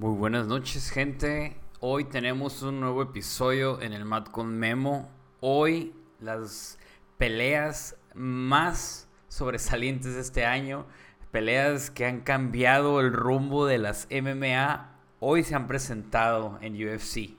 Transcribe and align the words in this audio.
Muy 0.00 0.16
buenas 0.16 0.46
noches, 0.46 0.90
gente. 0.90 1.56
Hoy 1.80 2.04
tenemos 2.04 2.62
un 2.62 2.78
nuevo 2.78 3.02
episodio 3.02 3.82
en 3.82 3.92
el 3.92 4.04
Mat 4.04 4.30
con 4.30 4.56
Memo. 4.56 5.10
Hoy 5.40 5.92
las 6.20 6.78
peleas 7.16 7.96
más 8.14 9.08
sobresalientes 9.26 10.14
de 10.14 10.20
este 10.20 10.46
año, 10.46 10.86
peleas 11.32 11.90
que 11.90 12.06
han 12.06 12.20
cambiado 12.20 13.00
el 13.00 13.12
rumbo 13.12 13.66
de 13.66 13.78
las 13.78 14.06
MMA, 14.08 14.88
hoy 15.18 15.42
se 15.42 15.56
han 15.56 15.66
presentado 15.66 16.60
en 16.60 16.74
UFC, 16.74 17.30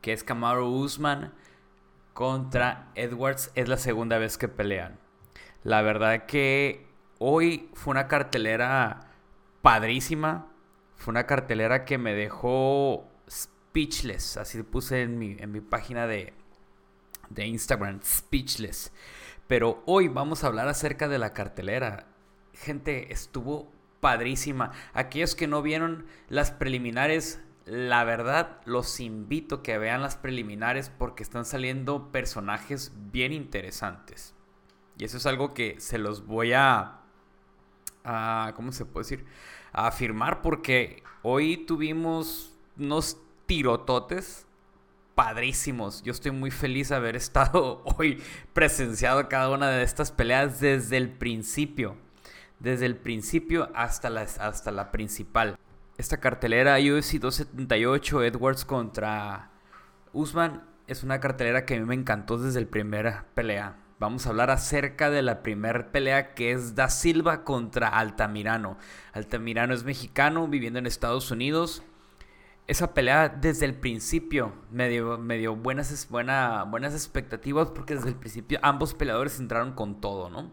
que 0.00 0.12
es 0.12 0.24
Kamaru 0.24 0.66
Usman 0.66 1.32
contra 2.14 2.90
Edwards. 2.96 3.52
Es 3.54 3.68
la 3.68 3.76
segunda 3.76 4.18
vez 4.18 4.38
que 4.38 4.48
pelean. 4.48 4.98
La 5.62 5.82
verdad 5.82 6.26
que 6.26 6.84
hoy 7.20 7.70
fue 7.74 7.92
una 7.92 8.08
cartelera 8.08 9.12
padrísima 9.62 10.48
fue 10.98 11.12
una 11.12 11.26
cartelera 11.26 11.84
que 11.84 11.96
me 11.96 12.12
dejó 12.12 13.08
speechless. 13.30 14.36
Así 14.36 14.62
puse 14.62 15.02
en 15.02 15.18
mi, 15.18 15.36
en 15.38 15.52
mi 15.52 15.60
página 15.60 16.06
de, 16.06 16.34
de 17.30 17.46
Instagram, 17.46 18.00
speechless. 18.02 18.92
Pero 19.46 19.82
hoy 19.86 20.08
vamos 20.08 20.44
a 20.44 20.48
hablar 20.48 20.68
acerca 20.68 21.08
de 21.08 21.18
la 21.18 21.32
cartelera. 21.32 22.06
Gente, 22.52 23.12
estuvo 23.12 23.72
padrísima. 24.00 24.72
Aquellos 24.92 25.34
que 25.34 25.46
no 25.46 25.62
vieron 25.62 26.06
las 26.28 26.50
preliminares, 26.50 27.40
la 27.64 28.04
verdad 28.04 28.60
los 28.64 29.00
invito 29.00 29.56
a 29.56 29.62
que 29.62 29.78
vean 29.78 30.02
las 30.02 30.16
preliminares 30.16 30.90
porque 30.90 31.22
están 31.22 31.44
saliendo 31.44 32.10
personajes 32.10 32.92
bien 33.12 33.32
interesantes. 33.32 34.34
Y 34.98 35.04
eso 35.04 35.16
es 35.16 35.26
algo 35.26 35.54
que 35.54 35.80
se 35.80 35.98
los 35.98 36.26
voy 36.26 36.52
a... 36.54 37.00
a 38.04 38.52
¿Cómo 38.56 38.72
se 38.72 38.84
puede 38.84 39.04
decir? 39.04 39.26
A 39.72 39.86
afirmar 39.86 40.42
porque 40.42 41.02
hoy 41.22 41.58
tuvimos 41.58 42.54
unos 42.78 43.18
tirototes 43.46 44.46
padrísimos. 45.14 46.02
Yo 46.02 46.12
estoy 46.12 46.30
muy 46.30 46.50
feliz 46.50 46.90
de 46.90 46.94
haber 46.94 47.16
estado 47.24 47.82
hoy 47.96 48.22
presenciado 48.52 49.28
cada 49.28 49.50
una 49.50 49.68
de 49.68 49.82
estas 49.82 50.12
peleas 50.12 50.60
desde 50.60 50.96
el 50.96 51.10
principio. 51.10 51.96
Desde 52.60 52.86
el 52.86 52.96
principio 52.96 53.70
hasta 53.74 54.10
la, 54.10 54.22
hasta 54.22 54.70
la 54.70 54.90
principal. 54.90 55.56
Esta 55.96 56.18
cartelera 56.18 56.76
UFC 56.76 57.14
278 57.14 58.24
Edwards 58.24 58.64
contra 58.64 59.50
Usman 60.12 60.62
es 60.86 61.02
una 61.02 61.20
cartelera 61.20 61.64
que 61.64 61.74
a 61.74 61.80
mí 61.80 61.84
me 61.84 61.94
encantó 61.94 62.38
desde 62.38 62.60
el 62.60 62.66
primera 62.66 63.26
pelea. 63.34 63.76
Vamos 64.00 64.26
a 64.26 64.30
hablar 64.30 64.52
acerca 64.52 65.10
de 65.10 65.22
la 65.22 65.42
primera 65.42 65.90
pelea 65.90 66.32
que 66.34 66.52
es 66.52 66.76
Da 66.76 66.88
Silva 66.88 67.42
contra 67.42 67.88
Altamirano. 67.88 68.78
Altamirano 69.12 69.74
es 69.74 69.82
mexicano 69.82 70.46
viviendo 70.46 70.78
en 70.78 70.86
Estados 70.86 71.32
Unidos. 71.32 71.82
Esa 72.68 72.94
pelea 72.94 73.28
desde 73.28 73.66
el 73.66 73.74
principio 73.74 74.52
me 74.70 74.88
dio, 74.88 75.56
buenas, 75.56 76.06
buena, 76.10 76.62
buenas 76.62 76.94
expectativas 76.94 77.70
porque 77.70 77.96
desde 77.96 78.10
el 78.10 78.14
principio 78.14 78.60
ambos 78.62 78.94
peleadores 78.94 79.40
entraron 79.40 79.72
con 79.72 80.00
todo, 80.00 80.30
¿no? 80.30 80.52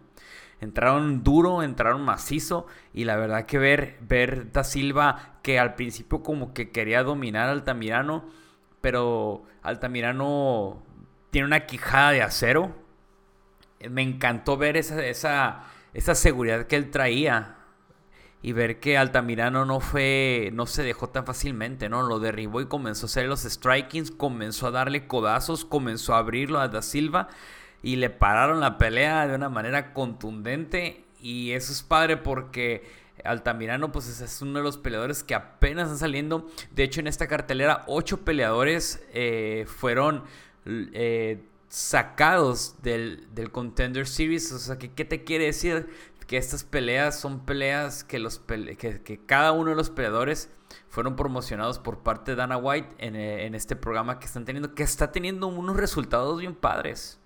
Entraron 0.59 1.23
duro, 1.23 1.61
entraron 1.61 2.01
macizo 2.01 2.65
y 2.95 3.03
la 3.03 3.15
verdad 3.15 3.45
que 3.45 3.59
ver, 3.59 3.99
ver 4.01 4.51
Da 4.53 4.63
Silva 4.63 5.37
que 5.43 5.59
al 5.59 5.75
principio 5.75 6.23
como 6.23 6.51
que 6.55 6.71
quería 6.71 7.03
dominar 7.03 7.49
a 7.49 7.51
Altamirano, 7.51 8.25
pero 8.81 9.43
Altamirano 9.61 10.81
tiene 11.29 11.45
una 11.45 11.67
quijada 11.67 12.09
de 12.09 12.23
acero, 12.23 12.84
me 13.89 14.01
encantó 14.01 14.57
ver 14.57 14.77
esa, 14.77 15.03
esa, 15.05 16.15
seguridad 16.15 16.67
que 16.67 16.75
él 16.75 16.91
traía 16.91 17.57
y 18.41 18.53
ver 18.53 18.79
que 18.79 18.97
Altamirano 18.97 19.65
no 19.65 19.79
fue, 19.79 20.51
no 20.53 20.65
se 20.65 20.83
dejó 20.83 21.09
tan 21.09 21.25
fácilmente, 21.25 21.89
¿no? 21.89 22.03
Lo 22.03 22.19
derribó 22.19 22.61
y 22.61 22.67
comenzó 22.67 23.05
a 23.05 23.09
hacer 23.09 23.25
los 23.25 23.41
strikings, 23.41 24.11
comenzó 24.11 24.67
a 24.67 24.71
darle 24.71 25.07
codazos, 25.07 25.65
comenzó 25.65 26.13
a 26.13 26.19
abrirlo 26.19 26.59
a 26.59 26.67
Da 26.67 26.81
Silva 26.81 27.29
y 27.81 27.95
le 27.95 28.09
pararon 28.09 28.59
la 28.59 28.77
pelea 28.77 29.27
de 29.27 29.35
una 29.35 29.49
manera 29.49 29.93
contundente 29.93 31.05
y 31.19 31.51
eso 31.51 31.71
es 31.71 31.81
padre 31.81 32.17
porque 32.17 32.83
Altamirano 33.23 33.91
pues 33.91 34.21
es 34.21 34.41
uno 34.41 34.59
de 34.59 34.63
los 34.63 34.77
peleadores 34.77 35.23
que 35.23 35.33
apenas 35.33 35.85
están 35.85 35.99
saliendo. 35.99 36.47
De 36.71 36.83
hecho 36.83 36.99
en 36.99 37.07
esta 37.07 37.27
cartelera 37.27 37.83
ocho 37.87 38.23
peleadores 38.23 39.03
eh, 39.13 39.65
fueron... 39.67 40.23
Eh, 40.65 41.43
sacados 41.75 42.81
del, 42.83 43.27
Contender 43.51 44.07
Series. 44.07 44.49
O 44.53 44.59
sea, 44.59 44.77
¿qué, 44.77 44.93
¿qué 44.93 45.03
te 45.03 45.25
quiere 45.25 45.45
decir? 45.45 45.89
Que 46.25 46.37
estas 46.37 46.63
peleas 46.63 47.19
son 47.19 47.45
peleas 47.45 48.05
que, 48.05 48.17
los 48.17 48.39
que, 48.39 49.19
cada 49.25 49.51
uno 49.51 49.71
de 49.71 49.75
los 49.75 49.89
peleadores 49.89 50.49
fueron 50.87 51.17
promocionados 51.17 51.77
por 51.77 51.99
parte 51.99 52.31
de 52.31 52.37
Dana 52.37 52.55
White 52.55 52.95
eh, 52.99 53.45
en, 53.45 53.55
este 53.55 53.75
programa 53.75 54.19
que 54.19 54.25
están 54.25 54.45
teniendo, 54.45 54.73
que 54.73 54.83
está 54.83 55.11
teniendo 55.11 55.47
unos 55.47 55.75
resultados 55.75 56.39
bien 56.39 56.55
padres. 56.55 57.19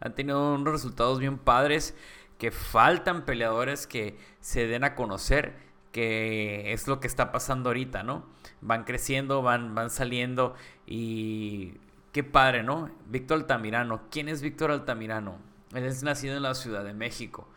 Han 0.00 0.14
tenido 0.14 0.54
unos 0.54 0.70
resultados 0.70 1.18
bien 1.18 1.38
padres 1.38 1.94
que 2.36 2.50
faltan 2.50 3.24
peleadores 3.24 3.86
que 3.86 4.18
se 4.40 4.66
den 4.66 4.84
a 4.84 4.94
conocer, 4.96 5.56
que 5.92 6.74
es 6.74 6.86
lo 6.88 7.00
que 7.00 7.06
está 7.06 7.32
pasando 7.32 7.70
ahorita, 7.70 8.02
¿no? 8.02 8.26
Van 8.60 8.84
creciendo, 8.84 9.40
van, 9.40 9.74
van 9.74 9.88
saliendo 9.88 10.54
y 10.86 11.78
Qué 12.14 12.22
padre, 12.22 12.62
¿no? 12.62 12.92
Víctor 13.08 13.40
Altamirano. 13.40 14.02
¿Quién 14.08 14.28
es 14.28 14.40
Víctor 14.40 14.70
Altamirano? 14.70 15.36
Él 15.72 15.82
es 15.82 16.04
nacido 16.04 16.36
en 16.36 16.44
la 16.44 16.54
Ciudad 16.54 16.84
de 16.84 16.94
México. 16.94 17.48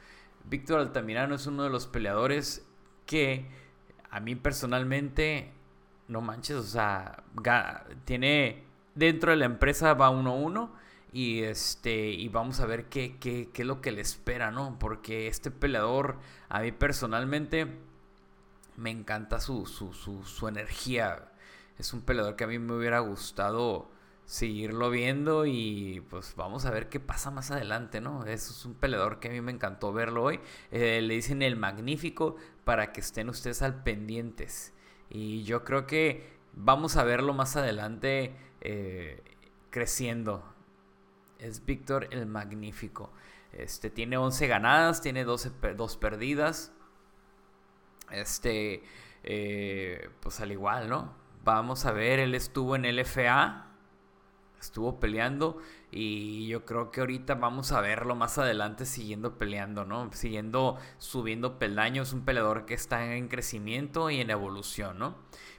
Víctor 0.46 0.80
Altamirano 0.80 1.36
es 1.36 1.46
uno 1.46 1.62
de 1.62 1.70
los 1.70 1.86
peleadores 1.86 2.68
que 3.06 3.46
a 4.10 4.20
mí 4.20 4.34
personalmente, 4.34 5.52
no 6.08 6.22
manches, 6.22 6.56
o 6.56 6.64
sea, 6.64 7.24
tiene 8.06 8.64
dentro 8.96 9.30
de 9.30 9.38
la 9.38 9.46
empresa 9.46 9.94
va 9.94 10.10
uno 10.10 10.32
a 10.32 10.36
uno 10.36 10.72
y 11.14 11.44
este 11.44 12.10
y 12.10 12.28
vamos 12.28 12.60
a 12.60 12.66
ver 12.66 12.86
qué, 12.86 13.18
qué, 13.20 13.52
qué 13.54 13.62
es 13.62 13.68
lo 13.68 13.80
que 13.80 13.92
le 13.92 14.02
espera, 14.02 14.50
¿no? 14.50 14.80
Porque 14.80 15.28
este 15.28 15.52
peleador 15.52 16.18
a 16.50 16.62
mí 16.62 16.72
personalmente 16.72 17.78
me 18.76 18.90
encanta 18.90 19.40
su, 19.40 19.68
su, 19.68 19.94
su, 19.94 20.24
su 20.24 20.48
energía. 20.48 21.30
Es 21.78 21.94
un 21.94 22.02
peleador 22.02 22.36
que 22.36 22.46
a 22.46 22.48
mí 22.48 22.58
me 22.58 22.74
hubiera 22.74 23.02
gustado 23.02 23.96
seguirlo 24.28 24.90
viendo 24.90 25.46
y 25.46 26.04
pues 26.10 26.36
vamos 26.36 26.66
a 26.66 26.72
ver 26.72 26.90
qué 26.90 27.00
pasa 27.00 27.32
más 27.32 27.50
adelante, 27.50 28.02
¿no? 28.02 28.26
Eso 28.26 28.52
es 28.52 28.66
un 28.66 28.76
peleador 28.76 29.22
que 29.22 29.30
a 29.30 29.32
mí 29.32 29.40
me 29.40 29.54
encantó 29.54 29.94
verlo 29.94 30.24
hoy. 30.24 30.42
Eh, 30.70 31.02
le 31.02 31.14
dicen 31.14 31.42
el 31.42 31.56
magnífico 31.56 32.36
para 32.66 32.92
que 32.92 33.00
estén 33.00 33.30
ustedes 33.30 33.62
al 33.62 33.84
pendientes. 33.84 34.74
Y 35.10 35.44
yo 35.44 35.64
creo 35.64 35.88
que 35.88 36.38
vamos 36.54 36.98
a 36.98 37.06
verlo 37.06 37.34
más 37.34 37.56
adelante 37.56 38.36
eh, 38.60 39.24
creciendo. 39.70 40.44
Es 41.40 41.66
Víctor 41.66 42.10
el 42.12 42.26
magnífico. 42.26 43.14
Este 43.54 43.90
tiene 43.90 44.18
11 44.18 44.48
ganadas, 44.48 45.02
tiene 45.02 45.24
12 45.24 45.52
dos 45.78 45.96
perdidas. 45.96 46.74
Este, 48.12 48.84
eh, 49.24 50.10
pues 50.20 50.42
al 50.42 50.52
igual, 50.52 50.90
¿no? 50.90 51.16
Vamos 51.46 51.86
a 51.86 51.94
ver, 51.94 52.20
él 52.20 52.36
estuvo 52.36 52.76
en 52.76 52.84
el 52.84 53.00
FA, 53.06 53.67
estuvo 54.60 55.00
peleando 55.00 55.58
y 55.92 56.48
yo 56.48 56.66
creo 56.66 56.92
que 56.92 57.00
ahorita 57.02 57.36
vamos 57.36 57.72
a 57.72 57.82
verlo 57.82 58.16
más 58.16 58.38
adelante 58.38 58.86
siguiendo 58.86 59.38
peleando, 59.38 59.86
¿no? 59.86 60.10
Siguiendo 60.14 60.78
subiendo 60.98 61.60
peldaños, 61.60 62.14
un 62.14 62.26
peleador 62.26 62.66
que 62.66 62.74
está 62.74 63.16
en 63.16 63.28
crecimiento 63.28 64.10
y 64.10 64.20
en 64.20 64.30
evolución, 64.30 65.00
¿no? 65.00 65.16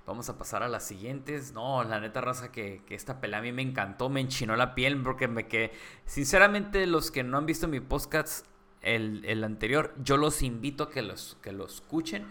Vamos 0.06 0.28
a 0.28 0.38
pasar 0.38 0.62
a 0.62 0.68
las 0.68 0.86
siguientes. 0.86 1.52
No, 1.52 1.84
la 1.84 2.00
neta 2.00 2.20
raza 2.20 2.50
que, 2.50 2.82
esta 2.88 3.20
pelea 3.20 3.40
a 3.40 3.42
mí 3.42 3.52
me 3.52 3.62
encantó, 3.62 4.08
me 4.08 4.20
enchinó 4.20 4.56
la 4.56 4.74
piel 4.74 5.02
porque 5.02 5.28
me 5.28 5.46
quedé... 5.46 5.72
Sinceramente, 6.06 6.86
los 6.86 7.10
que 7.10 7.22
no 7.22 7.36
han 7.36 7.44
visto 7.44 7.68
mi 7.68 7.80
podcast, 7.80 8.46
el, 8.80 9.24
el 9.26 9.44
anterior, 9.44 9.94
yo 10.02 10.16
los 10.16 10.42
invito 10.42 10.84
a 10.84 10.90
que 10.90 11.02
los, 11.02 11.36
que 11.42 11.52
lo 11.52 11.66
escuchen 11.66 12.26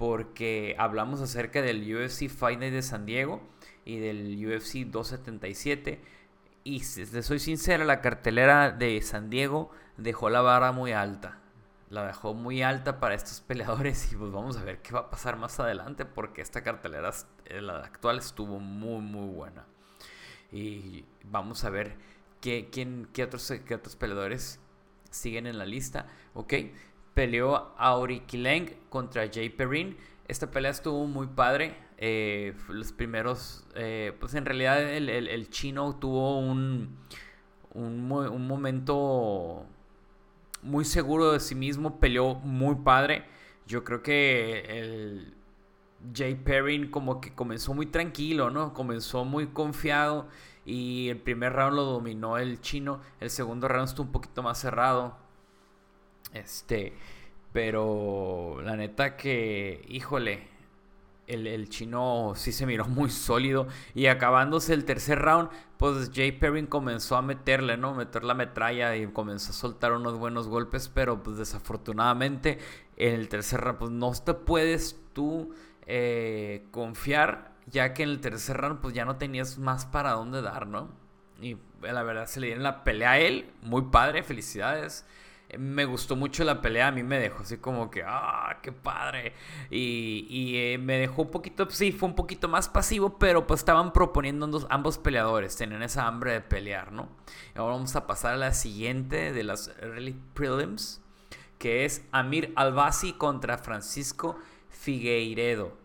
porque 0.00 0.76
hablamos 0.78 1.20
acerca 1.20 1.60
del 1.60 1.82
UFC 1.94 2.30
Fight 2.30 2.58
Night 2.58 2.72
de 2.72 2.80
San 2.80 3.04
Diego 3.04 3.42
y 3.84 3.98
del 3.98 4.34
UFC 4.46 4.86
277. 4.86 6.00
Y 6.64 6.80
si 6.80 7.06
soy 7.22 7.38
sincera, 7.38 7.84
la 7.84 8.00
cartelera 8.00 8.70
de 8.70 9.00
San 9.02 9.30
Diego 9.30 9.70
dejó 9.96 10.30
la 10.30 10.40
vara 10.40 10.72
muy 10.72 10.92
alta. 10.92 11.38
La 11.88 12.06
dejó 12.06 12.34
muy 12.34 12.62
alta 12.62 13.00
para 13.00 13.14
estos 13.14 13.40
peleadores 13.46 14.12
y 14.12 14.16
pues 14.16 14.30
vamos 14.30 14.56
a 14.56 14.64
ver 14.64 14.80
qué 14.82 14.92
va 14.92 15.00
a 15.00 15.10
pasar 15.10 15.36
más 15.36 15.58
adelante 15.58 16.04
porque 16.04 16.42
esta 16.42 16.62
cartelera, 16.62 17.10
eh, 17.46 17.60
la 17.60 17.78
actual, 17.78 18.18
estuvo 18.18 18.58
muy 18.58 19.00
muy 19.00 19.28
buena. 19.28 19.64
Y 20.52 21.04
vamos 21.24 21.64
a 21.64 21.70
ver 21.70 21.96
qué, 22.40 22.68
quién, 22.70 23.08
qué, 23.12 23.24
otros, 23.24 23.52
qué 23.66 23.74
otros 23.74 23.96
peleadores 23.96 24.60
siguen 25.10 25.46
en 25.46 25.58
la 25.58 25.64
lista. 25.64 26.06
Ok, 26.34 26.54
peleó 27.14 27.74
Auri 27.76 28.20
Kileng 28.20 28.74
contra 28.88 29.28
Jay 29.32 29.50
Perrin. 29.50 29.96
Esta 30.28 30.50
pelea 30.50 30.70
estuvo 30.70 31.06
muy 31.06 31.26
padre. 31.26 31.76
Eh, 32.02 32.54
los 32.68 32.92
primeros, 32.92 33.66
eh, 33.74 34.16
pues 34.18 34.34
en 34.34 34.46
realidad 34.46 34.80
el, 34.80 35.50
chino 35.50 35.96
tuvo 35.96 36.38
un, 36.38 36.96
un, 37.74 38.08
momento 38.08 39.66
muy 40.62 40.86
seguro 40.86 41.32
de 41.32 41.40
sí 41.40 41.54
mismo, 41.54 42.00
peleó 42.00 42.36
muy 42.36 42.76
padre. 42.76 43.26
Yo 43.66 43.84
creo 43.84 44.02
que 44.02 44.60
el, 44.80 45.34
Jay 46.14 46.34
Perrin 46.34 46.90
como 46.90 47.20
que 47.20 47.34
comenzó 47.34 47.74
muy 47.74 47.86
tranquilo, 47.86 48.50
¿no? 48.50 48.72
Comenzó 48.72 49.24
muy 49.24 49.48
confiado 49.48 50.28
y 50.64 51.08
el 51.10 51.18
primer 51.18 51.52
round 51.52 51.76
lo 51.76 51.84
dominó 51.84 52.38
el 52.38 52.60
chino, 52.60 53.00
el 53.20 53.30
segundo 53.30 53.68
round 53.68 53.88
estuvo 53.88 54.06
un 54.06 54.12
poquito 54.12 54.42
más 54.42 54.58
cerrado. 54.58 55.16
Este, 56.32 56.94
pero 57.52 58.60
la 58.62 58.76
neta 58.76 59.16
que, 59.16 59.84
híjole, 59.88 60.49
el, 61.34 61.68
chino 61.68 62.32
sí 62.36 62.52
se 62.52 62.66
miró 62.66 62.86
muy 62.86 63.10
sólido. 63.10 63.66
Y 63.94 64.06
acabándose 64.06 64.74
el 64.74 64.84
tercer 64.84 65.18
round, 65.18 65.50
pues 65.76 66.10
Jay 66.14 66.32
Perrin 66.32 66.66
comenzó 66.66 67.16
a 67.16 67.22
meterle, 67.22 67.76
¿no? 67.76 67.94
Meter 67.94 68.24
la 68.24 68.34
metralla 68.34 68.96
y 68.96 69.06
comenzó 69.06 69.50
a 69.50 69.54
soltar 69.54 69.92
unos 69.92 70.18
buenos 70.18 70.48
golpes. 70.48 70.88
Pero 70.88 71.22
pues 71.22 71.36
desafortunadamente 71.36 72.58
en 72.96 73.14
el 73.14 73.28
tercer 73.28 73.60
round, 73.60 73.78
pues 73.78 73.90
no 73.90 74.12
te 74.12 74.34
puedes 74.34 75.00
tú 75.12 75.54
eh, 75.86 76.66
confiar. 76.70 77.50
Ya 77.66 77.94
que 77.94 78.02
en 78.02 78.10
el 78.10 78.20
tercer 78.20 78.56
round, 78.56 78.80
pues 78.80 78.94
ya 78.94 79.04
no 79.04 79.16
tenías 79.16 79.58
más 79.58 79.86
para 79.86 80.12
dónde 80.12 80.42
dar, 80.42 80.66
¿no? 80.66 80.88
Y 81.40 81.56
la 81.80 82.02
verdad 82.02 82.26
se 82.26 82.40
le 82.40 82.48
dieron 82.48 82.64
la 82.64 82.84
pelea 82.84 83.12
a 83.12 83.18
él. 83.18 83.50
Muy 83.62 83.82
padre, 83.82 84.22
felicidades 84.22 85.06
me 85.58 85.84
gustó 85.84 86.16
mucho 86.16 86.44
la 86.44 86.60
pelea, 86.60 86.88
a 86.88 86.92
mí 86.92 87.02
me 87.02 87.18
dejó 87.18 87.42
así 87.42 87.58
como 87.58 87.90
que, 87.90 88.02
ah, 88.06 88.58
qué 88.62 88.72
padre. 88.72 89.34
Y, 89.70 90.56
eh, 90.56 90.78
me 90.78 90.98
dejó 90.98 91.22
un 91.22 91.30
poquito, 91.30 91.68
sí, 91.70 91.92
fue 91.92 92.08
un 92.08 92.14
poquito 92.14 92.48
más 92.48 92.68
pasivo, 92.68 93.18
pero 93.18 93.46
pues 93.46 93.60
estaban 93.60 93.92
proponiendo 93.92 94.66
ambos, 94.70 94.98
peleadores, 94.98 95.56
tenían 95.56 95.82
esa 95.82 96.06
hambre 96.06 96.32
de 96.32 96.40
pelear, 96.40 96.92
¿no? 96.92 97.08
ahora 97.54 97.74
vamos 97.74 97.94
a 97.96 98.06
pasar 98.06 98.34
a 98.34 98.36
la 98.36 98.52
siguiente 98.52 99.32
de 99.32 99.42
las 99.42 99.72
early 99.80 100.16
prelims, 100.34 101.02
que 101.58 101.84
es 101.84 102.04
Amir 102.12 102.52
Albasi 102.56 103.12
contra 103.12 103.58
Francisco 103.58 104.38
Figueiredo. 104.68 105.76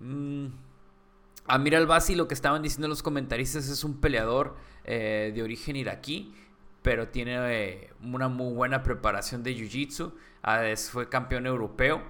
Mm, 0.00 0.46
Amir 1.46 1.76
Albasi, 1.76 2.14
lo 2.14 2.28
que 2.28 2.34
estaban 2.34 2.62
diciendo 2.62 2.88
los 2.88 3.02
comentaristas, 3.02 3.68
es 3.68 3.84
un 3.84 4.00
peleador 4.00 4.56
eh, 4.84 5.32
de 5.34 5.42
origen 5.42 5.76
iraquí 5.76 6.34
pero 6.84 7.08
tiene 7.08 7.38
eh, 7.50 7.90
una 8.02 8.28
muy 8.28 8.52
buena 8.52 8.82
preparación 8.82 9.42
de 9.42 9.56
Jiu-Jitsu. 9.56 10.12
fue 10.90 11.08
campeón 11.08 11.46
europeo. 11.46 12.02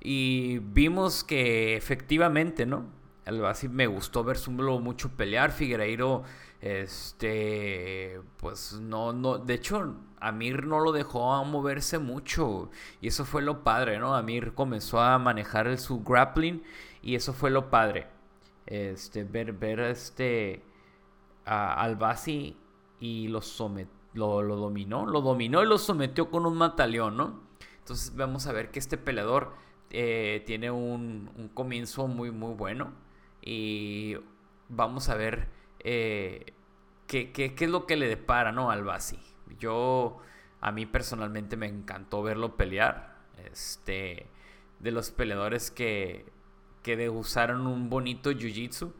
Y 0.00 0.60
vimos 0.60 1.24
que 1.24 1.76
efectivamente, 1.76 2.64
¿no? 2.64 2.86
Así 3.44 3.68
me 3.68 3.88
gustó 3.88 4.22
verlo 4.22 4.78
mucho 4.78 5.10
pelear. 5.16 5.50
Figueiredo, 5.50 6.22
este, 6.60 8.20
pues 8.36 8.74
no, 8.74 9.12
no, 9.12 9.38
de 9.38 9.54
hecho, 9.54 9.96
Amir 10.20 10.64
no 10.64 10.78
lo 10.78 10.92
dejó 10.92 11.32
a 11.34 11.42
moverse 11.42 11.98
mucho. 11.98 12.70
Y 13.00 13.08
eso 13.08 13.24
fue 13.24 13.42
lo 13.42 13.64
padre, 13.64 13.98
¿no? 13.98 14.14
Amir 14.14 14.54
comenzó 14.54 15.00
a 15.00 15.18
manejar 15.18 15.76
su 15.76 16.04
grappling 16.04 16.62
y 17.02 17.16
eso 17.16 17.32
fue 17.32 17.50
lo 17.50 17.68
padre. 17.68 18.06
Este, 18.66 19.24
ver, 19.24 19.54
ver 19.54 19.80
este, 19.80 20.62
a 21.44 21.82
Albasi 21.82 22.56
y 23.00 23.26
lo 23.26 23.42
sometió 23.42 23.99
lo, 24.14 24.42
dominó, 24.42 25.06
lo 25.06 25.20
dominó 25.20 25.62
y 25.62 25.66
lo 25.66 25.78
sometió 25.78 26.30
con 26.30 26.46
un 26.46 26.56
mataleón, 26.56 27.16
¿no? 27.16 27.40
Entonces 27.78 28.14
vamos 28.14 28.46
a 28.46 28.52
ver 28.52 28.70
que 28.70 28.78
este 28.78 28.98
peleador 28.98 29.52
eh, 29.90 30.42
tiene 30.46 30.70
un, 30.70 31.50
comienzo 31.54 32.06
muy, 32.06 32.30
muy 32.30 32.54
bueno. 32.54 32.92
Y 33.42 34.16
vamos 34.68 35.08
a 35.08 35.16
ver 35.16 35.48
eh, 35.80 36.52
qué, 37.06 37.32
es 37.58 37.70
lo 37.70 37.86
que 37.86 37.96
le 37.96 38.08
depara, 38.08 38.52
¿no? 38.52 38.70
Al 38.70 38.84
Basi. 38.84 39.18
Yo, 39.58 40.18
a 40.60 40.72
mí 40.72 40.86
personalmente 40.86 41.56
me 41.56 41.66
encantó 41.66 42.22
verlo 42.22 42.56
pelear. 42.56 43.18
Este, 43.50 44.26
de 44.80 44.90
los 44.90 45.10
peleadores 45.10 45.70
que, 45.70 46.26
que 46.82 47.08
usaron 47.08 47.66
un 47.66 47.90
bonito 47.90 48.30
jiu-jitsu. 48.30 48.92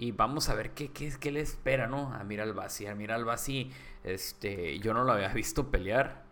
Y 0.00 0.12
vamos 0.12 0.48
a 0.48 0.54
ver 0.54 0.74
qué, 0.74 0.92
qué, 0.92 1.32
le 1.32 1.40
espera, 1.40 1.88
¿no? 1.88 2.14
A 2.14 2.22
Mira 2.22 2.44
Albasi. 2.44 2.86
A 2.86 2.94
Mira 2.94 3.16
Albasi, 3.16 3.72
este, 4.04 4.78
yo 4.78 4.94
no 4.94 5.02
lo 5.02 5.10
había 5.12 5.28
visto 5.34 5.72
pelear. 5.72 6.24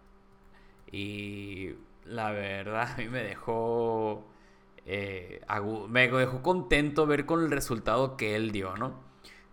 Y 0.92 1.74
la 2.04 2.30
verdad, 2.30 2.92
a 2.94 2.96
mí 2.96 3.08
me 3.08 3.24
dejó. 3.24 4.24
Eh, 4.86 5.40
me 5.88 6.08
dejó 6.08 6.42
contento 6.42 7.06
ver 7.08 7.26
con 7.26 7.42
el 7.42 7.50
resultado 7.50 8.16
que 8.16 8.36
él 8.36 8.52
dio, 8.52 8.76
¿no? 8.76 9.00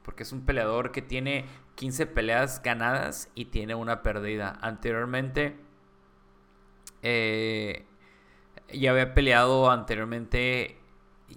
Porque 0.04 0.22
es 0.24 0.32
un 0.32 0.46
peleador 0.46 0.92
que 0.92 1.02
tiene 1.02 1.46
15 1.74 2.06
peleas 2.06 2.62
ganadas 2.62 3.32
y 3.34 3.46
tiene 3.46 3.74
una 3.74 4.04
perdida. 4.04 4.60
Anteriormente. 4.62 5.56
Eh, 7.02 7.88
ya 8.72 8.92
había 8.92 9.16
peleado 9.16 9.72
anteriormente 9.72 10.78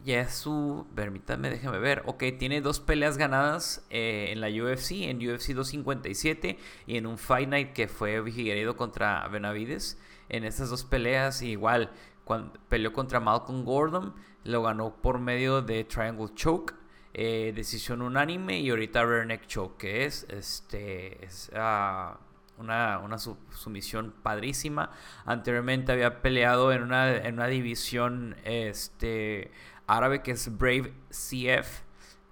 ya 0.05 0.29
su. 0.29 0.87
Permítanme, 0.95 1.51
déjame 1.51 1.79
ver. 1.79 2.03
Ok, 2.07 2.25
tiene 2.39 2.61
dos 2.61 2.81
peleas 2.81 3.17
ganadas 3.17 3.87
eh, 3.91 4.29
en 4.31 4.41
la 4.41 4.49
UFC, 4.49 5.09
en 5.09 5.17
UFC 5.19 5.49
257 5.55 6.59
y 6.87 6.97
en 6.97 7.07
un 7.07 7.19
Fight 7.19 7.49
Night 7.49 7.73
que 7.73 7.89
fue 7.89 8.23
Figueiredo 8.23 8.77
contra 8.77 9.27
Benavides. 9.29 9.99
En 10.29 10.45
esas 10.45 10.71
dos 10.71 10.85
peleas, 10.85 11.43
igual, 11.43 11.91
cuando 12.25 12.53
peleó 12.69 12.93
contra 12.93 13.21
Malcolm 13.21 13.65
Gordon, 13.65 14.15
lo 14.45 14.63
ganó 14.63 14.97
por 14.97 15.19
medio 15.19 15.63
de 15.63 15.85
Triangle 15.85 16.35
Choke. 16.35 16.75
Eh, 17.15 17.53
decisión 17.55 18.03
unánime 18.03 18.61
y 18.61 18.69
ahorita 18.69 19.03
Rear 19.05 19.27
Neck 19.27 19.47
Choke, 19.47 19.79
que 19.79 20.05
es 20.05 20.27
este 20.29 21.25
es, 21.25 21.51
ah, 21.55 22.19
una, 22.59 22.99
una 22.99 23.19
sumisión 23.19 24.15
padrísima. 24.23 24.91
Anteriormente 25.25 25.93
había 25.93 26.23
peleado 26.23 26.73
en 26.73 26.83
una, 26.83 27.17
en 27.17 27.35
una 27.35 27.47
división 27.47 28.37
este, 28.45 29.51
árabe 29.87 30.23
que 30.23 30.33
es 30.33 30.57
Brave 30.57 30.95
CF. 31.11 31.83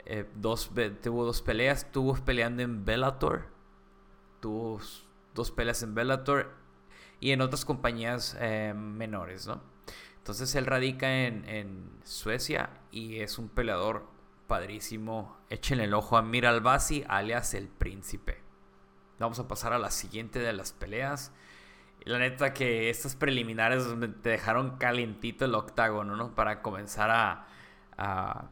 Eh, 0.06 0.28
tuvo 1.02 1.24
dos 1.24 1.42
peleas. 1.42 1.90
Tuvo 1.92 2.14
peleando 2.16 2.62
en 2.62 2.84
Bellator. 2.84 3.46
Tuvo 4.40 4.80
dos 5.34 5.50
peleas 5.50 5.82
en 5.82 5.94
Bellator. 5.94 6.52
Y 7.20 7.32
en 7.32 7.40
otras 7.40 7.64
compañías 7.64 8.36
eh, 8.40 8.74
menores, 8.74 9.46
¿no? 9.46 9.62
Entonces 10.24 10.54
él 10.54 10.64
radica 10.64 11.26
en, 11.26 12.00
Suecia 12.02 12.70
y 12.90 13.20
es 13.20 13.38
un 13.38 13.50
peleador 13.50 14.06
padrísimo. 14.46 15.36
Échenle 15.50 15.84
el 15.84 15.92
ojo 15.92 16.16
a 16.16 16.22
Mir 16.22 16.46
Albasi, 16.46 17.04
alias 17.08 17.52
el 17.52 17.68
príncipe. 17.68 18.38
Vamos 19.18 19.38
a 19.38 19.48
pasar 19.48 19.74
a 19.74 19.78
la 19.78 19.90
siguiente 19.90 20.38
de 20.38 20.54
las 20.54 20.72
peleas. 20.72 21.30
La 22.04 22.18
neta 22.18 22.52
que 22.52 22.90
estas 22.90 23.16
preliminares 23.16 23.86
te 24.22 24.28
dejaron 24.28 24.76
calientito 24.76 25.44
el 25.44 25.54
octágono, 25.54 26.16
¿no? 26.16 26.34
Para 26.34 26.60
comenzar 26.60 27.10
a, 27.10 27.46
a, 27.96 28.48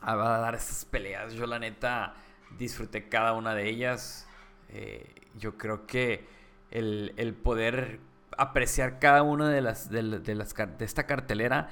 a 0.00 0.16
dar 0.16 0.54
estas 0.54 0.84
peleas. 0.84 1.34
Yo 1.34 1.46
la 1.46 1.58
neta 1.58 2.14
disfruté 2.58 3.08
cada 3.08 3.32
una 3.32 3.54
de 3.54 3.68
ellas. 3.68 4.28
Eh, 4.68 5.14
yo 5.38 5.56
creo 5.56 5.86
que 5.86 6.26
el, 6.70 7.38
poder 7.42 8.00
apreciar 8.36 8.98
cada 8.98 9.22
una 9.22 9.48
de 9.48 9.60
las, 9.60 9.88
de, 9.88 10.02
las 10.02 10.54
de 10.54 10.84
esta 10.84 11.06
cartelera 11.06 11.68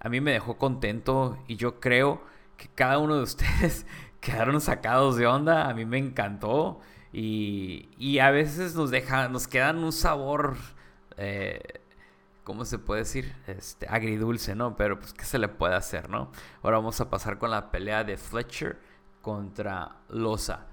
a 0.00 0.08
mí 0.08 0.20
me 0.20 0.32
dejó 0.32 0.56
contento 0.56 1.38
y 1.48 1.56
yo 1.56 1.80
creo 1.80 2.22
que 2.56 2.68
cada 2.74 2.98
uno 2.98 3.16
de 3.16 3.22
ustedes 3.22 3.86
quedaron 4.20 4.60
sacados 4.60 5.16
de 5.16 5.26
onda. 5.26 5.68
A 5.68 5.74
mí 5.74 5.84
me 5.84 5.98
encantó. 5.98 6.80
Y, 7.12 8.18
a 8.18 8.30
veces 8.30 8.74
nos 8.74 8.90
deja, 8.90 9.28
nos 9.28 9.48
quedan 9.48 9.78
un 9.78 9.92
sabor, 9.92 10.56
eh, 11.16 11.80
¿cómo 12.44 12.64
se 12.64 12.78
puede 12.78 13.00
decir? 13.00 13.34
Este, 13.46 13.86
agridulce, 13.88 14.54
¿no? 14.54 14.76
Pero 14.76 14.98
pues, 14.98 15.14
¿qué 15.14 15.24
se 15.24 15.38
le 15.38 15.48
puede 15.48 15.74
hacer, 15.74 16.10
no? 16.10 16.30
Ahora 16.62 16.78
vamos 16.78 17.00
a 17.00 17.10
pasar 17.10 17.38
con 17.38 17.50
la 17.50 17.70
pelea 17.70 18.04
de 18.04 18.16
Fletcher 18.16 18.78
contra 19.22 19.96
Loza. 20.08 20.66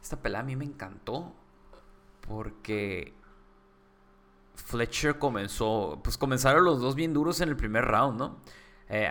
Esta 0.00 0.20
pelea 0.20 0.40
a 0.40 0.44
mí 0.44 0.56
me 0.56 0.64
encantó 0.64 1.34
porque 2.20 3.14
Fletcher 4.54 5.18
comenzó, 5.18 6.00
pues 6.02 6.16
comenzaron 6.18 6.64
los 6.64 6.80
dos 6.80 6.94
bien 6.94 7.12
duros 7.12 7.40
en 7.40 7.48
el 7.48 7.56
primer 7.56 7.84
round, 7.84 8.18
¿no? 8.18 8.40
Eh, 8.88 9.06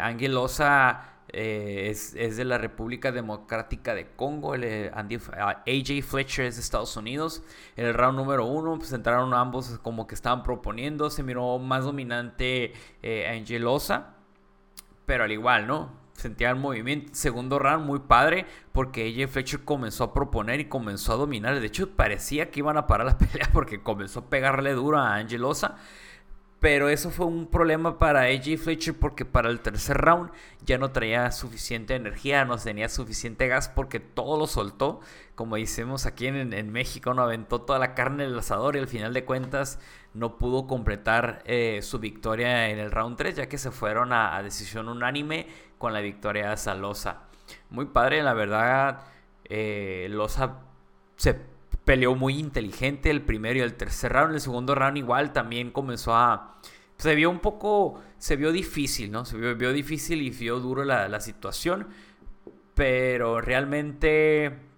eh, 1.34 1.88
es, 1.90 2.14
de 2.14 2.44
la 2.44 2.58
República 2.58 3.12
Democrática 3.12 3.96
de 3.96 4.08
Congo. 4.16 4.54
El, 4.54 4.64
eh, 4.66 4.92
AJ 4.94 6.04
Fletcher 6.04 6.46
es 6.46 6.56
de 6.56 6.62
Estados 6.62 6.98
Unidos. 6.98 7.44
En 7.78 7.86
el 7.86 7.94
round 7.94 8.18
número 8.18 8.46
uno, 8.46 8.78
pues 8.78 8.92
entraron 8.92 9.34
ambos 9.34 9.80
como 9.82 10.08
que 10.08 10.16
estaban 10.16 10.44
proponiendo. 10.44 11.10
Se 11.10 11.24
miró 11.24 11.58
más 11.60 11.86
dominante 11.86 12.74
eh, 13.02 13.28
Angelosa. 13.30 14.16
Pero 15.06 15.24
al 15.24 15.32
igual, 15.32 15.68
¿no? 15.68 16.02
Sentía 16.14 16.50
el 16.50 16.58
movimiento. 16.58 17.14
Segundo 17.14 17.60
round 17.60 17.86
muy 17.86 18.00
padre 18.00 18.46
porque 18.74 19.08
AJ 19.08 19.32
Fletcher 19.32 19.64
comenzó 19.64 20.04
a 20.04 20.14
proponer 20.14 20.60
y 20.60 20.66
comenzó 20.66 21.14
a 21.14 21.16
dominar. 21.16 21.60
De 21.60 21.66
hecho, 21.66 21.92
parecía 21.96 22.52
que 22.52 22.60
iban 22.60 22.78
a 22.78 22.88
parar 22.88 23.08
la 23.08 23.18
pelea 23.18 23.50
porque 23.54 23.82
comenzó 23.82 24.20
a 24.20 24.30
pegarle 24.30 24.74
duro 24.74 25.00
a 25.00 25.16
Angelosa. 25.16 25.78
Pero 26.62 26.90
eso 26.90 27.10
fue 27.10 27.26
un 27.26 27.48
problema 27.48 27.98
para 27.98 28.22
AJ 28.22 28.60
Fletcher 28.60 28.94
porque 28.94 29.26
para 29.26 29.50
el 29.50 29.62
tercer 29.62 29.98
round 29.98 30.30
ya 30.64 30.78
no 30.78 30.92
traía 30.92 31.32
suficiente 31.32 31.96
energía, 31.96 32.46
no 32.46 32.56
tenía 32.56 32.88
suficiente 32.88 33.48
gas 33.48 33.68
porque 33.68 34.00
todo 34.00 34.38
lo 34.38 34.46
soltó. 34.46 35.00
Como 35.34 35.56
decimos 35.56 36.06
aquí 36.06 36.28
en, 36.28 36.72
México, 36.72 37.16
no 37.16 37.24
aventó 37.24 37.62
toda 37.62 37.80
la 37.80 37.96
carne 37.96 38.26
del 38.26 38.38
asador 38.38 38.76
y 38.76 38.80
al 38.80 38.88
final 38.88 39.12
de 39.12 39.26
cuentas 39.26 39.80
no 40.14 40.38
pudo 40.38 40.68
completar 40.68 41.42
eh, 41.46 41.80
su 41.82 41.98
victoria 41.98 42.70
en 42.70 42.78
el 42.78 42.92
round 42.92 43.18
3 43.18 43.38
ya 43.38 43.50
que 43.50 43.58
se 43.58 43.72
fueron 43.72 44.14
a, 44.14 44.40
decisión 44.44 44.88
unánime 44.88 45.48
con 45.80 45.94
la 45.94 46.00
victoria 46.02 46.52
de 46.52 46.58
Salosa. 46.58 47.24
Muy 47.72 47.86
padre, 47.86 48.22
la 48.22 48.36
verdad. 48.36 49.02
Eh, 49.46 50.06
Losa 50.12 50.60
se 51.16 51.34
peleó 51.86 52.16
muy 52.16 52.38
inteligente 52.38 53.10
el 53.10 53.22
primero 53.22 53.60
y 53.60 53.62
el 53.62 53.76
tercer 53.76 54.14
round. 54.14 54.36
El 54.36 54.42
segundo 54.42 54.76
round 54.76 54.98
igual 54.98 55.34
también 55.34 55.72
comenzó 55.72 56.16
a... 56.16 56.60
Se 56.98 57.16
vio 57.16 57.30
un 57.30 57.40
poco... 57.40 58.02
Se 58.18 58.36
vio 58.36 58.52
difícil, 58.52 59.12
¿no? 59.12 59.26
Se 59.26 59.38
vio, 59.38 59.74
difícil 59.74 60.22
y 60.22 60.30
vio 60.30 60.60
duro 60.60 60.84
la, 60.84 61.10
la 61.10 61.20
situación. 61.20 61.88
Pero 62.76 63.42
realmente 63.42 64.71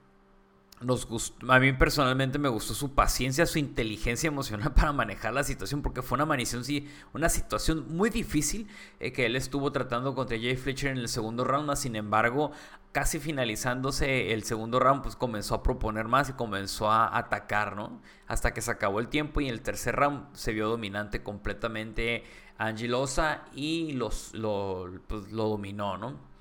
nos 0.83 1.05
gustó, 1.05 1.51
a 1.51 1.59
mí 1.59 1.73
personalmente 1.73 2.39
me 2.39 2.49
gustó 2.49 2.73
su 2.73 2.93
paciencia, 2.93 3.45
su 3.45 3.59
inteligencia 3.59 4.27
emocional 4.27 4.73
para 4.75 4.91
manejar 4.93 5.33
la 5.33 5.43
situación, 5.43 5.81
porque 5.81 6.01
fue 6.01 6.15
una 6.15 6.25
manición, 6.25 6.63
sí, 6.63 6.87
una 7.13 7.29
situación 7.29 7.85
muy 7.89 8.09
difícil 8.09 8.67
eh, 8.99 9.11
que 9.11 9.25
él 9.25 9.35
estuvo 9.35 9.71
tratando 9.71 10.15
contra 10.15 10.37
Jay 10.37 10.55
Fletcher 10.55 10.91
en 10.91 10.97
el 10.97 11.09
segundo 11.09 11.43
round, 11.43 11.75
sin 11.75 11.95
embargo, 11.95 12.51
casi 12.91 13.19
finalizándose 13.19 14.33
el 14.33 14.43
segundo 14.43 14.79
round, 14.79 15.01
pues 15.03 15.15
comenzó 15.15 15.55
a 15.55 15.63
proponer 15.63 16.07
más 16.07 16.29
y 16.29 16.33
comenzó 16.33 16.91
a 16.91 17.17
atacar, 17.17 17.75
¿no? 17.75 18.01
Hasta 18.27 18.53
que 18.53 18.61
se 18.61 18.71
acabó 18.71 18.99
el 18.99 19.07
tiempo 19.07 19.41
y 19.41 19.47
en 19.47 19.53
el 19.53 19.61
tercer 19.61 19.95
round 19.95 20.35
se 20.35 20.53
vio 20.53 20.69
dominante 20.69 21.23
completamente 21.23 22.23
Angelosa 22.57 23.45
y 23.53 23.93
los, 23.93 24.33
lo, 24.35 24.89
pues, 25.07 25.31
lo 25.31 25.49
dominó, 25.49 25.97
¿no? 25.97 26.32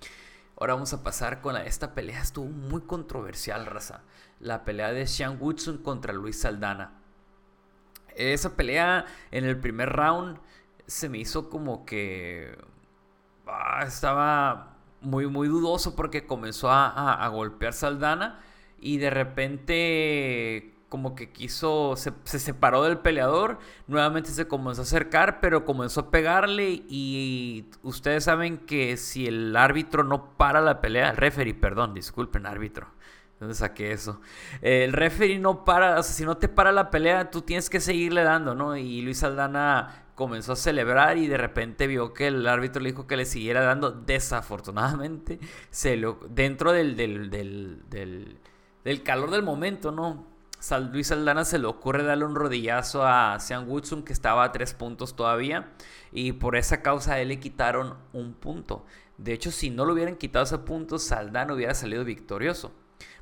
Ahora 0.62 0.74
vamos 0.74 0.92
a 0.92 1.02
pasar 1.02 1.40
con 1.40 1.56
esta 1.56 1.92
pelea, 1.92 2.22
estuvo 2.22 2.46
muy 2.46 2.82
controversial, 2.82 3.66
raza 3.66 4.02
la 4.38 4.64
pelea 4.64 4.92
de 4.92 5.08
Sean 5.08 5.38
Woodson 5.40 5.78
contra 5.78 6.12
Luis 6.12 6.38
Saldana. 6.38 7.00
Esa 8.14 8.54
pelea 8.54 9.04
en 9.32 9.44
el 9.44 9.58
primer 9.58 9.88
round 9.88 10.38
se 10.86 11.08
me 11.08 11.18
hizo 11.18 11.50
como 11.50 11.84
que 11.84 12.56
ah, 13.48 13.82
estaba 13.84 14.76
muy, 15.00 15.26
muy 15.26 15.48
dudoso 15.48 15.96
porque 15.96 16.28
comenzó 16.28 16.70
a, 16.70 17.26
golpear 17.26 17.72
Saldana 17.72 18.38
y 18.78 18.98
de 18.98 19.10
repente 19.10 20.76
como 20.92 21.14
que 21.14 21.32
quiso, 21.32 21.96
se, 21.96 22.12
se, 22.24 22.38
separó 22.38 22.82
del 22.82 22.98
peleador, 22.98 23.58
nuevamente 23.86 24.28
se 24.28 24.46
comenzó 24.46 24.82
a 24.82 24.84
acercar, 24.84 25.40
pero 25.40 25.64
comenzó 25.64 26.00
a 26.00 26.10
pegarle 26.10 26.82
y 26.86 27.64
ustedes 27.82 28.24
saben 28.24 28.58
que 28.58 28.98
si 28.98 29.26
el 29.26 29.56
árbitro 29.56 30.04
no 30.04 30.36
para 30.36 30.60
la 30.60 30.82
pelea, 30.82 31.08
el 31.08 31.16
referee, 31.16 31.54
perdón, 31.54 31.94
disculpen 31.94 32.44
árbitro, 32.44 32.88
¿Dónde 33.40 33.54
saqué 33.54 33.92
eso? 33.92 34.20
el 34.60 34.92
referee 34.92 35.38
no 35.38 35.64
para, 35.64 35.98
o 35.98 36.02
sea, 36.02 36.12
si 36.12 36.26
no 36.26 36.36
te 36.36 36.50
para 36.50 36.72
la 36.72 36.90
pelea, 36.90 37.30
tú 37.30 37.40
tienes 37.40 37.70
que 37.70 37.80
seguirle 37.80 38.22
dando, 38.22 38.54
¿no? 38.54 38.76
Y 38.76 39.00
Luis 39.00 39.24
Aldana 39.24 40.04
comenzó 40.14 40.52
a 40.52 40.56
celebrar 40.56 41.16
y 41.16 41.26
de 41.26 41.38
repente 41.38 41.86
vio 41.86 42.12
que 42.12 42.26
el 42.26 42.46
árbitro 42.46 42.82
le 42.82 42.90
dijo 42.90 43.06
que 43.06 43.16
le 43.16 43.24
siguiera 43.24 43.62
dando. 43.62 43.92
Desafortunadamente, 43.92 45.40
se 45.70 45.96
lo, 45.96 46.20
dentro 46.28 46.70
del, 46.70 46.96
del, 46.96 47.30
del, 47.30 48.38
del, 48.84 49.02
calor 49.02 49.30
del 49.30 49.42
momento, 49.42 49.90
¿no? 49.90 50.31
Luis 50.92 51.10
Aldana 51.10 51.44
se 51.44 51.58
le 51.58 51.66
ocurre 51.66 52.04
darle 52.04 52.24
un 52.24 52.36
rodillazo 52.36 53.04
a 53.04 53.38
Sean 53.40 53.68
Woodson 53.68 54.04
que 54.04 54.12
estaba 54.12 54.44
a 54.44 54.52
tres 54.52 54.74
puntos 54.74 55.16
todavía 55.16 55.72
y 56.12 56.32
por 56.32 56.56
esa 56.56 56.82
causa 56.82 57.14
a 57.14 57.20
él 57.20 57.28
le 57.28 57.40
quitaron 57.40 57.96
un 58.12 58.32
punto. 58.34 58.86
De 59.18 59.32
hecho, 59.32 59.50
si 59.50 59.70
no 59.70 59.84
le 59.84 59.92
hubieran 59.92 60.16
quitado 60.16 60.44
ese 60.44 60.58
punto, 60.58 60.98
Saldana 60.98 61.54
hubiera 61.54 61.74
salido 61.74 62.04
victorioso. 62.04 62.72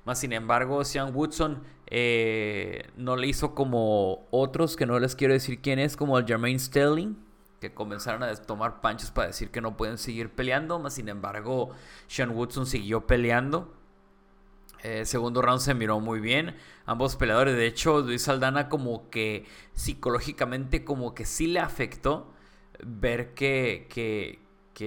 Más 0.05 0.19
sin 0.19 0.33
embargo, 0.33 0.85
Sean 0.85 1.15
Woodson 1.15 1.63
eh, 1.87 2.89
no 2.97 3.17
le 3.17 3.27
hizo 3.27 3.55
como 3.55 4.27
otros, 4.31 4.77
que 4.77 4.87
no 4.87 4.99
les 4.99 5.17
quiero 5.17 5.35
decir 5.35 5.61
quién 5.61 5.79
es, 5.79 5.97
como 5.97 6.19
el 6.19 6.27
Jermaine 6.27 6.59
Sterling, 6.59 7.17
que 7.61 7.75
comenzaron 7.75 8.23
a 8.23 8.35
tomar 8.35 8.81
panchos 8.81 9.11
para 9.11 9.29
decir 9.29 9.51
que 9.51 9.61
no 9.61 9.77
pueden 9.77 9.99
seguir 9.99 10.31
peleando. 10.31 10.79
Más 10.79 10.95
sin 10.95 11.09
embargo, 11.09 11.71
Sean 12.07 12.31
Woodson 12.31 12.67
siguió 12.67 13.07
peleando. 13.07 13.75
Eh, 14.83 15.05
segundo 15.05 15.43
round 15.43 15.61
se 15.61 15.75
miró 15.75 16.01
muy 16.01 16.21
bien. 16.21 16.57
Ambos 16.87 17.17
peleadores, 17.17 17.57
de 17.57 17.67
hecho, 17.67 18.01
Luis 18.01 18.23
Saldana 18.23 18.69
como 18.69 19.11
que 19.11 19.47
psicológicamente 19.75 20.85
como 20.85 21.15
que 21.15 21.25
sí 21.25 21.47
le 21.47 21.61
afectó 21.61 22.33
ver 22.85 23.35
que, 23.35 23.87
que, 23.91 24.39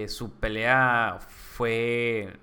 su 0.10 0.32
pelea 0.32 1.20
fue 1.20 2.40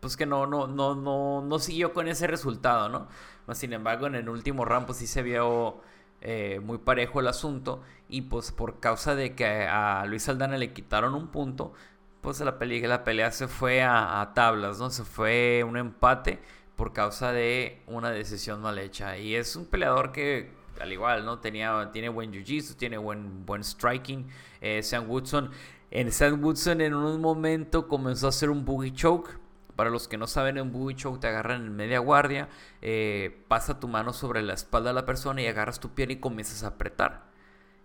pues 0.00 0.16
que 0.16 0.24
no, 0.24 0.46
no, 0.46 0.66
no, 0.66 0.94
no, 0.94 1.42
no 1.42 1.58
siguió 1.58 1.92
con 1.92 2.08
ese 2.08 2.26
resultado, 2.26 2.88
¿no? 2.88 3.08
sin 3.54 3.72
embargo, 3.72 4.06
en 4.06 4.14
el 4.14 4.28
último 4.28 4.64
round, 4.64 4.86
pues 4.86 4.98
sí 4.98 5.06
se 5.06 5.22
vio 5.22 5.80
eh, 6.20 6.60
muy 6.62 6.78
parejo 6.78 7.20
el 7.20 7.28
asunto. 7.28 7.82
Y 8.08 8.22
pues 8.22 8.52
por 8.52 8.80
causa 8.80 9.14
de 9.14 9.34
que 9.34 9.66
a 9.68 10.04
Luis 10.06 10.28
Aldana 10.28 10.56
le 10.56 10.72
quitaron 10.72 11.14
un 11.14 11.28
punto, 11.28 11.72
pues 12.20 12.40
la 12.40 12.58
pelea, 12.58 12.88
la 12.88 13.04
pelea 13.04 13.30
se 13.32 13.48
fue 13.48 13.82
a, 13.82 14.32
tablas, 14.34 14.78
¿no? 14.78 14.90
Se 14.90 15.04
fue 15.04 15.64
un 15.66 15.76
empate 15.76 16.40
por 16.76 16.92
causa 16.92 17.32
de 17.32 17.82
una 17.86 18.10
decisión 18.10 18.60
mal 18.60 18.78
hecha. 18.78 19.18
Y 19.18 19.34
es 19.34 19.56
un 19.56 19.66
peleador 19.66 20.12
que, 20.12 20.52
al 20.80 20.92
igual, 20.92 21.24
¿no? 21.24 21.38
Tenía, 21.38 21.90
tiene 21.92 22.08
buen 22.08 22.32
jiu-jitsu, 22.32 22.76
tiene 22.76 22.98
buen, 22.98 23.44
buen 23.46 23.64
striking. 23.64 24.26
Eh, 24.60 24.82
Sam 24.82 25.08
Woodson. 25.08 25.50
En 25.90 26.12
Sam 26.12 26.42
Woodson 26.42 26.80
en 26.80 26.94
un 26.94 27.20
momento 27.20 27.88
comenzó 27.88 28.26
a 28.26 28.28
hacer 28.28 28.50
un 28.50 28.64
boogie 28.64 28.92
choke 28.92 29.40
para 29.80 29.88
los 29.88 30.08
que 30.08 30.18
no 30.18 30.26
saben, 30.26 30.58
en 30.58 30.72
Boogie 30.72 30.94
Choke 30.94 31.20
te 31.20 31.28
agarran 31.28 31.64
en 31.64 31.74
media 31.74 32.00
guardia, 32.00 32.50
eh, 32.82 33.42
pasa 33.48 33.80
tu 33.80 33.88
mano 33.88 34.12
sobre 34.12 34.42
la 34.42 34.52
espalda 34.52 34.90
de 34.90 34.94
la 34.94 35.06
persona 35.06 35.40
y 35.40 35.46
agarras 35.46 35.80
tu 35.80 35.94
piel 35.94 36.10
y 36.10 36.16
comienzas 36.16 36.64
a 36.64 36.66
apretar. 36.66 37.30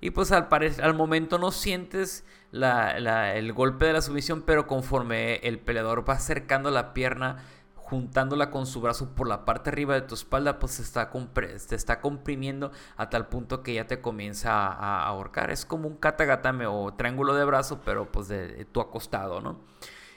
Y 0.02 0.10
pues 0.10 0.34
al, 0.34 0.50
al 0.52 0.94
momento 0.94 1.38
no 1.38 1.52
sientes 1.52 2.26
el 2.64 3.54
golpe 3.54 3.86
de 3.86 3.94
la 3.94 4.02
sumisión, 4.02 4.44
pero 4.44 4.68
conforme 4.68 5.38
el 5.38 5.60
peleador 5.60 6.08
va 6.08 6.14
acercando 6.14 6.72
la 6.72 6.94
pierna, 6.94 7.38
juntándola 7.76 8.50
con 8.50 8.66
su 8.66 8.82
brazo 8.82 9.14
por 9.14 9.28
la 9.28 9.46
parte 9.46 9.70
arriba 9.70 9.94
de 9.94 10.02
tu 10.02 10.16
espalda, 10.16 10.58
pues 10.58 10.80
está, 10.80 11.12
te 11.12 11.76
está 11.76 12.02
comprimiendo 12.02 12.72
a 12.98 13.10
tal 13.10 13.28
punto 13.28 13.62
que 13.62 13.76
ya 13.76 13.86
te 13.86 14.02
comienza 14.02 14.68
a, 14.68 15.06
ahorcar. 15.06 15.52
Es 15.52 15.66
como 15.66 15.88
un 15.88 15.98
katagatame 15.98 16.66
o 16.66 16.94
triángulo 16.96 17.36
de 17.36 17.46
brazo, 17.46 17.82
pero 17.86 18.12
pues 18.12 18.28
de, 18.28 18.48
de 18.48 18.66
tu 18.66 18.82
acostado, 18.82 19.40
¿no? 19.42 19.60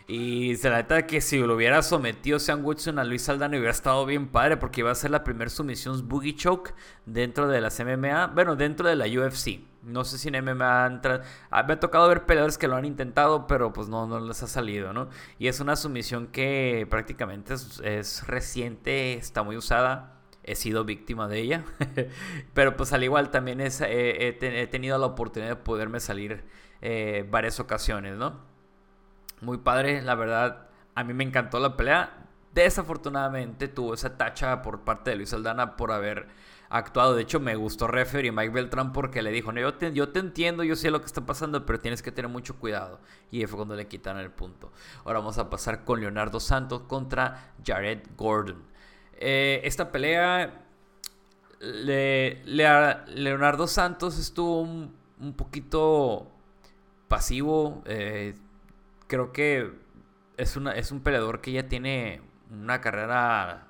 Y 0.07 0.57
se 0.57 0.71
la 0.71 0.79
neta 0.79 1.07
que 1.07 1.21
si 1.21 1.39
lo 1.39 1.55
hubiera 1.55 1.83
sometido 1.83 2.39
Sean 2.39 2.65
Woodson 2.65 2.99
a 2.99 3.05
Luis 3.05 3.21
Saldana 3.21 3.59
hubiera 3.59 3.73
estado 3.73 4.07
bien 4.07 4.29
padre 4.29 4.57
porque 4.57 4.81
iba 4.81 4.91
a 4.91 4.95
ser 4.95 5.11
la 5.11 5.23
primera 5.23 5.51
sumisión 5.51 6.09
Boogie 6.09 6.35
Choke 6.35 6.73
dentro 7.05 7.47
de 7.47 7.61
las 7.61 7.79
MMA, 7.79 8.29
bueno, 8.29 8.57
dentro 8.57 8.89
de 8.89 8.97
la 8.97 9.05
UFC. 9.05 9.68
No 9.83 10.05
sé 10.05 10.19
si 10.19 10.29
en 10.29 10.45
MMA 10.45 10.87
entra... 10.87 11.23
Ah, 11.51 11.63
me 11.63 11.75
ha 11.75 11.81
tocado 11.81 12.09
ver 12.09 12.27
peleadores 12.27 12.59
que 12.59 12.69
lo 12.69 12.77
han 12.77 12.85
intentado, 12.85 13.47
pero 13.47 13.73
pues 13.73 13.89
no, 13.89 14.07
no 14.07 14.21
les 14.21 14.43
ha 14.43 14.47
salido, 14.47 14.93
¿no? 14.93 15.09
Y 15.39 15.49
es 15.49 15.61
una 15.61 15.77
sumisión 15.77 16.29
que 16.29 16.87
prácticamente 16.91 17.55
es, 17.55 18.27
reciente, 18.27 19.15
está 19.15 19.43
muy 19.43 19.57
usada. 19.57 20.15
He 20.43 20.57
sido 20.57 20.85
víctima 20.85 21.29
de 21.29 21.39
ella. 21.41 21.65
pero 22.55 22.77
pues 22.77 22.93
al 22.93 23.05
igual 23.05 23.31
también 23.31 23.61
he 23.61 24.69
tenido 24.71 24.99
la 24.99 25.07
oportunidad 25.07 25.51
de 25.51 25.57
poderme 25.57 26.01
salir 26.01 26.45
eh, 26.81 27.27
varias 27.29 27.61
ocasiones, 27.61 28.17
¿no? 28.17 28.41
Muy 29.41 29.59
padre, 29.59 30.03
la 30.03 30.15
verdad. 30.15 30.69
A 30.95 31.05
mí 31.05 31.13
me 31.15 31.25
encantó 31.25 31.61
la 31.61 31.77
pelea. 31.77 32.27
Desafortunadamente 32.55 33.69
tuvo 33.69 33.95
esa 33.95 34.17
tacha 34.17 34.63
por 34.63 34.81
parte 34.81 35.11
de 35.11 35.17
Luis 35.17 35.33
Aldana 35.33 35.77
por 35.77 35.93
haber 35.93 36.29
actuado. 36.69 37.15
De 37.15 37.23
hecho, 37.23 37.41
me 37.41 37.57
gustó 37.57 37.87
referee 37.87 38.33
Mike 38.33 38.51
Beltrán 38.51 38.93
porque 38.93 39.23
le 39.23 39.31
dijo, 39.31 39.53
no, 39.53 39.61
yo 39.61 39.75
te, 39.75 39.93
yo 39.93 40.11
te 40.11 40.21
entiendo, 40.21 40.65
yo 40.65 40.77
sé 40.77 40.91
lo 40.91 41.01
que 41.01 41.07
está 41.07 41.25
pasando, 41.25 41.65
pero 41.67 41.81
tienes 41.81 42.03
que 42.03 42.13
tener 42.13 42.31
mucho 42.31 42.59
cuidado. 42.59 43.01
Y 43.31 43.45
fue 43.47 43.57
cuando 43.57 43.77
le 43.77 43.87
quitaron 43.87 44.21
el 44.21 44.31
punto. 44.31 44.73
Ahora 45.05 45.21
vamos 45.21 45.39
a 45.39 45.51
pasar 45.51 45.85
con 45.85 46.01
Leonardo 46.01 46.41
Santos 46.41 46.83
contra 46.83 47.55
Jared 47.65 48.01
Gordon. 48.17 48.63
Eh, 49.15 49.61
esta 49.65 49.91
pelea, 49.91 50.65
Leonardo 51.61 53.67
Santos 53.67 54.19
estuvo 54.19 54.61
un, 54.61 54.95
poquito 55.37 56.31
pasivo. 57.09 57.83
Eh, 57.87 58.35
creo 59.07 59.33
que 59.33 59.73
es, 60.37 60.57
una, 60.57 60.73
es 60.73 60.93
un 60.93 61.01
peleador 61.01 61.41
que 61.41 61.53
ya 61.53 61.69
tiene 61.69 62.23
una 62.51 62.81
carrera 62.81 63.68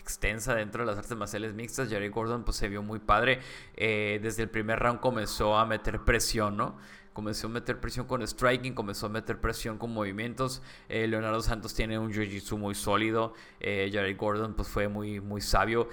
extensa 0.00 0.54
dentro 0.54 0.82
de 0.82 0.86
las 0.86 0.98
artes 0.98 1.16
marciales 1.16 1.54
mixtas. 1.54 1.88
Jerry 1.88 2.08
Gordon 2.08 2.42
pues 2.44 2.56
se 2.56 2.68
vio 2.68 2.82
muy 2.82 2.98
padre. 2.98 3.40
Eh, 3.76 4.18
desde 4.22 4.42
el 4.44 4.50
primer 4.50 4.78
round 4.80 5.00
comenzó 5.00 5.56
a 5.56 5.66
meter 5.66 6.00
presión, 6.00 6.56
¿no? 6.56 6.76
Comenzó 7.12 7.48
a 7.48 7.50
meter 7.50 7.80
presión 7.80 8.06
con 8.06 8.26
striking, 8.26 8.74
comenzó 8.74 9.06
a 9.06 9.08
meter 9.08 9.40
presión 9.40 9.78
con 9.78 9.92
movimientos. 9.92 10.62
Eh, 10.88 11.06
Leonardo 11.06 11.42
Santos 11.42 11.74
tiene 11.74 11.98
un 11.98 12.12
jiu-jitsu 12.12 12.56
muy 12.56 12.74
sólido. 12.74 13.34
Eh, 13.60 13.90
Jerry 13.92 14.14
Gordon 14.14 14.54
pues 14.54 14.68
fue 14.68 14.88
muy, 14.88 15.20
muy 15.20 15.40
sabio. 15.40 15.88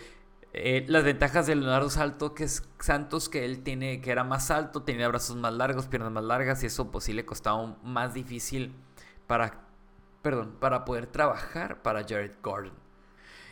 Las 0.87 1.03
ventajas 1.03 1.45
de 1.45 1.55
Leonardo 1.55 1.89
Salto, 1.91 2.33
que 2.33 2.45
es 2.45 2.67
Santos, 2.79 3.29
que 3.29 3.45
él 3.45 3.61
tiene, 3.61 4.01
que 4.01 4.09
era 4.09 4.23
más 4.23 4.49
alto, 4.49 4.81
tenía 4.81 5.07
brazos 5.07 5.35
más 5.35 5.53
largos, 5.53 5.85
piernas 5.85 6.11
más 6.11 6.23
largas, 6.23 6.63
y 6.63 6.65
eso 6.65 6.89
pues 6.89 7.03
sí 7.03 7.13
le 7.13 7.25
costaba 7.25 7.77
más 7.83 8.15
difícil 8.15 8.73
para, 9.27 9.67
perdón, 10.23 10.55
para 10.59 10.83
poder 10.83 11.05
trabajar 11.05 11.83
para 11.83 12.01
Jared 12.01 12.31
Gordon. 12.41 12.86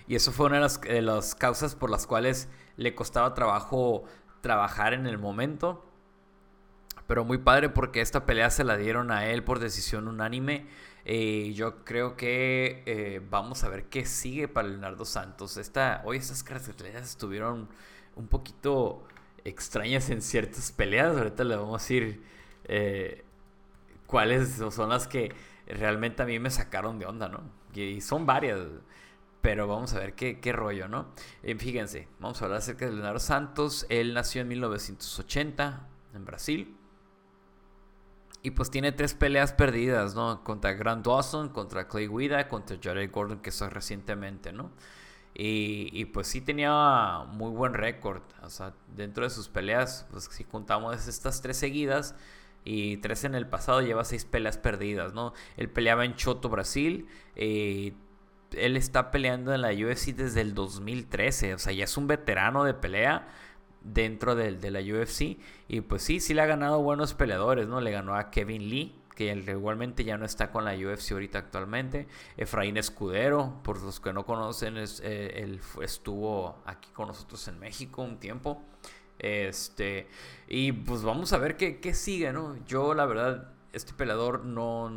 Y 0.07 0.15
eso 0.15 0.31
fue 0.31 0.47
una 0.47 0.55
de 0.55 0.61
las, 0.61 0.81
de 0.81 1.01
las 1.01 1.35
causas 1.35 1.75
por 1.75 1.89
las 1.89 2.05
cuales 2.07 2.47
le 2.77 2.93
costaba 2.93 3.33
trabajo 3.33 4.03
trabajar 4.41 4.93
en 4.93 5.07
el 5.07 5.17
momento. 5.17 5.83
Pero 7.07 7.23
muy 7.23 7.37
padre 7.37 7.69
porque 7.69 8.01
esta 8.01 8.25
pelea 8.25 8.49
se 8.49 8.63
la 8.63 8.77
dieron 8.77 9.11
a 9.11 9.27
él 9.27 9.43
por 9.43 9.59
decisión 9.59 10.07
unánime. 10.07 10.67
Eh, 11.05 11.53
yo 11.53 11.83
creo 11.83 12.15
que 12.17 12.81
eh, 12.87 13.21
vamos 13.29 13.63
a 13.63 13.69
ver 13.69 13.85
qué 13.85 14.05
sigue 14.05 14.47
para 14.47 14.67
Leonardo 14.67 15.05
Santos. 15.05 15.57
Esta, 15.57 16.01
hoy 16.05 16.17
estas 16.17 16.43
características 16.43 17.09
estuvieron 17.09 17.69
un 18.15 18.27
poquito 18.27 19.03
extrañas 19.43 20.09
en 20.09 20.21
ciertas 20.21 20.71
peleas. 20.71 21.15
Ahorita 21.15 21.43
le 21.43 21.55
vamos 21.55 21.81
a 21.81 21.83
decir 21.83 22.23
eh, 22.63 23.23
cuáles 24.07 24.55
son 24.71 24.89
las 24.89 25.07
que 25.07 25.31
realmente 25.67 26.23
a 26.23 26.25
mí 26.25 26.39
me 26.39 26.49
sacaron 26.49 26.97
de 26.97 27.05
onda, 27.05 27.29
¿no? 27.29 27.41
Y 27.73 28.01
son 28.01 28.25
varias. 28.25 28.59
Pero 29.45 29.67
vamos 29.67 29.93
a 29.93 29.99
ver 29.99 30.15
qué, 30.15 30.39
qué 30.39 30.51
rollo, 30.51 30.87
¿no? 30.87 31.13
fíjense, 31.59 32.07
vamos 32.19 32.41
a 32.41 32.45
hablar 32.45 32.57
acerca 32.57 32.87
de 32.87 32.93
Leonardo 32.93 33.19
Santos. 33.19 33.85
Él 33.89 34.15
nació 34.15 34.41
en 34.41 34.47
1980 34.47 35.87
en 36.15 36.25
Brasil. 36.25 36.75
Y 38.41 38.49
pues 38.49 38.71
tiene 38.71 38.91
tres 38.91 39.13
peleas 39.13 39.53
perdidas, 39.53 40.15
¿no? 40.15 40.43
Contra 40.43 40.73
Grant 40.73 41.05
Dawson, 41.05 41.49
contra 41.49 41.87
Clay 41.87 42.07
Guida, 42.07 42.47
contra 42.47 42.79
Jared 42.81 43.11
Gordon, 43.11 43.39
que 43.39 43.51
son 43.51 43.69
recientemente, 43.69 44.51
¿no? 44.51 44.71
Y, 45.35 46.05
pues 46.05 46.25
sí 46.25 46.41
tenía 46.41 47.25
muy 47.27 47.51
buen 47.51 47.75
récord. 47.75 48.23
O 48.41 48.49
sea, 48.49 48.73
dentro 48.95 49.25
de 49.25 49.29
sus 49.29 49.47
peleas, 49.47 50.07
pues 50.09 50.23
si 50.23 50.43
contamos 50.43 51.07
estas 51.07 51.43
tres 51.43 51.57
seguidas 51.57 52.15
y 52.63 52.97
tres 52.97 53.23
en 53.25 53.35
el 53.35 53.47
pasado, 53.47 53.81
lleva 53.81 54.05
seis 54.05 54.25
peleas 54.25 54.57
perdidas, 54.57 55.13
¿no? 55.13 55.33
Él 55.55 55.69
peleaba 55.69 56.03
en 56.03 56.15
Choto, 56.15 56.49
Brasil. 56.49 57.07
Eh, 57.35 57.93
él 58.51 58.77
está 58.77 59.11
peleando 59.11 59.53
en 59.53 59.61
la 59.61 59.71
UFC 59.71 60.15
desde 60.15 60.41
el 60.41 60.53
2013. 60.53 61.53
O 61.53 61.59
sea, 61.59 61.73
ya 61.73 61.83
es 61.85 61.97
un 61.97 62.07
veterano 62.07 62.63
de 62.63 62.73
pelea 62.73 63.27
dentro 63.81 64.35
de, 64.35 64.53
de, 64.53 64.71
la 64.71 64.79
UFC. 64.79 65.37
Y 65.67 65.81
pues 65.81 66.01
sí, 66.03 66.19
sí 66.19 66.33
le 66.33 66.41
ha 66.41 66.45
ganado 66.45 66.81
buenos 66.81 67.13
peleadores, 67.13 67.67
¿no? 67.67 67.81
Le 67.81 67.91
ganó 67.91 68.15
a 68.15 68.31
Kevin 68.31 68.69
Lee, 68.69 68.95
que 69.15 69.33
igualmente 69.33 70.03
ya 70.03 70.17
no 70.17 70.25
está 70.25 70.51
con 70.51 70.65
la 70.65 70.75
UFC 70.75 71.13
ahorita 71.13 71.39
actualmente. 71.39 72.07
Efraín 72.37 72.77
Escudero, 72.77 73.61
por 73.63 73.81
los 73.81 73.99
que 73.99 74.13
no 74.13 74.25
conocen, 74.25 74.75
eh, 74.77 75.31
él 75.35 75.59
estuvo 75.81 76.61
aquí 76.65 76.89
con 76.91 77.07
nosotros 77.07 77.47
en 77.47 77.59
México 77.59 78.01
un 78.01 78.19
tiempo. 78.19 78.61
Este, 79.17 80.09
y 80.47 80.73
pues 80.73 81.03
vamos 81.03 81.31
a 81.31 81.37
ver 81.37 81.55
qué, 81.55 81.79
qué 81.79 81.93
sigue, 81.93 82.33
¿no? 82.33 82.57
Yo 82.65 82.93
la 82.93 83.05
verdad, 83.05 83.53
este 83.71 83.93
peleador 83.93 84.43
no 84.43 84.89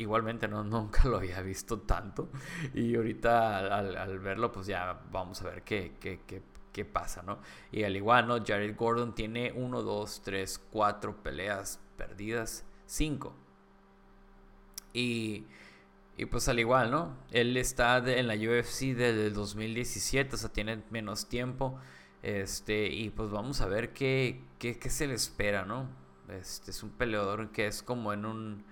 igualmente 0.00 0.48
no, 0.48 0.64
nunca 0.64 1.06
lo 1.08 1.18
había 1.18 1.40
visto 1.42 1.80
tanto. 1.80 2.30
Y 2.74 2.94
ahorita 2.96 3.76
al, 3.76 4.18
verlo, 4.18 4.50
pues 4.50 4.66
ya 4.66 5.00
vamos 5.10 5.40
a 5.42 5.44
ver 5.44 5.62
qué, 5.62 5.96
qué, 6.00 6.20
qué, 6.26 6.42
qué 6.72 6.84
pasa, 6.84 7.22
¿no? 7.22 7.38
Y 7.70 7.84
al 7.84 7.96
igual, 7.96 8.26
¿no? 8.26 8.44
Jared 8.44 8.76
Gordon 8.76 9.14
tiene 9.14 9.52
1, 9.52 9.82
2, 9.82 10.22
3, 10.24 10.66
4 10.70 11.22
peleas 11.22 11.80
perdidas, 11.96 12.64
5. 12.86 13.34
Y, 14.92 15.46
y 16.16 16.24
pues 16.26 16.48
al 16.48 16.58
igual, 16.58 16.90
¿no? 16.90 17.16
Él 17.30 17.56
está 17.56 17.98
en 17.98 18.26
la 18.26 18.34
UFC 18.34 18.94
desde 18.96 19.26
el 19.26 19.34
2017, 19.34 20.34
o 20.34 20.38
sea, 20.38 20.52
tiene 20.52 20.82
menos 20.90 21.28
tiempo. 21.28 21.78
Este, 22.22 22.88
y 22.88 23.10
pues 23.10 23.30
vamos 23.30 23.60
a 23.62 23.66
ver 23.66 23.92
qué, 23.92 24.42
qué, 24.58 24.78
qué 24.78 24.90
se 24.90 25.06
le 25.06 25.14
espera, 25.14 25.64
¿no? 25.64 25.88
Este 26.28 26.70
es 26.70 26.82
un 26.82 26.90
peleador 26.90 27.50
que 27.50 27.66
es 27.66 27.82
como 27.82 28.12
en 28.12 28.24
un, 28.24 28.64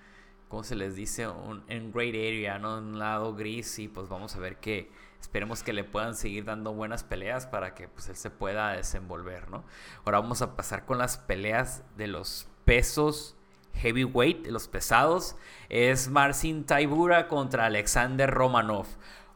¿cómo 0.49 0.65
se 0.65 0.75
les 0.75 0.97
dice? 0.97 1.29
Un, 1.29 1.63
en 1.69 1.93
great 1.93 2.15
area, 2.15 2.59
¿no? 2.59 2.79
Un 2.79 2.99
lado 2.99 3.35
gris 3.35 3.79
y 3.79 3.89
pues 3.89 4.09
vamos 4.09 4.35
a 4.37 4.39
ver 4.39 4.57
qué 4.57 4.91
Esperemos 5.21 5.63
que 5.63 5.73
le 5.73 5.85
puedan 5.85 6.15
seguir 6.15 6.45
dando 6.45 6.73
buenas 6.73 7.05
peleas 7.05 7.47
para 7.47 7.75
que 7.75 7.89
pues, 7.89 8.09
él 8.09 8.17
se 8.17 8.31
pueda 8.31 8.73
desenvolver, 8.73 9.51
¿no? 9.51 9.65
Ahora 10.05 10.21
vamos 10.21 10.43
a 10.43 10.57
pasar 10.57 10.85
con 10.85 10.99
las 10.99 11.19
peleas 11.19 11.83
de 11.97 12.07
los 12.07 12.49
pesos 12.65 13.37
heavyweight, 13.75 14.47
los 14.47 14.69
pesados. 14.69 15.37
Es 15.69 16.09
Marcin 16.09 16.65
Taibura 16.65 17.29
contra 17.29 17.67
Alexander 17.67 18.31
Romanov. 18.31 18.87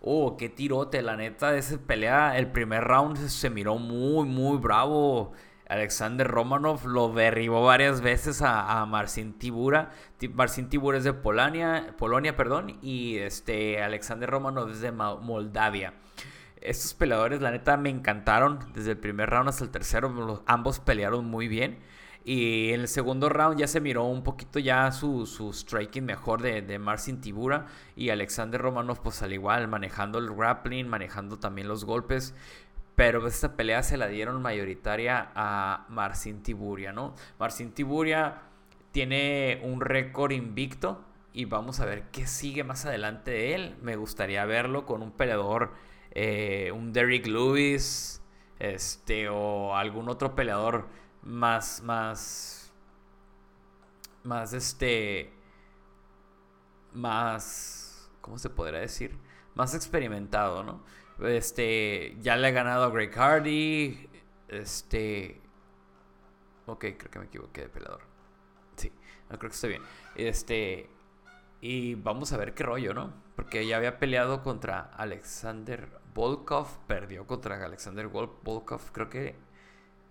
Oh, 0.00 0.37
qué 0.37 0.49
tirote, 0.49 1.02
la 1.02 1.16
neta 1.16 1.53
de 1.53 1.59
esa 1.59 1.79
pelea. 1.79 2.37
El 2.37 2.51
primer 2.51 2.85
round 2.85 3.16
se 3.29 3.51
miró 3.51 3.77
muy, 3.79 4.27
muy 4.27 4.59
bravo. 4.59 5.33
Alexander 5.72 6.28
Romanov 6.28 6.87
lo 6.87 7.12
derribó 7.12 7.64
varias 7.64 8.02
veces 8.02 8.42
a, 8.42 8.85
Marcin 8.85 9.32
Tibura. 9.38 9.90
Marcin 10.35 10.68
Tibura 10.68 10.98
es 10.98 11.04
de 11.04 11.14
Polonia, 11.14 11.94
Polonia 11.96 12.37
perdón, 12.37 12.78
y 12.82 13.16
este 13.16 13.82
Alexander 13.82 14.28
Romanov 14.28 14.68
es 14.68 14.82
de 14.82 14.92
Moldavia. 14.92 15.94
Estos 16.61 16.92
peleadores, 16.92 17.40
la 17.40 17.50
neta, 17.50 17.78
me 17.78 17.88
encantaron. 17.88 18.58
Desde 18.74 18.90
el 18.90 18.98
primer 18.98 19.30
round 19.30 19.48
hasta 19.48 19.64
el 19.64 19.70
tercero, 19.70 20.44
ambos 20.46 20.78
pelearon 20.78 21.24
muy 21.24 21.48
bien. 21.48 21.78
Y 22.24 22.70
en 22.72 22.82
el 22.82 22.88
segundo 22.88 23.30
round 23.30 23.58
ya 23.58 23.66
se 23.66 23.80
miró 23.80 24.04
un 24.04 24.22
poquito 24.22 24.61
ya 24.61 24.92
su, 24.92 25.26
striking 25.52 26.04
mejor 26.04 26.42
de, 26.42 26.61
de 26.61 26.78
Marcin 26.78 27.20
Tibura. 27.20 27.66
Y 27.96 28.11
Alexander 28.11 28.61
Romanov, 28.61 29.02
pues 29.02 29.22
al 29.22 29.32
igual, 29.32 29.68
manejando 29.68 30.18
el 30.18 30.32
grappling, 30.32 30.87
manejando 30.87 31.38
también 31.38 31.66
los 31.66 31.85
golpes. 31.85 32.35
Pero 32.94 33.26
esta 33.26 33.57
pelea 33.57 33.83
se 33.83 33.96
la 33.96 34.09
dieron 34.09 34.42
mayoritaria 34.42 35.33
a 35.35 35.87
Marcin 35.88 36.42
Tiburia, 36.42 36.92
¿no? 36.92 37.14
Marcin 37.38 37.72
Tiburia 37.72 38.42
tiene 38.90 39.61
un 39.64 39.81
récord 39.81 40.33
invicto 40.33 41.02
y 41.33 41.46
vamos 41.46 41.81
a 41.81 41.87
ver 41.87 42.11
qué 42.11 42.26
sigue 42.26 42.64
más 42.64 42.85
adelante 42.85 43.31
de 43.31 43.55
él. 43.55 43.76
Me 43.81 43.96
gustaría 43.96 44.44
verlo 44.44 44.85
con 44.85 45.02
un 45.02 45.12
peleador, 45.12 45.72
eh, 46.11 46.70
un 46.74 46.92
Derrick 46.92 47.26
Lewis, 47.26 48.22
este, 48.59 49.28
o 49.28 49.74
algún 49.74 50.09
otro 50.09 50.35
peleador 50.35 50.87
más, 51.22 51.83
más, 51.83 52.72
más, 54.22 54.52
este, 54.52 55.33
más, 56.92 58.11
¿cómo 58.20 58.38
se 58.38 58.50
podría 58.50 58.81
decir? 58.81 59.18
Más 59.55 59.74
experimentado, 59.74 60.62
¿no? 60.62 60.83
Este, 61.24 62.16
ya 62.20 62.37
le 62.37 62.48
ha 62.48 62.50
ganado 62.50 62.85
a 62.85 62.90
Greg 62.90 63.12
Hardy. 63.12 64.08
Este. 64.48 65.40
Ok, 66.66 66.80
creo 66.96 67.11
que 67.11 67.18
me 67.18 67.24
equivoqué 67.26 67.62
de 67.62 67.68
peleador. 67.68 68.02
Sí, 68.76 68.92
creo 69.28 69.40
que 69.40 69.46
estoy 69.46 69.70
bien. 69.70 69.82
Este. 70.14 70.88
Y 71.61 71.94
vamos 71.94 72.32
a 72.32 72.37
ver 72.37 72.54
qué 72.54 72.64
rollo, 72.64 72.92
¿no? 72.92 73.12
Porque 73.37 73.66
ya 73.66 73.76
había 73.76 73.98
peleado 73.98 74.42
contra 74.42 74.80
Alexander 74.80 75.88
Volkov. 76.14 76.66
Perdió 76.87 77.26
contra 77.26 77.64
Alexander 77.64 78.08
Volkov. 78.08 78.92
Creo 78.92 79.08
que. 79.08 79.37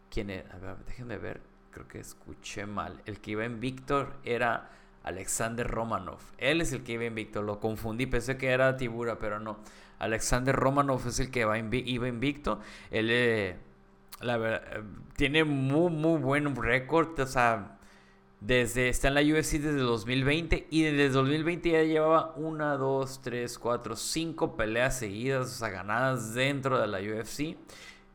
¿Quién 0.09 0.29
era? 0.29 0.55
A 0.55 0.59
ver, 0.59 0.77
déjenme 0.85 1.17
ver. 1.17 1.41
Creo 1.71 1.87
que 1.87 1.99
escuché 1.99 2.65
mal. 2.65 3.01
El 3.05 3.21
que 3.21 3.31
iba 3.31 3.45
en 3.45 3.59
Víctor 3.59 4.15
era 4.23 4.69
Alexander 5.03 5.67
Romanov. 5.67 6.19
Él 6.37 6.61
es 6.61 6.73
el 6.73 6.83
que 6.83 6.93
iba 6.93 7.05
en 7.05 7.15
Víctor. 7.15 7.43
Lo 7.43 7.59
confundí. 7.59 8.05
Pensé 8.05 8.37
que 8.37 8.49
era 8.49 8.77
Tibura, 8.77 9.19
pero 9.19 9.39
no. 9.39 9.59
Alexander 9.99 10.55
Romanov 10.55 11.07
es 11.07 11.19
el 11.19 11.31
que 11.31 11.45
va 11.45 11.57
iba 11.57 12.07
invicto. 12.07 12.59
Él 12.89 13.09
eh, 13.11 13.55
la 14.21 14.37
verdad, 14.37 14.83
tiene 15.15 15.43
muy, 15.43 15.91
muy 15.91 16.19
buen 16.19 16.55
récord. 16.55 17.19
O 17.19 17.27
sea, 17.27 17.77
desde, 18.39 18.89
está 18.89 19.09
en 19.09 19.15
la 19.15 19.21
UFC 19.21 19.53
desde 19.53 19.79
2020 19.79 20.67
y 20.69 20.83
desde 20.83 21.09
2020 21.09 21.71
ya 21.71 21.83
llevaba 21.83 22.33
una, 22.35 22.75
dos, 22.77 23.21
tres, 23.21 23.59
cuatro, 23.59 23.95
cinco 23.95 24.55
peleas 24.55 24.97
seguidas, 24.97 25.47
o 25.47 25.59
sea, 25.59 25.69
ganadas 25.69 26.33
dentro 26.33 26.79
de 26.79 26.87
la 26.87 26.99
UFC. 26.99 27.57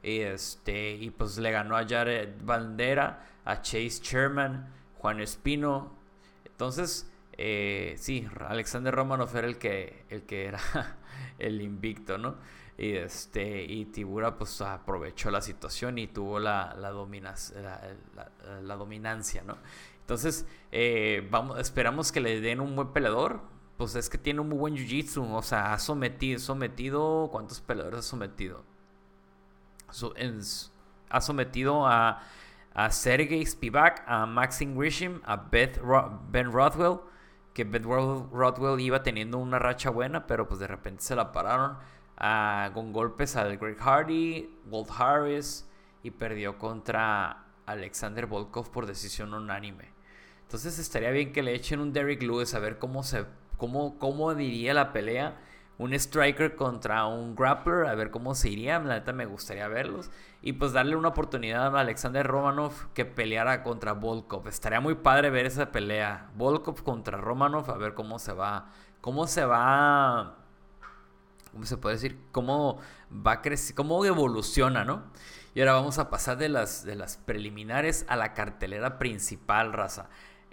Este, 0.02 0.94
y 0.94 1.10
pues 1.10 1.38
le 1.38 1.50
ganó 1.50 1.76
a 1.76 1.86
Jared 1.86 2.30
Bandera, 2.42 3.24
a 3.44 3.60
Chase 3.62 4.00
Sherman, 4.02 4.68
Juan 4.98 5.20
Espino. 5.20 5.96
Entonces, 6.56 7.06
eh, 7.36 7.96
sí, 7.98 8.26
Alexander 8.40 8.94
Romanov 8.94 9.36
era 9.36 9.46
el 9.46 9.58
que, 9.58 10.06
el 10.08 10.22
que 10.22 10.46
era 10.46 10.58
el 11.38 11.60
invicto, 11.60 12.16
¿no? 12.16 12.36
Y, 12.78 12.92
este, 12.92 13.62
y 13.62 13.84
Tibura 13.84 14.38
pues 14.38 14.62
aprovechó 14.62 15.30
la 15.30 15.42
situación 15.42 15.98
y 15.98 16.06
tuvo 16.06 16.38
la, 16.38 16.74
la, 16.78 16.90
la, 18.62 18.76
dominancia, 18.76 19.42
¿no? 19.42 19.58
Entonces, 20.00 20.46
eh, 20.72 21.28
vamos, 21.30 21.60
esperamos 21.60 22.10
que 22.10 22.20
le 22.20 22.40
den 22.40 22.60
un 22.60 22.74
buen 22.74 22.94
peleador. 22.94 23.42
Pues 23.76 23.94
es 23.96 24.08
que 24.08 24.16
tiene 24.16 24.40
un 24.40 24.48
muy 24.48 24.56
buen 24.56 24.76
jiu-jitsu. 24.76 25.30
O 25.34 25.42
sea, 25.42 25.74
ha 25.74 25.78
sometido, 25.78 26.38
sometido. 26.38 27.28
¿Cuántos 27.30 27.60
peleadores 27.60 28.00
ha 28.00 28.02
sometido? 28.02 28.64
ha 31.10 31.20
sometido 31.20 31.86
a, 31.86 32.22
a 32.76 32.90
Sergey 32.90 33.44
Spivak, 33.44 34.04
a 34.06 34.26
Maxim 34.26 34.78
Grisham, 34.78 35.22
a 35.24 35.36
Beth 35.36 35.80
Ben 36.30 36.52
Rothwell 36.52 37.00
que 37.56 37.64
Ben 37.64 37.84
Rothwell 37.84 38.78
iba 38.80 39.02
teniendo 39.02 39.38
una 39.38 39.58
racha 39.58 39.88
buena, 39.88 40.26
pero 40.26 40.46
pues 40.46 40.60
de 40.60 40.66
repente 40.66 41.02
se 41.02 41.16
la 41.16 41.32
pararon 41.32 41.78
con 42.74 42.92
golpes 42.92 43.34
al 43.34 43.56
Greg 43.56 43.78
Hardy, 43.78 44.54
Walt 44.70 44.90
Harris 44.94 45.66
y 46.02 46.10
perdió 46.10 46.58
contra 46.58 47.46
Alexander 47.64 48.26
Volkov 48.26 48.70
por 48.70 48.84
decisión 48.84 49.32
unánime. 49.32 49.88
Entonces 50.42 50.78
estaría 50.78 51.10
bien 51.10 51.32
que 51.32 51.42
le 51.42 51.54
echen 51.54 51.80
un 51.80 51.94
Derrick 51.94 52.22
Lewis 52.22 52.52
a 52.52 52.58
ver 52.58 52.78
cómo 52.78 53.02
se 53.02 53.24
cómo, 53.56 53.98
cómo 53.98 54.34
diría 54.34 54.74
la 54.74 54.92
pelea. 54.92 55.38
Un 55.78 55.92
striker 55.92 56.56
contra 56.56 57.04
un 57.06 57.36
grappler, 57.36 57.86
a 57.86 57.94
ver 57.94 58.10
cómo 58.10 58.34
se 58.34 58.48
iría. 58.48 58.78
La 58.78 58.94
neta 58.94 59.12
me 59.12 59.26
gustaría 59.26 59.68
verlos. 59.68 60.10
Y 60.42 60.54
pues 60.54 60.72
darle 60.72 60.96
una 60.96 61.08
oportunidad 61.08 61.76
a 61.76 61.80
Alexander 61.80 62.26
Romanov 62.26 62.92
que 62.94 63.04
peleara 63.04 63.62
contra 63.62 63.92
Volkov. 63.92 64.48
Estaría 64.48 64.80
muy 64.80 64.94
padre 64.94 65.30
ver 65.30 65.46
esa 65.46 65.72
pelea. 65.72 66.30
Volkov 66.34 66.82
contra 66.82 67.18
Romanov, 67.18 67.70
a 67.70 67.76
ver 67.76 67.94
cómo 67.94 68.18
se 68.18 68.32
va. 68.32 68.70
Cómo 69.00 69.26
se 69.26 69.44
va 69.44 70.36
¿cómo 71.56 71.64
se 71.64 71.78
puede 71.78 71.94
decir? 71.94 72.20
Cómo 72.32 72.78
va 73.10 73.40
crecer, 73.40 73.74
cómo 73.74 74.04
evoluciona, 74.04 74.84
¿no? 74.84 75.04
Y 75.54 75.60
ahora 75.60 75.72
vamos 75.72 75.98
a 75.98 76.10
pasar 76.10 76.36
de 76.36 76.50
las, 76.50 76.84
de 76.84 76.96
las 76.96 77.16
preliminares 77.16 78.04
a 78.08 78.16
la 78.16 78.34
cartelera 78.34 78.98
principal, 78.98 79.72
raza. 79.72 80.10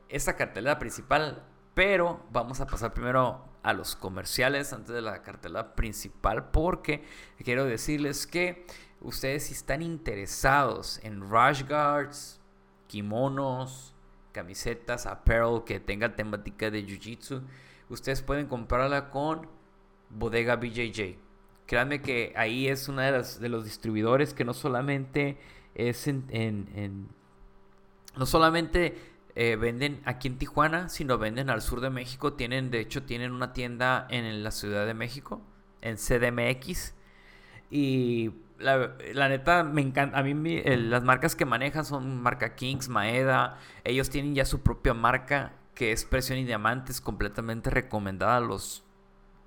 Esta 0.08 0.38
cartelera 0.38 0.80
principal, 0.80 1.44
pero 1.74 2.22
vamos 2.32 2.62
a 2.62 2.68
pasar 2.68 2.94
primero 2.94 3.44
a 3.63 3.73
los 3.73 3.95
comerciales 3.95 4.73
antes 4.73 4.93
de 4.93 5.02
la 5.02 5.21
cartelera 5.21 5.73
principal, 5.73 6.52
porque 6.52 7.04
quiero 7.43 7.65
decirles 7.65 8.28
que 8.28 8.65
ustedes 9.02 9.45
si 9.45 9.54
están 9.54 9.82
interesados 9.82 10.99
en 11.04 11.21
rush 11.21 11.63
guards, 11.67 12.41
kimonos, 12.88 13.95
camisetas, 14.34 15.06
apparel 15.06 15.63
que 15.65 15.80
tenga 15.80 16.15
temática 16.15 16.69
de 16.69 16.86
jiu-jitsu, 16.86 17.41
ustedes 17.89 18.21
pueden 18.21 18.47
comprarla 18.47 19.10
con 19.10 19.47
Bodega 20.10 20.58
BJJ. 20.58 21.17
Créanme 21.65 22.02
que 22.02 22.34
ahí 22.36 22.67
es 22.67 22.89
uno 22.89 23.02
de, 23.02 23.12
de 23.12 23.49
los 23.49 23.63
distribuidores 23.63 24.34
que 24.34 24.43
no 24.43 24.54
solamente 24.54 25.38
es 25.76 26.08
en, 26.08 27.08
no 28.15 28.26
solamente 28.26 29.12
eh, 29.36 29.56
venden 29.56 30.02
aquí 30.06 30.28
en 30.28 30.38
Tijuana, 30.38 30.89
sino 30.89 31.17
venden 31.17 31.50
al 31.50 31.62
sur 31.62 31.82
de 31.82 31.89
México. 31.89 32.34
Tienen, 32.34 32.72
de 32.72 32.80
hecho, 32.80 33.04
tienen 33.04 33.32
una 33.32 33.54
tienda 33.54 34.08
en 34.10 34.43
la 34.43 34.52
Ciudad 34.52 34.86
de 34.86 34.93
México, 34.93 35.41
en 35.82 35.98
CDMX. 35.98 36.93
Y 37.69 38.32
la, 38.60 39.30
neta, 39.30 39.63
me 39.63 39.82
encanta. 39.82 40.17
A 40.17 40.24
mí 40.24 40.62
las 40.63 41.04
marcas 41.04 41.36
que 41.36 41.46
manejan 41.46 41.86
son 41.86 42.22
marca 42.22 42.56
Kings, 42.56 42.89
Maeda. 42.89 43.58
Ellos 43.84 44.10
tienen 44.10 44.36
ya 44.36 44.46
su 44.46 44.62
propia 44.62 44.93
marca 44.93 45.54
que 45.76 45.91
es 45.91 46.06
Presión 46.06 46.38
y 46.39 46.43
Diamantes, 46.43 47.02
completamente 47.02 47.69
recomendada 47.69 48.39
los 48.39 48.84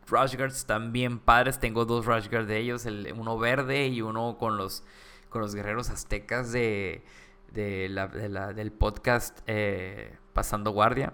rush 0.09 0.37
guards 0.37 0.57
están 0.57 0.93
bien 0.93 1.19
padres. 1.19 1.59
Tengo 1.59 1.85
dos 1.85 2.07
rush 2.07 2.29
guards 2.29 2.49
de 2.49 2.59
ellos, 2.59 2.87
el, 2.87 3.13
uno 3.17 3.39
verde 3.39 3.89
y 3.89 4.03
uno 4.03 4.37
con 4.39 4.57
los, 4.57 4.85
con 5.29 5.41
los 5.41 5.55
guerreros 5.55 5.91
aztecas 5.91 6.53
de, 6.53 7.05
de 7.53 7.89
la, 7.89 8.09
del 8.53 8.73
podcast 8.73 9.41
eh, 9.47 10.17
Pasando 10.33 10.71
Guardia. 10.71 11.13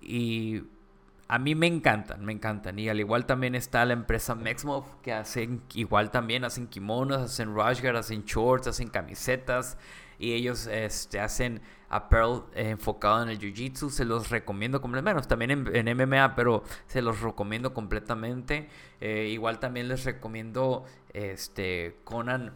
Y 0.00 0.62
a 1.28 1.38
mí 1.38 1.54
me 1.54 1.66
encantan, 1.66 2.24
me 2.24 2.32
encantan. 2.32 2.78
Y 2.78 2.88
al 2.88 3.00
igual 3.00 3.26
también 3.26 3.54
está 3.54 3.84
la 3.84 3.92
empresa 3.92 4.34
Mexmov, 4.34 5.00
que 5.02 5.12
hacen 5.12 5.62
igual 5.74 6.10
también, 6.10 6.44
hacen 6.44 6.66
kimonos, 6.66 7.20
hacen 7.22 7.54
rush 7.54 7.82
guards, 7.82 7.98
hacen 7.98 8.24
shorts, 8.24 8.66
hacen 8.66 8.88
camisetas. 8.88 9.76
Y 10.18 10.32
ellos 10.32 10.66
este, 10.66 11.20
hacen 11.20 11.60
apparel 11.90 12.42
eh, 12.54 12.70
enfocado 12.70 13.22
en 13.22 13.28
el 13.28 13.38
jiu-jitsu. 13.38 13.90
Se 13.90 14.04
los 14.04 14.30
recomiendo 14.30 14.80
completamente. 14.80 15.28
también 15.28 15.50
en, 15.50 15.96
MMA, 15.96 16.34
pero 16.34 16.64
se 16.86 17.02
los 17.02 17.20
recomiendo 17.20 17.74
completamente. 17.74 18.68
Eh, 19.00 19.28
igual 19.30 19.60
también 19.60 19.88
les 19.88 20.04
recomiendo 20.04 20.84
este, 21.12 21.98
Conan 22.04 22.52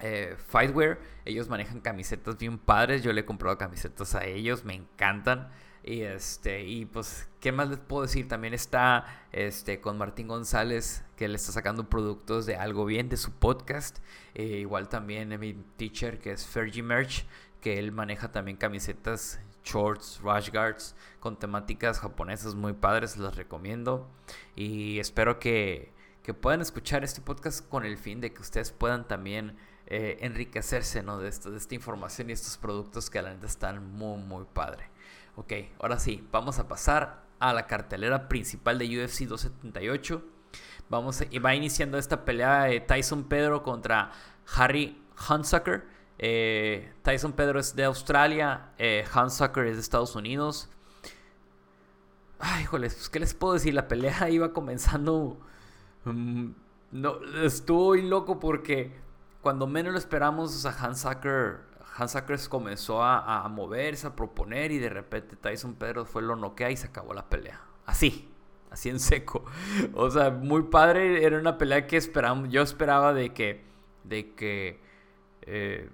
eh, 0.00 0.36
Fightwear. 0.48 0.98
Ellos 1.24 1.48
manejan 1.48 1.80
camisetas 1.80 2.38
bien 2.38 2.58
padres. 2.58 3.02
Yo 3.02 3.12
le 3.12 3.22
he 3.22 3.24
comprado 3.24 3.58
camisetas 3.58 4.14
a 4.14 4.24
ellos. 4.24 4.64
Me 4.64 4.74
encantan. 4.74 5.50
Y 5.84 6.02
este, 6.02 6.62
y 6.62 6.84
pues, 6.84 7.28
¿qué 7.40 7.50
más 7.50 7.68
les 7.68 7.78
puedo 7.78 8.02
decir? 8.02 8.28
También 8.28 8.54
está 8.54 9.26
este 9.32 9.80
con 9.80 9.98
Martín 9.98 10.28
González, 10.28 11.04
que 11.16 11.26
le 11.26 11.34
está 11.34 11.50
sacando 11.50 11.88
productos 11.88 12.46
de 12.46 12.56
algo 12.56 12.84
bien 12.84 13.08
de 13.08 13.16
su 13.16 13.32
podcast. 13.32 13.98
igual 14.34 14.88
también 14.88 15.38
mi 15.40 15.54
teacher, 15.76 16.20
que 16.20 16.30
es 16.30 16.46
Fergie 16.46 16.84
Merch, 16.84 17.26
que 17.60 17.78
él 17.78 17.90
maneja 17.90 18.30
también 18.30 18.56
camisetas, 18.56 19.40
shorts, 19.64 20.20
rash 20.22 20.50
guards 20.50 20.94
con 21.20 21.38
temáticas 21.38 22.00
japonesas 22.00 22.54
muy 22.54 22.72
padres, 22.72 23.16
las 23.16 23.36
recomiendo. 23.36 24.10
Y 24.56 24.98
espero 24.98 25.38
que, 25.38 25.92
puedan 26.40 26.60
escuchar 26.60 27.04
este 27.04 27.20
podcast 27.20 27.66
con 27.68 27.84
el 27.84 27.96
fin 27.96 28.20
de 28.20 28.32
que 28.32 28.42
ustedes 28.42 28.72
puedan 28.72 29.06
también 29.06 29.56
eh, 29.94 30.16
enriquecerse 30.22 31.02
¿no? 31.02 31.18
de, 31.18 31.30
de 31.30 31.56
esta 31.58 31.74
información 31.74 32.30
y 32.30 32.32
estos 32.32 32.56
productos 32.56 33.10
que 33.10 33.18
a 33.18 33.22
la 33.22 33.34
neta 33.34 33.46
están 33.46 33.92
muy, 33.92 34.18
muy 34.22 34.46
padre. 34.50 34.88
Ok, 35.36 35.52
ahora 35.80 35.98
sí, 35.98 36.26
vamos 36.32 36.58
a 36.58 36.66
pasar 36.66 37.24
a 37.38 37.52
la 37.52 37.66
cartelera 37.66 38.26
principal 38.26 38.78
de 38.78 38.86
UFC 38.86 39.24
278. 39.24 40.24
Vamos 40.88 41.22
y 41.30 41.38
va 41.40 41.54
iniciando 41.54 41.98
esta 41.98 42.24
pelea 42.24 42.64
de 42.64 42.80
Tyson 42.80 43.24
Pedro 43.24 43.62
contra 43.62 44.12
Harry 44.56 44.98
Hunsucker. 45.28 45.84
Eh, 46.18 46.94
Tyson 47.02 47.34
Pedro 47.34 47.60
es 47.60 47.76
de 47.76 47.84
Australia, 47.84 48.70
eh, 48.78 49.04
es 49.04 49.54
de 49.54 49.78
Estados 49.78 50.16
Unidos. 50.16 50.70
Ay, 52.38 52.62
híjoles, 52.62 52.94
pues, 52.94 53.10
¿qué 53.10 53.20
les 53.20 53.34
puedo 53.34 53.52
decir? 53.52 53.74
La 53.74 53.88
pelea 53.88 54.30
iba 54.30 54.54
comenzando. 54.54 55.38
Mm, 56.06 56.52
no, 56.92 57.18
estuvo 57.42 57.94
loco 57.94 58.40
porque 58.40 59.01
cuando 59.42 59.66
menos 59.66 59.92
lo 59.92 59.98
esperamos, 59.98 60.64
a 60.64 60.70
Hans 60.70 61.02
Zucker, 61.02 61.60
Hans 61.96 62.12
Zucker 62.12 62.38
comenzó 62.48 63.02
a, 63.02 63.46
moverse, 63.48 64.06
a 64.06 64.16
proponer 64.16 64.70
y 64.70 64.78
de 64.78 64.88
repente 64.88 65.36
Tyson 65.36 65.74
Pedro 65.74 66.06
fue 66.06 66.22
lo 66.22 66.36
noquea 66.36 66.70
y 66.70 66.76
se 66.76 66.86
acabó 66.86 67.12
la 67.12 67.28
pelea. 67.28 67.60
Así, 67.84 68.30
así 68.70 68.88
en 68.88 69.00
seco. 69.00 69.44
O 69.94 70.10
sea, 70.10 70.30
muy 70.30 70.62
padre. 70.62 71.24
Era 71.24 71.38
una 71.38 71.58
pelea 71.58 71.86
que 71.88 71.96
esperamos. 71.96 72.48
Yo 72.50 72.62
esperaba 72.62 73.12
de 73.12 73.34
que, 73.34 73.64
de 74.04 74.32
que 74.34 74.80
eh, 75.42 75.90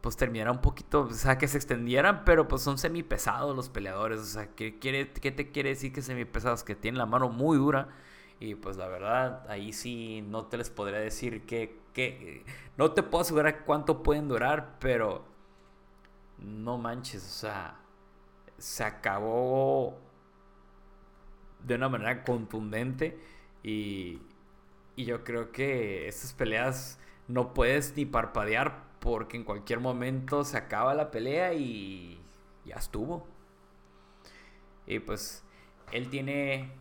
pues 0.00 0.16
terminara 0.16 0.50
un 0.50 0.60
poquito, 0.60 1.02
o 1.02 1.10
sea, 1.10 1.38
que 1.38 1.46
se 1.46 1.56
extendieran, 1.56 2.24
pero 2.24 2.48
pues 2.48 2.62
son 2.62 2.78
semipesados 2.78 3.54
los 3.54 3.68
peleadores, 3.68 4.20
o 4.20 4.24
sea, 4.24 4.48
¿qué, 4.54 4.78
quiere, 4.78 5.12
qué 5.12 5.30
te 5.30 5.50
quiere 5.50 5.70
decir 5.70 5.92
que 5.92 6.02
semipesados? 6.02 6.64
Que 6.64 6.74
tienen 6.74 6.98
la 6.98 7.06
mano 7.06 7.28
muy 7.28 7.56
dura 7.58 7.88
y 8.40 8.54
pues 8.54 8.76
la 8.76 8.88
verdad, 8.88 9.44
ahí 9.50 9.72
sí 9.72 10.22
no 10.22 10.46
te 10.46 10.56
les 10.58 10.70
podría 10.70 11.00
decir 11.00 11.44
que, 11.46 11.80
que 11.92 12.44
no 12.76 12.92
te 12.92 13.02
puedo 13.02 13.22
asegurar 13.22 13.64
cuánto 13.64 14.02
pueden 14.02 14.28
durar, 14.28 14.76
pero 14.78 15.24
no 16.38 16.78
manches, 16.78 17.24
o 17.24 17.40
sea, 17.40 17.80
se 18.58 18.84
acabó 18.84 19.98
de 21.64 21.74
una 21.74 21.88
manera 21.88 22.22
contundente 22.24 23.18
y, 23.62 24.20
y 24.96 25.04
yo 25.04 25.24
creo 25.24 25.50
que 25.52 26.08
estas 26.08 26.32
peleas 26.32 26.98
no 27.26 27.54
puedes 27.54 27.96
ni 27.96 28.06
parpadear 28.06 28.84
porque 29.00 29.36
en 29.36 29.44
cualquier 29.44 29.80
momento 29.80 30.44
se 30.44 30.56
acaba 30.56 30.94
la 30.94 31.10
pelea 31.10 31.54
y 31.54 32.20
ya 32.64 32.76
estuvo. 32.76 33.26
Y 34.86 34.98
pues 35.00 35.44
él 35.92 36.08
tiene... 36.08 36.72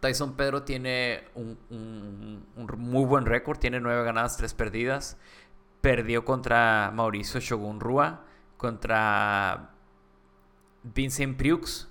Tyson 0.00 0.34
Pedro 0.34 0.62
tiene 0.62 1.24
un, 1.34 2.46
muy 2.76 3.04
buen 3.04 3.26
récord, 3.26 3.58
tiene 3.58 3.80
nueve 3.80 4.02
ganadas, 4.04 4.36
tres 4.36 4.54
perdidas. 4.54 5.18
Perdió 5.80 6.24
contra 6.24 6.90
Mauricio 6.94 7.40
Shogun 7.40 7.80
Rua, 7.80 8.24
contra 8.56 9.70
Vincent 10.82 11.36
Priux 11.36 11.88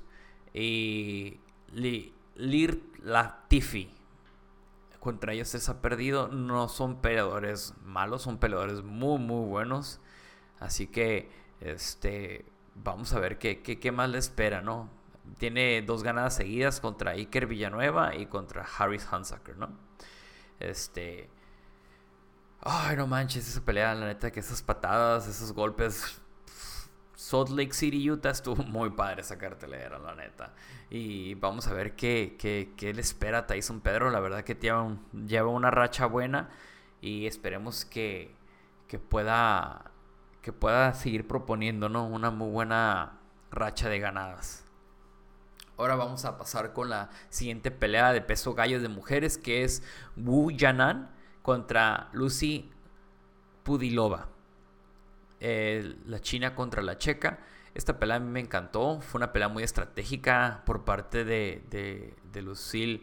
y 0.53 1.39
Lir 1.73 2.83
Latifi 3.03 3.99
contra 4.99 5.33
ellos 5.33 5.47
se 5.47 5.71
ha 5.71 5.81
perdido. 5.81 6.27
No 6.27 6.67
son 6.67 7.01
peleadores 7.01 7.73
malos, 7.83 8.21
son 8.23 8.37
peleadores 8.37 8.83
muy, 8.83 9.19
muy 9.19 9.47
buenos. 9.47 9.99
Así 10.59 10.87
que, 10.87 11.29
este, 11.61 12.45
vamos 12.75 13.13
a 13.13 13.19
ver 13.19 13.37
qué, 13.39 13.61
qué, 13.61 13.91
más 13.91 14.09
le 14.09 14.17
espera, 14.17 14.61
¿no? 14.61 14.89
Tiene 15.37 15.81
dos 15.81 16.03
ganadas 16.03 16.35
seguidas 16.35 16.79
contra 16.79 17.11
Iker 17.11 17.47
Villanueva 17.47 18.15
y 18.15 18.25
contra 18.25 18.65
Harris 18.77 19.05
Hansacker, 19.11 19.57
¿no? 19.57 19.69
Este. 20.59 21.29
Ay, 22.61 22.97
no 22.97 23.07
manches, 23.07 23.47
esa 23.47 23.63
pelea, 23.63 23.95
la 23.95 24.07
neta, 24.07 24.31
que 24.31 24.41
esas 24.41 24.61
patadas, 24.61 25.27
esos 25.27 25.53
golpes 25.53 26.19
Salt 27.19 27.49
Lake 27.49 27.73
City, 27.73 28.09
Utah, 28.09 28.29
estuvo 28.29 28.63
muy 28.63 28.91
padre 28.91 29.21
esa 29.21 29.37
cartelera, 29.37 29.99
la 29.99 30.15
neta. 30.15 30.53
Y 30.89 31.35
vamos 31.35 31.67
a 31.67 31.73
ver 31.73 31.93
qué, 31.97 32.37
qué, 32.39 32.93
le 32.93 33.01
espera 33.01 33.39
a 33.39 33.45
Tyson 33.45 33.81
Pedro. 33.81 34.09
La 34.09 34.21
verdad 34.21 34.45
que 34.45 34.55
lleva, 34.55 34.95
lleva 35.27 35.49
una 35.49 35.69
racha 35.69 36.05
buena 36.05 36.49
y 37.01 37.27
esperemos 37.27 37.83
que, 37.83 38.33
que, 38.87 38.99
pueda, 38.99 39.91
que 40.41 40.53
pueda 40.53 40.93
seguir 40.93 41.27
proponiendo 41.27 41.87
una 41.87 42.31
muy 42.31 42.51
buena 42.51 43.19
racha 43.51 43.89
de 43.89 43.99
ganadas. 43.99 44.63
Ahora 45.79 45.95
vamos 45.95 46.25
a 46.25 46.37
pasar 46.37 46.73
con 46.73 46.89
la 46.89 47.09
siguiente 47.29 47.71
pelea 47.71 48.11
de 48.11 48.19
peso 48.19 48.53
gallo 48.53 48.81
de 48.81 48.89
mujeres, 48.89 49.37
que 49.37 49.63
es 49.63 49.81
Wu 50.17 50.51
Yanan 50.51 51.09
contra 51.41 52.09
Lucy 52.11 52.69
Pudilova. 53.63 54.27
la 55.39 56.19
china 56.19 56.53
contra 56.53 56.81
la 56.81 56.97
checa. 56.97 57.39
Esta 57.73 57.97
pelea 57.97 58.17
a 58.17 58.19
mí 58.19 58.29
me 58.29 58.41
encantó. 58.41 58.99
Fue 58.99 59.19
una 59.19 59.31
pelea 59.31 59.47
muy 59.47 59.63
estratégica 59.63 60.63
por 60.65 60.83
parte 60.83 61.23
de, 61.23 61.63
de, 61.69 62.99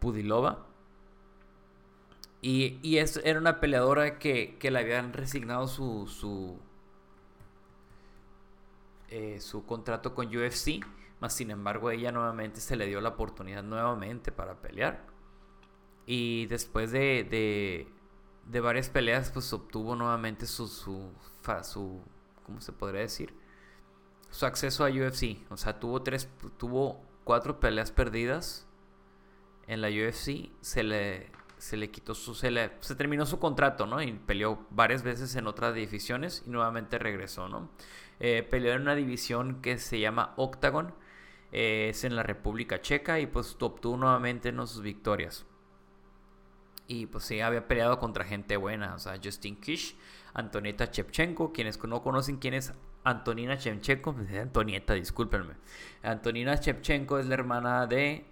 Pudilova. 0.00 0.66
Y, 2.42 2.96
era 3.22 3.38
una 3.38 3.60
peleadora 3.60 4.18
que, 4.18 4.58
le 4.60 4.76
habían 4.76 5.12
resignado 5.12 5.68
su, 5.68 6.08
su, 6.08 6.58
eh, 9.08 9.38
su 9.40 9.64
contrato 9.64 10.16
con 10.16 10.26
UFC 10.36 10.84
más 11.20 11.34
sin 11.34 11.50
embargo, 11.50 11.90
ella 11.90 12.12
nuevamente 12.12 12.60
se 12.60 12.76
le 12.76 12.86
dio 12.86 13.00
la 13.00 13.10
oportunidad 13.10 13.62
nuevamente 13.62 14.30
para 14.30 14.60
pelear. 14.60 15.04
Y 16.06 16.46
después 16.46 16.90
de, 16.92 17.86
de, 18.46 18.60
varias 18.60 18.88
peleas, 18.88 19.30
pues 19.30 19.52
obtuvo 19.52 19.96
nuevamente 19.96 20.46
su, 20.46 20.68
su, 20.68 21.12
su, 21.62 22.00
¿cómo 22.44 22.60
se 22.60 22.72
podría 22.72 23.02
decir? 23.02 23.34
Su 24.30 24.46
acceso 24.46 24.84
a 24.84 24.88
UFC. 24.88 25.38
O 25.50 25.56
sea, 25.56 25.78
tuvo 25.80 26.02
tres, 26.02 26.28
tuvo 26.56 27.02
cuatro 27.24 27.60
peleas 27.60 27.90
perdidas 27.90 28.66
en 29.66 29.80
la 29.80 29.88
UFC. 29.88 30.50
Se 30.60 30.82
le, 30.82 31.30
se 31.58 31.76
le 31.76 31.90
quitó 31.90 32.14
su, 32.14 32.34
se, 32.34 32.50
le, 32.50 32.70
se 32.80 32.94
terminó 32.94 33.26
su 33.26 33.38
contrato, 33.38 33.86
¿no? 33.86 34.00
Y 34.00 34.12
peleó 34.12 34.66
varias 34.70 35.02
veces 35.02 35.34
en 35.36 35.46
otras 35.46 35.74
divisiones 35.74 36.44
y 36.46 36.50
nuevamente 36.50 36.98
regresó, 36.98 37.48
¿no? 37.48 37.68
Eh, 38.20 38.46
peleó 38.48 38.72
en 38.72 38.82
una 38.82 38.94
división 38.94 39.60
que 39.60 39.78
se 39.78 40.00
llama 40.00 40.32
Octagon 40.36 40.94
es 41.52 42.04
en 42.04 42.16
la 42.16 42.22
República 42.22 42.80
Checa 42.80 43.20
y 43.20 43.26
pues 43.26 43.56
obtuvo 43.60 43.96
nuevamente 43.96 44.52
¿no? 44.52 44.66
sus 44.66 44.82
victorias. 44.82 45.46
Y 46.86 47.06
pues 47.06 47.24
sí, 47.24 47.40
había 47.40 47.68
peleado 47.68 47.98
contra 47.98 48.24
gente 48.24 48.56
buena, 48.56 48.96
Justin 49.22 49.60
Kish, 49.60 49.96
Antonieta 50.32 50.90
Chepchenko, 50.90 51.52
quienes 51.52 51.82
no 51.84 52.02
conocen 52.02 52.38
quién 52.38 52.54
es 52.54 52.72
Antonina 53.04 53.58
Chepchenko, 53.58 54.14
pues, 54.14 54.34
Antonieta, 54.34 54.94
discúlpenme. 54.94 55.54
Antonina 56.02 56.58
Chepchenko 56.58 57.18
es 57.18 57.26
la 57.26 57.34
hermana 57.34 57.86
de, 57.86 58.26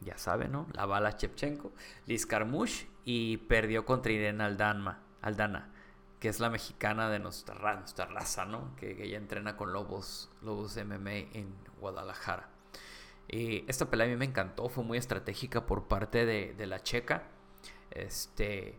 ya 0.00 0.18
saben, 0.18 0.52
¿no? 0.52 0.66
La 0.74 0.84
bala 0.84 1.16
Chepchenko, 1.16 1.72
Liz 2.06 2.26
Carmouche 2.26 2.86
y 3.04 3.38
perdió 3.38 3.86
contra 3.86 4.12
Irene 4.12 4.44
Aldana, 4.44 5.00
Aldana 5.22 5.72
que 6.20 6.28
es 6.28 6.40
la 6.40 6.50
mexicana 6.50 7.10
de 7.10 7.18
nuestra, 7.18 7.54
raza, 7.54 8.44
¿no? 8.44 8.74
Que, 8.76 9.04
ella 9.04 9.18
entrena 9.18 9.56
con 9.56 9.72
Lobos, 9.72 10.30
Lobos 10.42 10.76
MMA 10.76 11.10
en 11.32 11.54
Guadalajara. 11.80 12.48
Y 13.28 13.64
esta 13.68 13.90
pelea 13.90 14.06
a 14.06 14.10
mí 14.10 14.16
me 14.16 14.24
encantó, 14.24 14.68
fue 14.68 14.84
muy 14.84 14.98
estratégica 14.98 15.66
por 15.66 15.88
parte 15.88 16.24
de, 16.24 16.66
la 16.66 16.82
checa. 16.82 17.24
Este, 17.90 18.78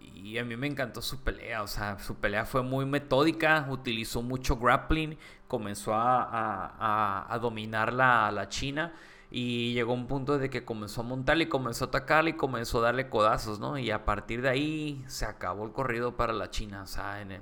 y 0.00 0.38
a 0.38 0.44
mí 0.44 0.56
me 0.56 0.66
encantó 0.66 1.00
su 1.00 1.22
pelea, 1.22 1.62
o 1.62 1.66
sea, 1.66 1.98
su 1.98 2.16
pelea 2.16 2.44
fue 2.44 2.62
muy 2.62 2.84
metódica, 2.84 3.66
utilizó 3.70 4.22
mucho 4.22 4.56
grappling, 4.56 5.16
comenzó 5.48 5.94
a, 5.94 7.26
a, 7.32 7.38
dominar 7.38 7.92
la, 7.92 8.30
la 8.30 8.48
China 8.48 8.92
y 9.36 9.72
llegó 9.72 9.94
un 9.94 10.06
punto 10.06 10.38
de 10.38 10.48
que 10.48 10.64
comenzó 10.64 11.00
a 11.00 11.04
montarle 11.04 11.44
y 11.44 11.48
comenzó 11.48 11.86
a 11.86 11.88
atacarle 11.88 12.30
y 12.30 12.32
comenzó 12.34 12.78
a 12.78 12.82
darle 12.82 13.08
codazos, 13.08 13.58
¿no? 13.58 13.76
Y 13.78 13.90
a 13.90 14.04
partir 14.04 14.42
de 14.42 14.48
ahí 14.48 15.04
se 15.08 15.24
acabó 15.24 15.64
el 15.64 15.72
corrido 15.72 16.16
para 16.16 16.32
la 16.32 16.50
China. 16.50 16.84
O 16.84 16.86
sea, 16.86 17.20
en 17.20 17.32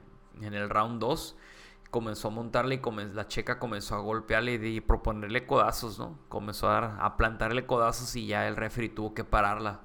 el, 0.40 0.70
round 0.70 1.02
2 1.02 1.37
comenzó 1.90 2.28
a 2.28 2.31
montarle 2.31 2.76
y 2.76 3.14
la 3.14 3.28
checa 3.28 3.59
comenzó 3.59 3.96
a 3.96 3.98
golpearle 3.98 4.55
y, 4.55 4.81
proponerle 4.81 5.44
codazos, 5.44 5.98
¿no? 5.98 6.18
Comenzó 6.31 6.70
a, 6.70 7.14
plantarle 7.18 7.66
codazos 7.66 8.16
y 8.16 8.26
ya 8.26 8.48
el 8.48 8.57
referee 8.57 8.88
tuvo 8.88 9.12
que 9.12 9.24
pararla 9.24 9.83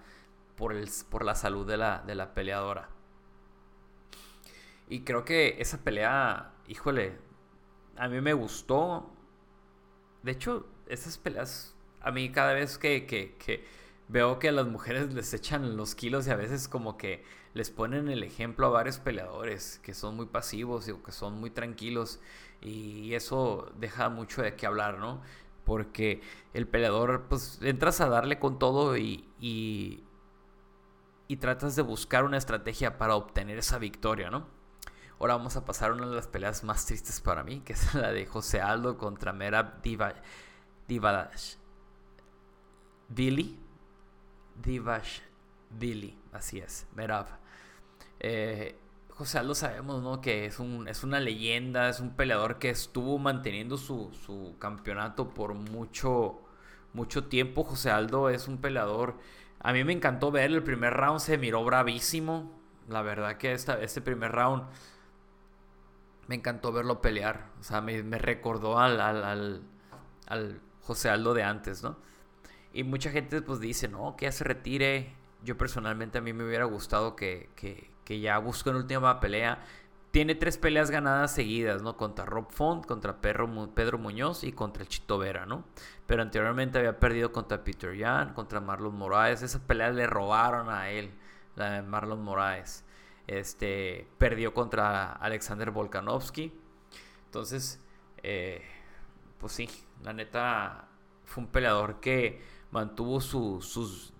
por 0.55 1.25
la 1.25 1.35
salud 1.35 1.67
de 1.67 1.75
la, 1.75 2.03
de 2.07 2.15
la 2.15 2.33
peleadora. 2.33 2.87
Y 4.87 5.01
creo 5.01 5.25
que 5.25 5.57
esa 5.59 5.79
pelea, 5.79 6.53
híjole, 6.69 7.19
a 7.97 8.07
mí 8.07 8.21
me 8.21 8.31
gustó. 8.31 9.11
De 10.23 10.31
hecho, 10.31 10.67
esas 10.87 11.17
peleas 11.17 11.76
a 12.01 12.11
mí 12.11 12.31
cada 12.31 12.53
vez 12.53 12.77
que, 12.77 13.65
veo 14.07 14.39
que 14.39 14.49
a 14.49 14.51
las 14.51 14.67
mujeres 14.67 15.13
les 15.13 15.33
echan 15.33 15.75
los 15.77 15.95
kilos 15.95 16.27
y 16.27 16.31
a 16.31 16.35
veces 16.35 16.67
como 16.67 16.97
que 16.97 17.23
les 17.53 17.69
ponen 17.69 18.07
el 18.09 18.23
ejemplo 18.23 18.67
a 18.67 18.69
varios 18.69 18.99
peleadores 18.99 19.79
que 19.83 19.93
son 19.93 20.15
muy 20.15 20.27
pasivos 20.27 20.87
y 20.87 20.93
que 20.93 21.11
son 21.11 21.39
muy 21.39 21.49
tranquilos 21.49 22.19
y 22.61 23.13
eso 23.13 23.71
deja 23.77 24.09
mucho 24.09 24.41
de 24.41 24.55
qué 24.55 24.65
hablar, 24.65 24.99
¿no? 24.99 25.21
Porque 25.65 26.21
el 26.53 26.67
peleador, 26.67 27.25
pues 27.27 27.59
entras 27.61 27.99
a 27.99 28.07
darle 28.07 28.39
con 28.39 28.57
todo 28.57 28.97
y, 28.97 29.27
y, 29.39 30.03
y 31.27 31.37
tratas 31.37 31.75
de 31.75 31.81
buscar 31.81 32.23
una 32.23 32.37
estrategia 32.37 32.97
para 32.97 33.15
obtener 33.15 33.57
esa 33.57 33.77
victoria, 33.77 34.29
¿no? 34.29 34.47
Ahora 35.19 35.35
vamos 35.35 35.55
a 35.57 35.65
pasar 35.65 35.91
a 35.91 35.93
una 35.95 36.07
de 36.07 36.15
las 36.15 36.27
peleas 36.27 36.63
más 36.63 36.85
tristes 36.85 37.21
para 37.21 37.43
mí, 37.43 37.61
que 37.61 37.73
es 37.73 37.93
la 37.95 38.11
de 38.11 38.25
José 38.25 38.61
Aldo 38.61 38.97
contra 38.97 39.33
Merab 39.33 39.81
Diva, 39.81 40.13
Divadash. 40.87 41.56
Billy. 43.09 43.59
Divash 44.63 45.19
Billy, 45.69 46.17
así 46.31 46.59
es, 46.59 46.87
Merav. 46.95 47.27
Eh, 48.19 48.75
José 49.09 49.39
Aldo 49.39 49.55
sabemos, 49.55 50.01
¿no? 50.01 50.21
Que 50.21 50.45
es, 50.45 50.59
un, 50.59 50.87
es 50.87 51.03
una 51.03 51.19
leyenda, 51.19 51.89
es 51.89 51.99
un 51.99 52.11
peleador 52.11 52.59
que 52.59 52.69
estuvo 52.69 53.17
manteniendo 53.17 53.77
su, 53.77 54.11
su 54.25 54.55
campeonato 54.59 55.33
por 55.33 55.53
mucho, 55.53 56.39
mucho 56.93 57.25
tiempo. 57.25 57.63
José 57.63 57.91
Aldo 57.91 58.29
es 58.29 58.47
un 58.47 58.59
peleador. 58.59 59.15
A 59.59 59.73
mí 59.73 59.83
me 59.83 59.93
encantó 59.93 60.31
ver 60.31 60.51
el 60.51 60.63
primer 60.63 60.93
round, 60.93 61.19
se 61.19 61.37
miró 61.37 61.63
bravísimo. 61.65 62.51
La 62.87 63.01
verdad 63.01 63.37
que 63.37 63.53
esta, 63.53 63.81
este 63.81 64.01
primer 64.01 64.31
round 64.31 64.63
me 66.27 66.35
encantó 66.35 66.71
verlo 66.71 67.01
pelear. 67.01 67.49
O 67.59 67.63
sea, 67.63 67.81
me, 67.81 68.01
recordó 68.19 68.79
al, 68.79 69.01
al, 69.01 69.63
al 70.27 70.61
José 70.81 71.09
Aldo 71.09 71.33
de 71.33 71.43
antes, 71.43 71.83
¿no? 71.83 71.97
Y 72.73 72.83
mucha 72.83 73.11
gente 73.11 73.41
pues 73.41 73.59
dice, 73.59 73.87
no, 73.87 74.15
que 74.15 74.25
ya 74.25 74.31
se 74.31 74.43
retire. 74.43 75.15
Yo 75.43 75.57
personalmente 75.57 76.17
a 76.17 76.21
mí 76.21 76.33
me 76.33 76.45
hubiera 76.45 76.65
gustado 76.65 77.15
que, 77.15 77.49
ya 78.07 78.37
busque 78.39 78.69
una 78.69 78.79
última 78.79 79.19
pelea. 79.19 79.63
Tiene 80.11 80.35
tres 80.35 80.57
peleas 80.57 80.89
ganadas 80.89 81.33
seguidas, 81.33 81.81
¿no? 81.81 81.97
Contra 81.97 82.25
Rob 82.25 82.49
Font, 82.51 82.85
contra 82.85 83.21
Pedro, 83.21 83.47
Muñoz 83.97 84.43
y 84.43 84.51
contra 84.51 84.83
el 84.83 84.89
Chito 84.89 85.17
Vera, 85.17 85.45
¿no? 85.45 85.65
Pero 86.07 86.21
anteriormente 86.21 86.79
había 86.79 86.99
perdido 86.99 87.31
contra 87.31 87.63
Peter 87.63 87.95
Yan, 87.95 88.33
contra 88.33 88.59
Marlon 88.59 88.95
Moraes. 88.95 89.41
Esa 89.43 89.59
pelea 89.59 89.91
le 89.91 90.07
robaron 90.07 90.69
a 90.69 90.89
él, 90.89 91.11
la 91.55 91.71
de 91.71 91.81
Marlon 91.83 92.23
Moraes. 92.23 92.83
Este, 93.27 94.07
perdió 94.17 94.53
contra 94.53 95.11
Alexander 95.13 95.71
Volkanovski. 95.71 96.53
Entonces, 97.25 97.79
eh, 98.23 98.63
pues 99.37 99.53
sí, 99.53 99.69
la 100.03 100.13
neta 100.13 100.87
fue 101.25 101.43
un 101.43 101.49
peleador 101.49 101.99
que 101.99 102.41
mantuvo 102.71 103.21
su, 103.21 103.61
sus... 103.61 104.13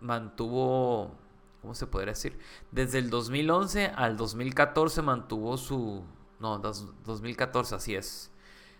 mantuvo... 0.00 1.16
¿Cómo 1.62 1.74
se 1.74 1.86
podría 1.86 2.12
decir? 2.12 2.38
Desde 2.70 2.98
el 2.98 3.10
2011 3.10 3.86
al 3.86 4.16
2014 4.16 5.02
mantuvo 5.02 5.56
su... 5.56 6.04
No, 6.38 6.58
2014, 6.58 7.74
así 7.74 7.94
es. 7.96 8.32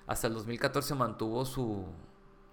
Hasta 0.07 0.29
el 0.29 0.35
2014 0.35 0.95
mantuvo 0.95 1.45
su, 1.45 1.87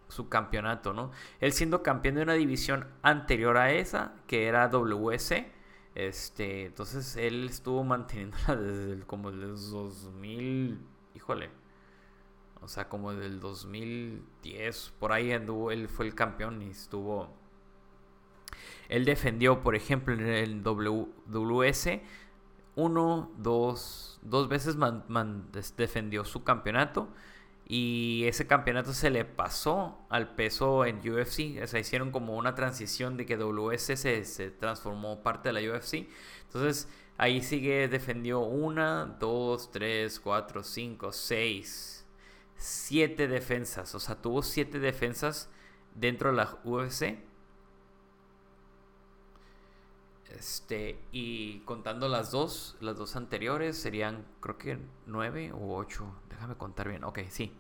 su 0.08 0.30
campeonato, 0.30 0.94
¿no? 0.94 1.12
Él 1.40 1.54
siendo 1.54 1.84
campeón 1.84 2.16
de 2.16 2.24
una 2.24 2.34
división 2.34 2.88
anterior 3.02 3.58
a 3.58 3.72
esa, 3.72 4.14
que 4.28 4.48
era 4.48 4.68
WS. 4.68 5.46
Este, 5.94 6.66
entonces 6.66 7.16
él 7.16 7.48
estuvo 7.50 7.84
manteniéndola 7.84 8.56
desde 8.62 8.94
el, 8.94 9.06
como 9.06 9.30
el 9.30 9.42
2000, 9.42 10.80
híjole, 11.14 11.50
o 12.66 12.68
sea, 12.68 12.90
como 12.90 13.14
del 13.14 13.40
2010, 13.40 14.94
por 15.00 15.12
ahí 15.12 15.32
anduvo, 15.32 15.72
él 15.72 15.88
fue 15.88 16.08
el 16.08 16.16
campeón 16.16 16.62
y 16.64 16.72
estuvo... 16.72 17.30
Él 18.90 19.06
defendió, 19.06 19.62
por 19.62 19.76
ejemplo, 19.76 20.16
en 20.16 20.28
el 20.28 20.64
WS, 20.64 22.02
uno, 22.76 23.32
dos, 23.38 24.20
dos 24.24 24.48
veces 24.50 24.78
defendió 25.78 26.26
su 26.26 26.44
campeonato 26.44 27.08
y 27.68 28.24
ese 28.26 28.48
campeonato 28.48 28.94
se 28.94 29.12
le 29.12 29.26
pasó 29.26 30.00
al 30.10 30.36
peso 30.36 30.86
en 30.86 30.98
UFC. 30.98 31.62
O 31.64 31.68
sea, 31.68 31.80
hicieron 31.80 32.12
como 32.12 32.36
una 32.36 32.56
transición 32.56 33.16
de 33.16 33.26
que 33.26 33.38
WS 33.38 33.96
se, 33.96 34.26
se 34.26 34.52
transformó 34.52 35.22
parte 35.22 35.50
de 35.50 35.62
la 35.62 35.76
UFC. 35.76 36.08
Entonces, 36.48 36.90
ahí 37.18 37.42
sigue, 37.42 37.88
defendió 37.88 38.40
una, 38.40 39.06
dos, 39.20 39.72
tres, 39.72 40.20
cuatro, 40.20 40.64
cinco, 40.64 41.12
seis 41.12 41.95
siete 42.58 43.28
defensas. 43.28 43.96
O 43.96 44.00
sea, 44.00 44.16
tuvo 44.16 44.42
siete 44.44 44.80
defensas 44.80 45.50
dentro 45.96 46.32
de 46.32 46.38
la 46.38 46.58
UFC. 46.64 47.20
Este, 50.30 51.00
y 51.12 51.60
contando 51.60 52.10
las 52.10 52.32
dos, 52.32 52.76
las 52.82 52.98
dos 52.98 53.16
anteriores 53.16 53.78
serían, 53.78 54.26
creo 54.42 54.58
que 54.58 54.80
nueve 55.06 55.52
o 55.54 55.76
ocho. 55.76 56.06
Déjame 56.30 56.56
contar 56.56 56.90
bien. 56.90 57.04
Ok, 57.04 57.20
sí. 57.30 57.54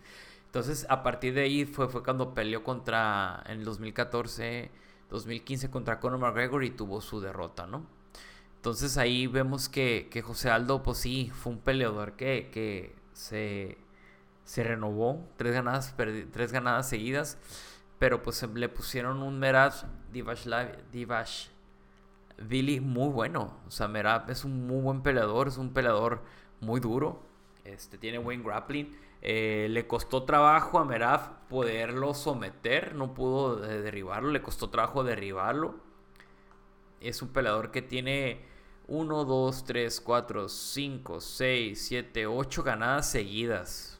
Entonces, 0.48 0.86
a 0.90 1.04
partir 1.04 1.34
de 1.34 1.42
ahí 1.42 1.66
fue, 1.66 1.90
fue 1.90 2.04
cuando 2.04 2.34
peleó 2.34 2.64
contra, 2.64 3.44
en 3.46 3.60
el 3.60 3.66
2014, 3.66 4.72
2015 5.10 5.70
contra 5.70 6.00
Conor 6.00 6.20
McGregor 6.20 6.64
y 6.64 6.72
tuvo 6.72 7.02
su 7.02 7.22
derrota, 7.22 7.68
¿no? 7.68 7.86
Entonces 8.58 8.98
ahí 8.98 9.28
vemos 9.28 9.70
que, 9.70 10.08
que 10.10 10.22
José 10.24 10.50
Aldo, 10.50 10.82
pues 10.82 10.98
sí, 10.98 11.32
fue 11.34 11.54
un 11.54 11.60
peleador 11.60 12.14
que, 12.14 12.50
que 12.52 12.96
se, 13.14 13.78
se 14.46 14.64
renovó, 14.64 15.28
tres 15.36 15.54
ganadas, 15.54 15.94
tres 16.32 16.52
ganadas 16.52 16.88
seguidas, 16.88 17.38
pero 18.00 18.22
pues 18.22 18.42
le 18.54 18.70
pusieron 18.70 19.22
un 19.22 19.40
Merab 19.40 19.74
Divash, 20.12 20.48
Divash 20.92 21.48
Billy 22.38 22.80
muy 22.80 23.10
bueno. 23.10 23.58
O 23.68 23.72
sea, 23.72 23.88
Merab 23.88 24.30
es 24.30 24.46
un 24.46 24.68
muy 24.68 24.82
buen 24.82 25.02
peleador, 25.02 25.48
es 25.48 25.58
un 25.58 25.74
peleador 25.74 26.22
muy 26.62 26.80
duro, 26.80 27.24
este, 27.64 27.98
tiene 27.98 28.20
buen 28.20 28.44
grappling. 28.44 28.96
Eh, 29.22 29.68
le 29.72 29.88
costó 29.88 30.24
trabajo 30.24 30.78
a 30.78 30.86
Merab 30.86 31.48
poderlo 31.48 32.14
someter, 32.14 32.94
no 32.94 33.16
pudo 33.16 33.56
derribarlo, 33.56 34.30
le 34.30 34.44
costó 34.44 34.70
trabajo 34.70 35.04
derribarlo. 35.04 35.76
Es 37.02 37.22
un 37.24 37.30
peleador 37.30 37.72
que 37.72 37.82
tiene 37.82 38.46
1, 38.88 39.26
2, 39.26 39.64
3, 39.66 40.02
4, 40.02 40.50
5, 40.50 41.20
6, 41.22 41.88
7, 41.88 42.28
8 42.28 42.64
ganadas 42.64 43.10
seguidas. 43.10 43.95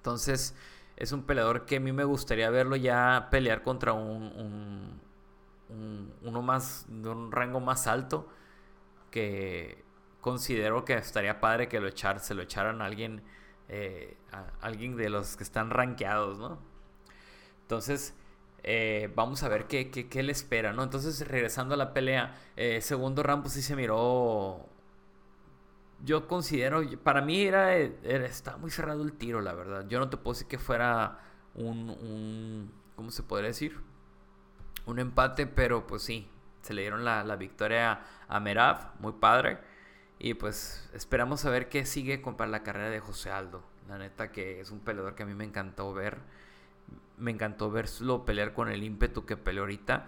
Entonces, 0.00 0.54
es 0.96 1.12
un 1.12 1.24
peleador 1.24 1.66
que 1.66 1.76
a 1.76 1.80
mí 1.80 1.92
me 1.92 2.04
gustaría 2.04 2.48
verlo 2.48 2.74
ya 2.76 3.28
pelear 3.30 3.62
contra 3.62 3.92
un, 3.92 4.98
uno 6.22 6.42
más 6.42 6.86
de 6.88 7.08
un 7.10 7.30
rango 7.30 7.60
más 7.60 7.86
alto 7.86 8.28
que 9.10 9.84
considero 10.22 10.84
que 10.86 10.94
estaría 10.94 11.40
padre 11.40 11.68
que 11.68 11.80
lo 11.80 11.88
echar, 11.88 12.20
se 12.20 12.34
lo 12.34 12.42
echaran 12.42 12.80
a 12.80 12.86
alguien, 12.86 13.22
eh, 13.68 14.16
alguien 14.62 14.96
de 14.96 15.10
los 15.10 15.36
que 15.36 15.44
están 15.44 15.70
rankeados, 15.70 16.38
¿no? 16.38 16.58
Entonces, 17.62 18.14
eh, 18.62 19.12
vamos 19.14 19.42
a 19.42 19.48
ver 19.48 19.66
qué, 19.66 19.90
qué, 19.90 20.22
le 20.22 20.32
espera, 20.32 20.72
¿no? 20.72 20.82
Entonces, 20.82 21.26
regresando 21.28 21.74
a 21.74 21.76
la 21.76 21.92
pelea, 21.92 22.38
eh, 22.56 22.80
segundo 22.80 23.22
round, 23.22 23.42
pues 23.42 23.54
sí 23.54 23.62
se 23.62 23.76
miró. 23.76 24.66
Yo 26.04 26.26
considero, 26.26 26.82
para 27.02 27.20
mí 27.20 27.42
era, 27.42 27.74
está 27.76 28.56
muy 28.56 28.70
cerrado 28.70 29.02
el 29.02 29.12
tiro, 29.12 29.40
la 29.40 29.52
verdad. 29.52 29.86
Yo 29.88 29.98
no 29.98 30.08
te 30.08 30.16
puedo 30.16 30.34
decir 30.34 30.48
que 30.48 30.58
fuera 30.58 31.18
un, 31.54 31.90
un 31.90 32.72
¿cómo 32.96 33.10
se 33.10 33.22
podría 33.22 33.48
decir? 33.48 33.78
Un 34.86 34.98
empate, 34.98 35.46
pero 35.46 35.86
pues 35.86 36.02
sí, 36.02 36.28
se 36.62 36.74
le 36.74 36.82
dieron 36.82 37.04
la, 37.04 37.36
victoria 37.36 38.00
a 38.28 38.40
Merav, 38.40 38.92
muy 39.00 39.12
padre. 39.12 39.58
Y 40.18 40.34
pues 40.34 40.90
esperamos 40.94 41.44
a 41.44 41.50
ver 41.50 41.68
qué 41.68 41.86
sigue 41.86 42.22
con 42.22 42.36
para 42.36 42.50
la 42.50 42.62
carrera 42.62 42.90
de 42.90 43.00
José 43.00 43.30
Aldo. 43.30 43.62
La 43.88 43.98
neta 43.98 44.30
que 44.32 44.60
es 44.60 44.70
un 44.70 44.80
peleador 44.80 45.14
que 45.14 45.24
a 45.24 45.26
mí 45.26 45.34
me 45.34 45.44
encantó 45.44 45.92
ver 45.92 46.18
me 47.20 47.30
encantó 47.30 47.70
verlo 47.70 48.24
pelear 48.24 48.52
con 48.52 48.68
el 48.68 48.82
ímpetu 48.82 49.24
que 49.26 49.36
peleó 49.36 49.62
ahorita. 49.62 50.06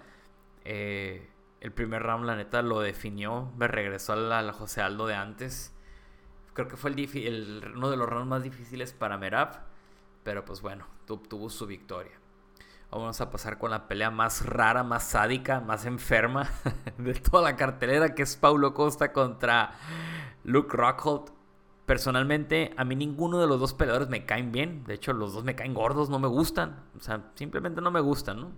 Eh, 0.64 1.28
el 1.60 1.72
primer 1.72 2.02
round, 2.02 2.24
la 2.24 2.34
neta, 2.34 2.62
lo 2.62 2.80
definió. 2.80 3.52
Me 3.56 3.68
regresó 3.68 4.14
a 4.14 4.52
José 4.52 4.80
Aldo 4.80 5.06
de 5.06 5.14
antes. 5.14 5.74
Creo 6.52 6.68
que 6.68 6.76
fue 6.76 6.90
el, 6.90 7.72
uno 7.74 7.90
de 7.90 7.96
los 7.96 8.08
rounds 8.08 8.28
más 8.28 8.42
difíciles 8.42 8.92
para 8.92 9.18
Merab. 9.18 9.60
Pero 10.22 10.44
pues 10.44 10.60
bueno, 10.60 10.86
tuvo 11.06 11.50
su 11.50 11.66
victoria. 11.66 12.12
Vamos 12.90 13.20
a 13.20 13.30
pasar 13.30 13.58
con 13.58 13.70
la 13.70 13.88
pelea 13.88 14.10
más 14.10 14.44
rara, 14.44 14.82
más 14.82 15.04
sádica, 15.04 15.60
más 15.60 15.86
enferma 15.86 16.50
de 16.98 17.14
toda 17.14 17.42
la 17.42 17.56
cartelera, 17.56 18.14
que 18.14 18.22
es 18.22 18.36
Paulo 18.36 18.74
Costa 18.74 19.12
contra 19.12 19.72
Luke 20.44 20.76
Rockhold 20.76 21.32
personalmente, 21.86 22.72
a 22.76 22.84
mí 22.84 22.96
ninguno 22.96 23.40
de 23.40 23.46
los 23.46 23.60
dos 23.60 23.74
peleadores 23.74 24.08
me 24.08 24.24
caen 24.24 24.52
bien. 24.52 24.84
De 24.84 24.94
hecho, 24.94 25.12
los 25.12 25.34
dos 25.34 25.44
me 25.44 25.54
caen 25.54 25.74
gordos, 25.74 26.08
no 26.08 26.18
me 26.18 26.28
gustan. 26.28 26.84
O 26.96 27.00
sea, 27.00 27.30
simplemente 27.34 27.80
no 27.80 27.90
me 27.90 28.00
gustan, 28.00 28.40
¿no? 28.40 28.52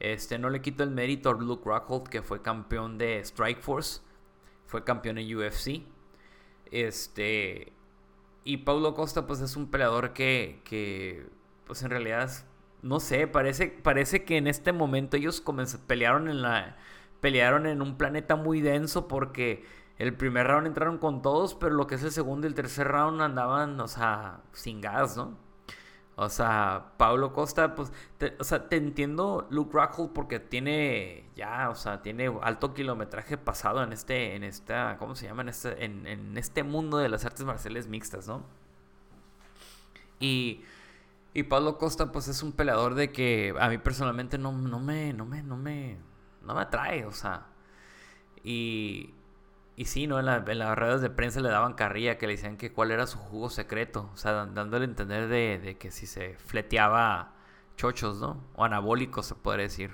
Este, 0.00 0.38
no 0.38 0.50
le 0.50 0.60
quito 0.60 0.82
el 0.82 0.90
mérito 0.90 1.30
a 1.30 1.34
Luke 1.34 1.62
Rockhold, 1.64 2.08
que 2.08 2.22
fue 2.22 2.42
campeón 2.42 2.98
de 2.98 3.20
Strike 3.20 3.60
Force. 3.60 4.02
Fue 4.66 4.84
campeón 4.84 5.18
en 5.18 5.36
UFC. 5.36 5.84
Este. 6.74 7.72
Y 8.42 8.58
Paulo 8.58 8.94
Costa, 8.94 9.26
pues 9.26 9.40
es 9.40 9.56
un 9.56 9.70
peleador 9.70 10.12
que. 10.12 10.60
que 10.64 11.26
pues 11.66 11.82
en 11.82 11.90
realidad. 11.90 12.30
No 12.82 13.00
sé, 13.00 13.26
parece, 13.26 13.68
parece 13.68 14.24
que 14.24 14.36
en 14.36 14.46
este 14.46 14.72
momento 14.72 15.16
ellos 15.16 15.42
pelearon 15.86 16.28
en 16.28 16.42
la. 16.42 16.76
Pelearon 17.20 17.66
en 17.66 17.80
un 17.80 17.96
planeta 17.96 18.36
muy 18.36 18.60
denso 18.60 19.08
porque 19.08 19.64
el 19.98 20.14
primer 20.14 20.48
round 20.48 20.66
entraron 20.66 20.98
con 20.98 21.22
todos, 21.22 21.54
pero 21.54 21.74
lo 21.74 21.86
que 21.86 21.94
es 21.94 22.02
el 22.02 22.10
segundo 22.10 22.46
y 22.46 22.50
el 22.50 22.54
tercer 22.54 22.88
round 22.88 23.22
andaban, 23.22 23.80
o 23.80 23.88
sea, 23.88 24.42
sin 24.52 24.80
gas, 24.80 25.16
¿no? 25.16 25.38
O 26.16 26.28
sea, 26.28 26.92
Pablo 26.96 27.32
Costa, 27.32 27.74
pues, 27.74 27.92
o 28.38 28.44
sea, 28.44 28.68
te 28.68 28.76
entiendo 28.76 29.48
Luke 29.50 29.72
Rockhold 29.72 30.12
porque 30.12 30.38
tiene 30.38 31.28
ya, 31.34 31.70
o 31.70 31.74
sea, 31.74 32.02
tiene 32.02 32.32
alto 32.42 32.72
kilometraje 32.72 33.36
pasado 33.36 33.82
en 33.82 33.92
este, 33.92 34.36
en 34.36 34.44
esta, 34.44 34.96
¿cómo 34.98 35.16
se 35.16 35.26
llama? 35.26 35.42
En 35.42 35.48
este, 35.48 36.38
este 36.38 36.62
mundo 36.62 36.98
de 36.98 37.08
las 37.08 37.24
artes 37.24 37.44
marciales 37.44 37.88
mixtas, 37.88 38.28
¿no? 38.28 38.44
Y, 40.20 40.62
y 41.34 41.42
Pablo 41.44 41.78
Costa, 41.78 42.12
pues, 42.12 42.28
es 42.28 42.42
un 42.44 42.52
peleador 42.52 42.94
de 42.94 43.10
que 43.10 43.54
a 43.58 43.68
mí 43.68 43.78
personalmente 43.78 44.38
no, 44.38 44.52
no 44.52 44.78
me, 44.78 45.12
no 45.12 45.26
me, 45.26 45.42
no 45.42 45.56
me, 45.56 45.98
no 46.42 46.54
me 46.54 46.60
atrae, 46.60 47.06
o 47.06 47.12
sea, 47.12 47.46
y, 48.44 49.14
y 49.76 49.86
sí, 49.86 50.06
¿no? 50.06 50.18
En, 50.20 50.26
las 50.26 50.78
redes 50.78 51.00
de 51.00 51.10
prensa 51.10 51.40
le 51.40 51.48
daban 51.48 51.74
carrilla, 51.74 52.16
que 52.16 52.26
le 52.26 52.34
decían 52.34 52.56
que 52.56 52.72
cuál 52.72 52.92
era 52.92 53.06
su 53.06 53.18
jugo 53.18 53.50
secreto. 53.50 54.10
O 54.12 54.16
sea, 54.16 54.46
dándole 54.46 54.84
a 54.84 54.88
entender 54.88 55.28
de, 55.28 55.76
que 55.78 55.90
si 55.90 56.06
se 56.06 56.36
fleteaba 56.36 57.34
chochos, 57.76 58.20
¿no? 58.20 58.40
O 58.54 58.64
anabólicos, 58.64 59.26
se 59.26 59.34
puede 59.34 59.62
decir. 59.62 59.90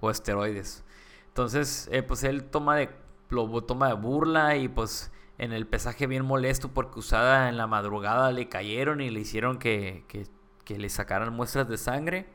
O 0.00 0.10
esteroides. 0.10 0.84
Entonces, 1.28 1.88
eh, 1.92 2.02
pues 2.02 2.24
él 2.24 2.44
toma 2.44 2.76
de, 2.76 2.90
lo 3.30 3.62
toma 3.64 3.88
de 3.88 3.94
burla 3.94 4.56
y 4.56 4.68
pues 4.68 5.10
en 5.38 5.52
el 5.52 5.66
pesaje 5.66 6.06
bien 6.06 6.24
molesto 6.24 6.72
porque 6.72 6.98
usada 6.98 7.48
en 7.48 7.56
la 7.56 7.66
madrugada 7.66 8.32
le 8.32 8.48
cayeron 8.48 9.00
y 9.00 9.10
le 9.10 9.20
hicieron 9.20 9.58
que, 9.58 10.04
que, 10.08 10.26
que 10.64 10.78
le 10.78 10.90
sacaran 10.90 11.32
muestras 11.32 11.68
de 11.68 11.78
sangre. 11.78 12.26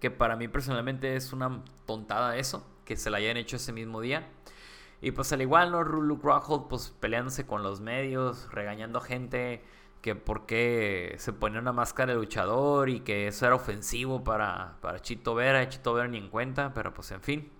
Que 0.00 0.10
para 0.10 0.36
mí 0.36 0.48
personalmente 0.48 1.16
es 1.16 1.34
una 1.34 1.62
tontada 1.86 2.36
eso, 2.38 2.66
que 2.86 2.96
se 2.96 3.10
la 3.10 3.18
hayan 3.18 3.36
hecho 3.36 3.56
ese 3.56 3.72
mismo 3.72 4.00
día. 4.00 4.26
Y 5.04 5.12
pues 5.12 5.30
al 5.34 5.42
igual, 5.42 5.70
¿no? 5.70 5.82
Luke 5.82 6.22
Rockhold 6.26 6.66
pues 6.66 6.94
peleándose 6.98 7.44
con 7.44 7.62
los 7.62 7.82
medios, 7.82 8.48
regañando 8.50 9.02
gente 9.02 9.62
que 10.00 10.14
por 10.14 10.46
qué 10.46 11.14
se 11.18 11.34
ponía 11.34 11.60
una 11.60 11.74
máscara 11.74 12.14
de 12.14 12.18
luchador 12.18 12.88
y 12.88 13.00
que 13.00 13.26
eso 13.26 13.44
era 13.44 13.54
ofensivo 13.54 14.24
para, 14.24 14.78
para 14.80 15.02
Chito 15.02 15.34
Vera, 15.34 15.68
Chito 15.68 15.92
Vera 15.92 16.08
ni 16.08 16.16
en 16.16 16.30
cuenta, 16.30 16.72
pero 16.72 16.94
pues 16.94 17.10
en 17.10 17.20
fin. 17.20 17.52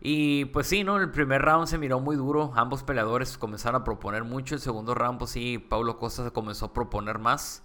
Y 0.00 0.46
pues 0.46 0.68
sí, 0.68 0.84
¿no? 0.84 0.96
El 0.96 1.10
primer 1.10 1.42
round 1.42 1.66
se 1.66 1.76
miró 1.76 2.00
muy 2.00 2.16
duro, 2.16 2.52
ambos 2.56 2.82
peleadores 2.82 3.36
comenzaron 3.36 3.82
a 3.82 3.84
proponer 3.84 4.24
mucho, 4.24 4.54
el 4.54 4.60
segundo 4.62 4.94
round 4.94 5.18
pues 5.18 5.32
sí, 5.32 5.58
Paulo 5.58 5.98
Costa 5.98 6.24
se 6.24 6.30
comenzó 6.30 6.66
a 6.66 6.72
proponer 6.72 7.18
más. 7.18 7.62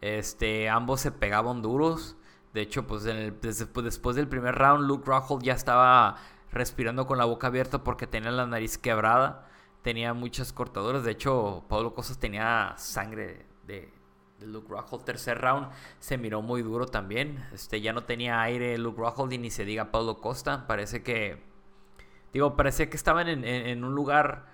Este, 0.00 0.68
ambos 0.68 1.00
se 1.00 1.10
pegaban 1.10 1.62
duros. 1.62 2.16
De 2.52 2.60
hecho, 2.60 2.86
pues, 2.86 3.04
pues 3.42 3.84
después 3.84 4.14
del 4.14 4.28
primer 4.28 4.54
round, 4.54 4.86
Luke 4.86 5.04
Rockhold 5.04 5.42
ya 5.42 5.54
estaba 5.54 6.16
respirando 6.54 7.06
con 7.06 7.18
la 7.18 7.24
boca 7.24 7.48
abierta 7.48 7.84
porque 7.84 8.06
tenía 8.06 8.30
la 8.30 8.46
nariz 8.46 8.78
quebrada, 8.78 9.48
tenía 9.82 10.14
muchas 10.14 10.52
cortaduras. 10.52 11.04
De 11.04 11.12
hecho, 11.12 11.64
Pablo 11.68 11.94
Cosas 11.94 12.18
tenía 12.18 12.74
sangre 12.78 13.44
de, 13.66 13.92
Luke 14.40 14.68
Rockhold. 14.68 15.04
Tercer 15.04 15.40
round 15.40 15.68
se 15.98 16.18
miró 16.18 16.42
muy 16.42 16.62
duro 16.62 16.86
también. 16.86 17.44
Este, 17.52 17.80
ya 17.80 17.92
no 17.92 18.04
tenía 18.04 18.42
aire 18.42 18.76
Luke 18.78 19.00
Rockhold 19.00 19.32
y 19.32 19.38
ni 19.38 19.50
se 19.50 19.64
diga 19.64 19.90
Pablo 19.90 20.20
Costa. 20.20 20.66
Parece 20.66 21.02
que, 21.02 21.42
digo, 22.32 22.56
parecía 22.56 22.88
que 22.88 22.96
estaban 22.96 23.28
en, 23.28 23.84
un 23.84 23.94
lugar... 23.94 24.52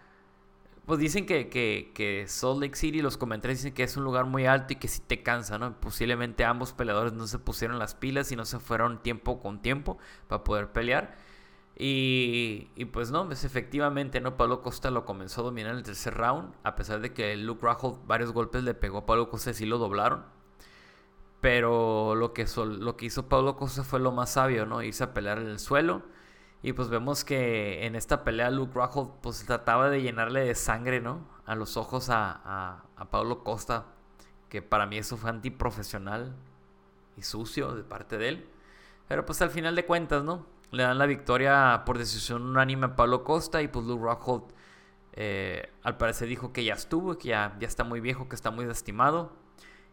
Pues 0.86 0.98
dicen 0.98 1.24
que, 1.24 1.48
que, 1.48 1.92
que, 1.94 2.24
Salt 2.26 2.60
Lake 2.60 2.74
City, 2.74 3.00
los 3.00 3.16
comentarios 3.16 3.60
dicen 3.60 3.74
que 3.74 3.84
es 3.84 3.96
un 3.96 4.02
lugar 4.02 4.24
muy 4.24 4.46
alto 4.46 4.72
y 4.72 4.76
que 4.76 4.88
sí 4.88 5.00
te 5.06 5.22
cansa, 5.22 5.56
¿no? 5.56 5.78
Posiblemente 5.78 6.44
ambos 6.44 6.72
peleadores 6.72 7.12
no 7.12 7.28
se 7.28 7.38
pusieron 7.38 7.78
las 7.78 7.94
pilas 7.94 8.32
y 8.32 8.36
no 8.36 8.44
se 8.44 8.58
fueron 8.58 9.00
tiempo 9.00 9.40
con 9.40 9.62
tiempo 9.62 9.98
para 10.26 10.42
poder 10.42 10.72
pelear. 10.72 11.16
Y, 11.76 12.85
pues 12.92 13.11
no, 13.11 13.26
pues 13.26 13.44
efectivamente, 13.44 14.20
¿no? 14.20 14.37
Pablo 14.37 14.61
Costa 14.62 14.90
lo 14.90 15.06
comenzó 15.06 15.40
a 15.40 15.44
dominar 15.44 15.72
en 15.72 15.78
el 15.78 15.83
tercer 15.83 16.14
round, 16.14 16.52
a 16.62 16.74
pesar 16.76 17.00
de 17.00 17.14
que 17.14 17.37
Luke 17.37 17.62
Rockhold 17.62 18.06
varios 18.06 18.33
golpes 18.33 18.62
le 18.64 18.74
pegó 18.74 18.98
a 18.98 19.06
Pablo 19.06 19.30
Costa 19.30 19.50
y 19.50 19.54
sí 19.54 19.66
lo 19.66 19.78
doblaron. 19.78 20.24
Pero 21.40 22.14
lo 22.16 22.35
que, 22.35 22.46
lo 22.56 22.96
que 22.96 23.06
hizo 23.06 23.28
Pablo 23.28 23.56
Costa 23.56 23.83
fue 23.83 23.98
lo 23.98 24.12
más 24.12 24.30
sabio, 24.33 24.66
¿no? 24.66 24.83
Irse 24.83 25.04
a 25.04 25.14
pelear 25.14 25.38
en 25.38 25.48
el 25.48 25.59
suelo. 25.59 26.02
Y 26.62 26.74
pues 26.74 26.90
vemos 26.90 27.24
que 27.24 27.87
en 27.87 27.96
esta 27.96 28.24
pelea 28.24 28.50
Luke 28.50 28.74
Rockhold 28.74 29.12
pues 29.22 29.44
trataba 29.46 29.88
de 29.88 30.02
llenarle 30.02 30.44
de 30.44 30.55
sangre, 30.55 31.01
¿no? 31.01 31.26
A 31.47 31.55
los 31.55 31.78
ojos 31.78 32.11
a, 32.11 32.42
a, 32.44 32.84
a 32.97 33.11
Pablo 33.11 33.42
Costa. 33.42 33.86
Que 34.51 34.61
para 34.61 34.84
mí 34.84 34.99
eso 34.99 35.16
fue 35.16 35.30
antiprofesional 35.30 36.36
y 37.16 37.22
sucio 37.22 37.74
de 37.74 37.84
parte 37.84 38.18
de 38.18 38.28
él. 38.28 38.49
Pero 39.09 39.24
pues 39.24 39.40
al 39.40 39.51
final 39.51 39.74
de 39.74 39.86
cuentas, 39.86 40.22
¿no? 40.22 40.47
Le 40.70 40.82
dan 40.82 40.98
la 40.98 41.06
victoria 41.06 41.82
por 41.84 41.98
decisión 41.98 42.42
unánime 42.42 42.86
a 42.86 42.96
Pablo 42.96 43.24
Costa 43.24 43.62
y 43.62 43.68
pues 43.68 43.86
Luke 43.86 44.04
Rockhold 44.04 44.44
eh, 45.12 45.70
al 45.82 45.96
parecer 45.96 46.28
dijo 46.28 46.52
que 46.52 46.64
ya 46.64 46.74
estuvo, 46.74 47.18
que 47.18 47.28
ya, 47.28 47.56
ya 47.58 47.66
está 47.66 47.84
muy 47.84 48.00
viejo, 48.00 48.28
que 48.28 48.36
está 48.36 48.50
muy 48.50 48.64
lastimado. 48.64 49.32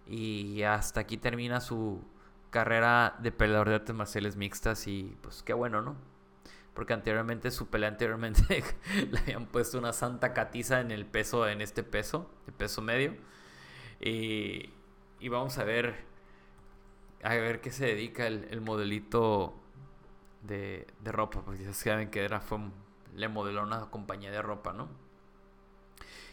Y 0.06 0.64
hasta 0.64 1.02
aquí 1.02 1.18
termina 1.18 1.60
su 1.60 2.02
carrera 2.50 3.16
de 3.20 3.32
peleador 3.32 3.70
de 3.70 3.76
artes 3.76 3.96
marciales 3.96 4.38
mixtas 4.38 4.88
y 4.88 5.18
pues 5.22 5.44
qué 5.44 5.54
bueno, 5.54 5.82
¿no? 5.82 5.96
Porque 6.74 6.94
anteriormente, 6.94 7.52
su 7.52 7.68
pelea 7.68 7.90
anteriormente 7.90 8.64
le 9.12 9.20
habían 9.20 9.48
puesto 9.48 9.80
una 9.80 9.94
santa 9.94 10.34
catiza 10.34 10.80
en 10.80 10.92
el 10.92 11.06
peso, 11.06 11.48
en 11.48 11.62
este 11.62 11.84
peso, 11.84 12.30
de 12.46 12.52
peso 12.52 12.82
medio. 12.82 13.16
Y, 14.00 14.70
y 15.20 15.30
vamos 15.30 15.58
a 15.58 15.64
ver, 15.64 15.96
a 17.24 17.34
ver 17.36 17.62
qué 17.62 17.72
se 17.72 17.88
dedica 17.88 18.28
el, 18.28 18.62
modelito 18.62 19.56
de, 20.42 20.88
de, 21.02 21.12
ropa, 21.12 21.42
porque 21.44 21.64
ya 21.64 21.74
saben 21.74 22.10
que 22.10 22.24
era, 22.24 22.40
fue, 22.40 22.60
le 23.16 23.28
modeló 23.28 23.64
una 23.64 23.90
compañía 23.90 24.32
de 24.32 24.42
ropa, 24.42 24.74
¿no? 24.74 24.88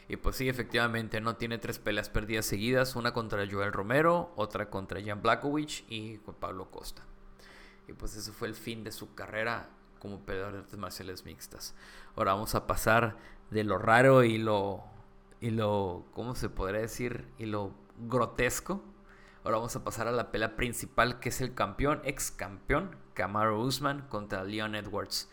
Y 0.08 0.16
pues 0.16 0.36
sí, 0.36 0.48
efectivamente, 0.48 1.20
no 1.20 1.36
tiene 1.36 1.58
tres 1.58 1.78
peleas 1.78 2.10
perdidas 2.10 2.44
seguidas, 2.44 2.94
una 2.94 3.14
contra 3.14 3.46
Joel 3.50 3.72
Romero, 3.72 4.32
otra 4.36 4.68
contra 4.68 5.02
Jan 5.02 5.22
Blakowicz 5.22 5.84
y 5.88 6.18
con 6.18 6.34
Pablo 6.34 6.70
Costa. 6.70 7.02
Y 7.88 7.92
pues 7.92 8.14
eso 8.16 8.32
fue 8.32 8.48
el 8.48 8.54
fin 8.54 8.84
de 8.84 8.92
su 8.92 9.14
carrera 9.14 9.70
como 9.98 10.20
peleador 10.20 10.52
de 10.52 10.58
artes 10.60 10.78
marciales 10.78 11.24
mixtas. 11.24 11.74
Ahora 12.16 12.34
vamos 12.34 12.54
a 12.54 12.66
pasar 12.66 13.16
de 13.50 13.64
lo 13.64 13.78
raro 13.78 14.24
y 14.24 14.38
lo 14.38 14.84
y 15.40 15.50
lo 15.50 16.04
¿cómo 16.12 16.34
se 16.34 16.48
podría 16.48 16.80
decir? 16.80 17.26
y 17.38 17.46
lo 17.46 17.72
grotesco. 17.98 18.82
Ahora 19.44 19.58
vamos 19.58 19.76
a 19.76 19.84
pasar 19.84 20.08
a 20.08 20.12
la 20.12 20.30
pelea 20.30 20.56
principal 20.56 21.20
que 21.20 21.28
es 21.28 21.42
el 21.42 21.54
campeón, 21.54 22.00
ex 22.04 22.30
campeón, 22.30 22.96
Kamaru 23.12 23.60
Usman 23.60 24.06
contra 24.08 24.42
Leon 24.42 24.74
Edwards. 24.74 25.28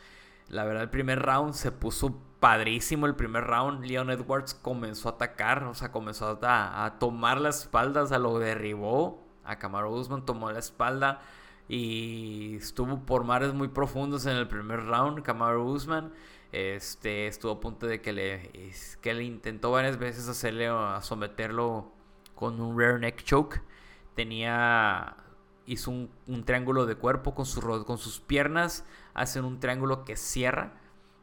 La 0.49 0.65
verdad, 0.65 0.83
el 0.83 0.89
primer 0.89 1.21
round 1.21 1.53
se 1.53 1.71
puso 1.71 2.19
padrísimo. 2.41 3.05
El 3.05 3.15
primer 3.15 3.45
round, 3.45 3.85
Leon 3.85 4.09
Edwards 4.09 4.53
comenzó 4.53 5.07
a 5.07 5.13
atacar, 5.13 5.63
o 5.63 5.73
sea, 5.73 5.93
comenzó 5.93 6.37
a, 6.41 6.97
tomar 6.99 7.39
las 7.39 7.61
espaldas, 7.61 8.11
a 8.11 8.19
lo 8.19 8.37
derribó. 8.37 9.25
A 9.45 9.57
Kamaru 9.57 9.93
Usman 9.93 10.25
tomó 10.25 10.51
la 10.51 10.59
espalda 10.59 11.21
y 11.69 12.57
estuvo 12.57 13.05
por 13.05 13.23
mares 13.23 13.53
muy 13.53 13.69
profundos 13.69 14.25
en 14.25 14.35
el 14.35 14.49
primer 14.49 14.87
round. 14.87 15.23
Kamaru 15.23 15.63
Usman 15.63 16.11
este, 16.51 17.27
estuvo 17.27 17.53
a 17.53 17.59
punto 17.61 17.87
de 17.87 18.01
que 18.01 18.11
le, 18.11 18.51
que 18.99 19.13
le 19.13 19.23
intentó 19.23 19.71
varias 19.71 19.97
veces 19.97 20.27
hacerle 20.27 20.67
someterlo 20.99 21.93
con 22.35 22.59
un 22.59 22.77
rear 22.77 22.99
neck 22.99 23.23
choke. 23.23 23.61
Tenía 24.15 25.17
hizo 25.65 25.91
un, 25.91 26.43
triángulo 26.45 26.85
de 26.85 26.95
cuerpo 26.95 27.33
con, 27.33 27.45
su, 27.45 27.61
con 27.85 27.97
sus 27.97 28.19
piernas, 28.19 28.85
hacen 29.13 29.45
un 29.45 29.59
triángulo 29.59 30.03
que 30.03 30.15
cierra. 30.17 30.73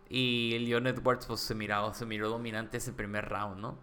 Y 0.09 0.59
Leon 0.61 0.87
Edwards 0.87 1.27
pues, 1.27 1.41
se, 1.41 1.55
miró, 1.55 1.93
se 1.93 2.07
miró 2.07 2.31
dominante 2.31 2.79
ese 2.79 2.93
primer 2.93 3.29
round, 3.29 3.61
¿no? 3.61 3.79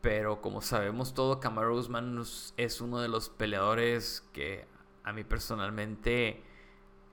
Pero 0.00 0.40
como 0.40 0.62
sabemos 0.62 1.14
todo, 1.14 1.40
Kamaru 1.40 1.76
Usman 1.76 2.22
es 2.56 2.80
uno 2.80 3.00
de 3.00 3.08
los 3.08 3.28
peleadores 3.28 4.28
que 4.32 4.66
a 5.04 5.12
mí 5.12 5.24
personalmente 5.24 6.42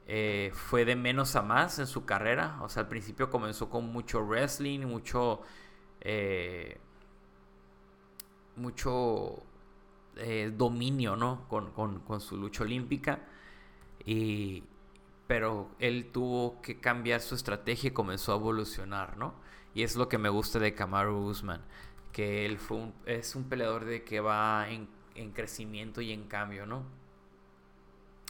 eh, 0.07 0.51
fue 0.53 0.85
de 0.85 0.95
menos 0.95 1.35
a 1.35 1.41
más 1.41 1.77
en 1.79 1.87
su 1.87 2.05
carrera. 2.05 2.57
O 2.61 2.69
sea, 2.69 2.83
al 2.83 2.89
principio 2.89 3.29
comenzó 3.29 3.69
con 3.69 3.85
mucho 3.91 4.21
wrestling, 4.21 4.81
mucho... 4.81 5.41
Eh, 6.01 6.79
mucho 8.55 9.43
eh, 10.17 10.51
dominio, 10.55 11.15
¿no? 11.15 11.47
Con, 11.49 12.21
su 12.21 12.37
lucha 12.37 12.63
olímpica. 12.63 13.19
Y, 14.05 14.63
pero 15.27 15.69
él 15.79 16.11
tuvo 16.11 16.61
que 16.61 16.79
cambiar 16.79 17.21
su 17.21 17.35
estrategia 17.35 17.89
y 17.89 17.91
comenzó 17.91 18.33
a 18.33 18.35
evolucionar, 18.35 19.17
¿no? 19.17 19.33
Y 19.73 19.83
es 19.83 19.95
lo 19.95 20.07
que 20.07 20.17
me 20.17 20.29
gusta 20.29 20.59
de 20.59 20.73
Kamaru 20.73 21.17
Usman, 21.17 21.61
que 22.13 22.45
él 22.45 22.57
fue 22.59 22.91
es 23.05 23.35
un 23.35 23.49
peleador 23.49 23.85
de 23.85 24.03
que 24.03 24.19
va 24.19 24.67
en, 24.69 24.87
crecimiento 25.33 26.01
y 26.01 26.11
en 26.11 26.27
cambio, 26.27 26.65
¿no? 26.65 26.83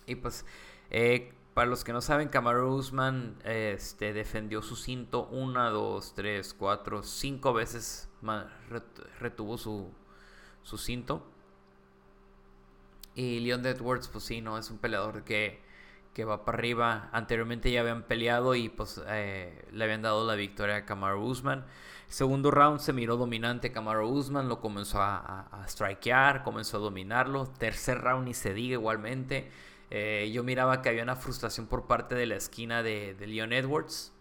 Y 0.08 0.16
pues, 0.16 0.46
eh, 0.90 1.34
para 1.54 1.70
los 1.70 1.84
que 1.84 1.94
no 1.94 2.02
saben, 2.02 2.30
Kamaru 2.30 2.74
Usman 2.76 3.38
este, 3.44 4.14
defendió 4.14 4.62
su 4.62 4.76
cinto 4.76 5.28
una, 5.28 5.70
dos, 5.70 6.14
tres, 6.16 6.54
cuatro, 6.54 7.04
cinco 7.04 7.54
veces 7.54 8.10
retuvo 9.20 9.58
su, 9.58 9.92
su 10.64 10.78
cinto. 10.78 11.35
Y 13.16 13.40
Leon 13.40 13.66
Edwards, 13.66 14.10
pues 14.10 14.26
sí, 14.26 14.42
no, 14.42 14.58
es 14.58 14.70
un 14.70 14.78
peleador 14.78 15.24
que, 15.24 15.62
que 16.14 16.26
va 16.26 16.44
para 16.46 16.58
arriba. 16.58 17.10
Anteriormente 17.14 17.72
ya 17.72 17.82
habían 17.82 18.04
peleado 18.04 18.56
y 18.56 18.70
pues 18.70 19.02
eh, 19.08 19.66
le 19.72 19.84
habían 19.84 20.02
dado 20.02 20.28
la 20.28 20.36
victoria 20.36 20.78
a 20.78 20.86
Kamaru 20.86 21.22
Usman. 21.24 21.66
Segundo 22.08 22.52
round 22.52 22.80
se 22.80 22.94
miró 22.94 23.18
dominante 23.18 23.72
Kamaru 23.72 24.08
Usman, 24.08 24.48
lo 24.48 24.60
comenzó 24.62 25.02
a, 25.02 25.66
strikear, 25.68 26.44
comenzó 26.44 26.78
a 26.78 26.80
dominarlo. 26.82 27.48
Tercer 27.48 28.00
round 28.00 28.28
y 28.28 28.34
se 28.34 28.54
diga 28.54 28.74
igualmente. 28.74 29.50
Eh, 29.92 30.30
yo 30.34 30.44
miraba 30.44 30.82
que 30.82 30.90
había 30.90 31.04
una 31.04 31.16
frustración 31.16 31.68
por 31.68 31.88
parte 31.88 32.16
de 32.16 32.26
la 32.26 32.36
esquina 32.36 32.84
de, 32.84 33.16
de 33.16 33.28
Leon 33.28 33.54
Edwards. 33.54 34.12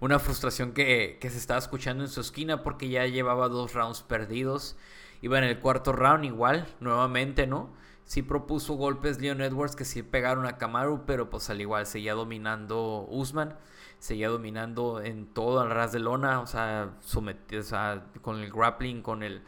Una 0.00 0.18
frustración 0.20 0.72
que, 0.72 1.18
que 1.20 1.30
se 1.30 1.38
estaba 1.38 1.58
escuchando 1.58 2.04
en 2.04 2.10
su 2.10 2.20
esquina 2.20 2.62
porque 2.62 2.88
ya 2.88 3.06
llevaba 3.06 3.48
dos 3.48 3.74
rounds 3.74 4.02
perdidos. 4.02 4.76
Iba 5.22 5.38
en 5.38 5.44
el 5.44 5.58
cuarto 5.58 5.92
round 5.92 6.24
igual, 6.24 6.66
nuevamente, 6.80 7.46
¿no? 7.46 7.70
Sí 8.08 8.22
propuso 8.22 8.72
golpes 8.72 9.20
Leon 9.20 9.42
Edwards 9.42 9.76
que 9.76 9.84
sí 9.84 10.02
pegaron 10.02 10.46
a 10.46 10.56
Kamaru, 10.56 11.04
pero 11.04 11.28
pues 11.28 11.50
al 11.50 11.60
igual 11.60 11.84
seguía 11.84 12.14
dominando 12.14 13.06
Usman, 13.10 13.54
seguía 13.98 14.30
dominando 14.30 15.02
en 15.02 15.26
todo 15.26 15.60
al 15.60 15.68
ras 15.68 15.92
de 15.92 15.98
lona, 15.98 16.40
o 16.40 16.46
sea, 16.46 16.96
sometido, 17.00 17.60
o 17.60 17.64
sea, 17.64 18.06
con 18.22 18.38
el 18.38 18.50
grappling, 18.50 19.02
con 19.02 19.22
el 19.22 19.42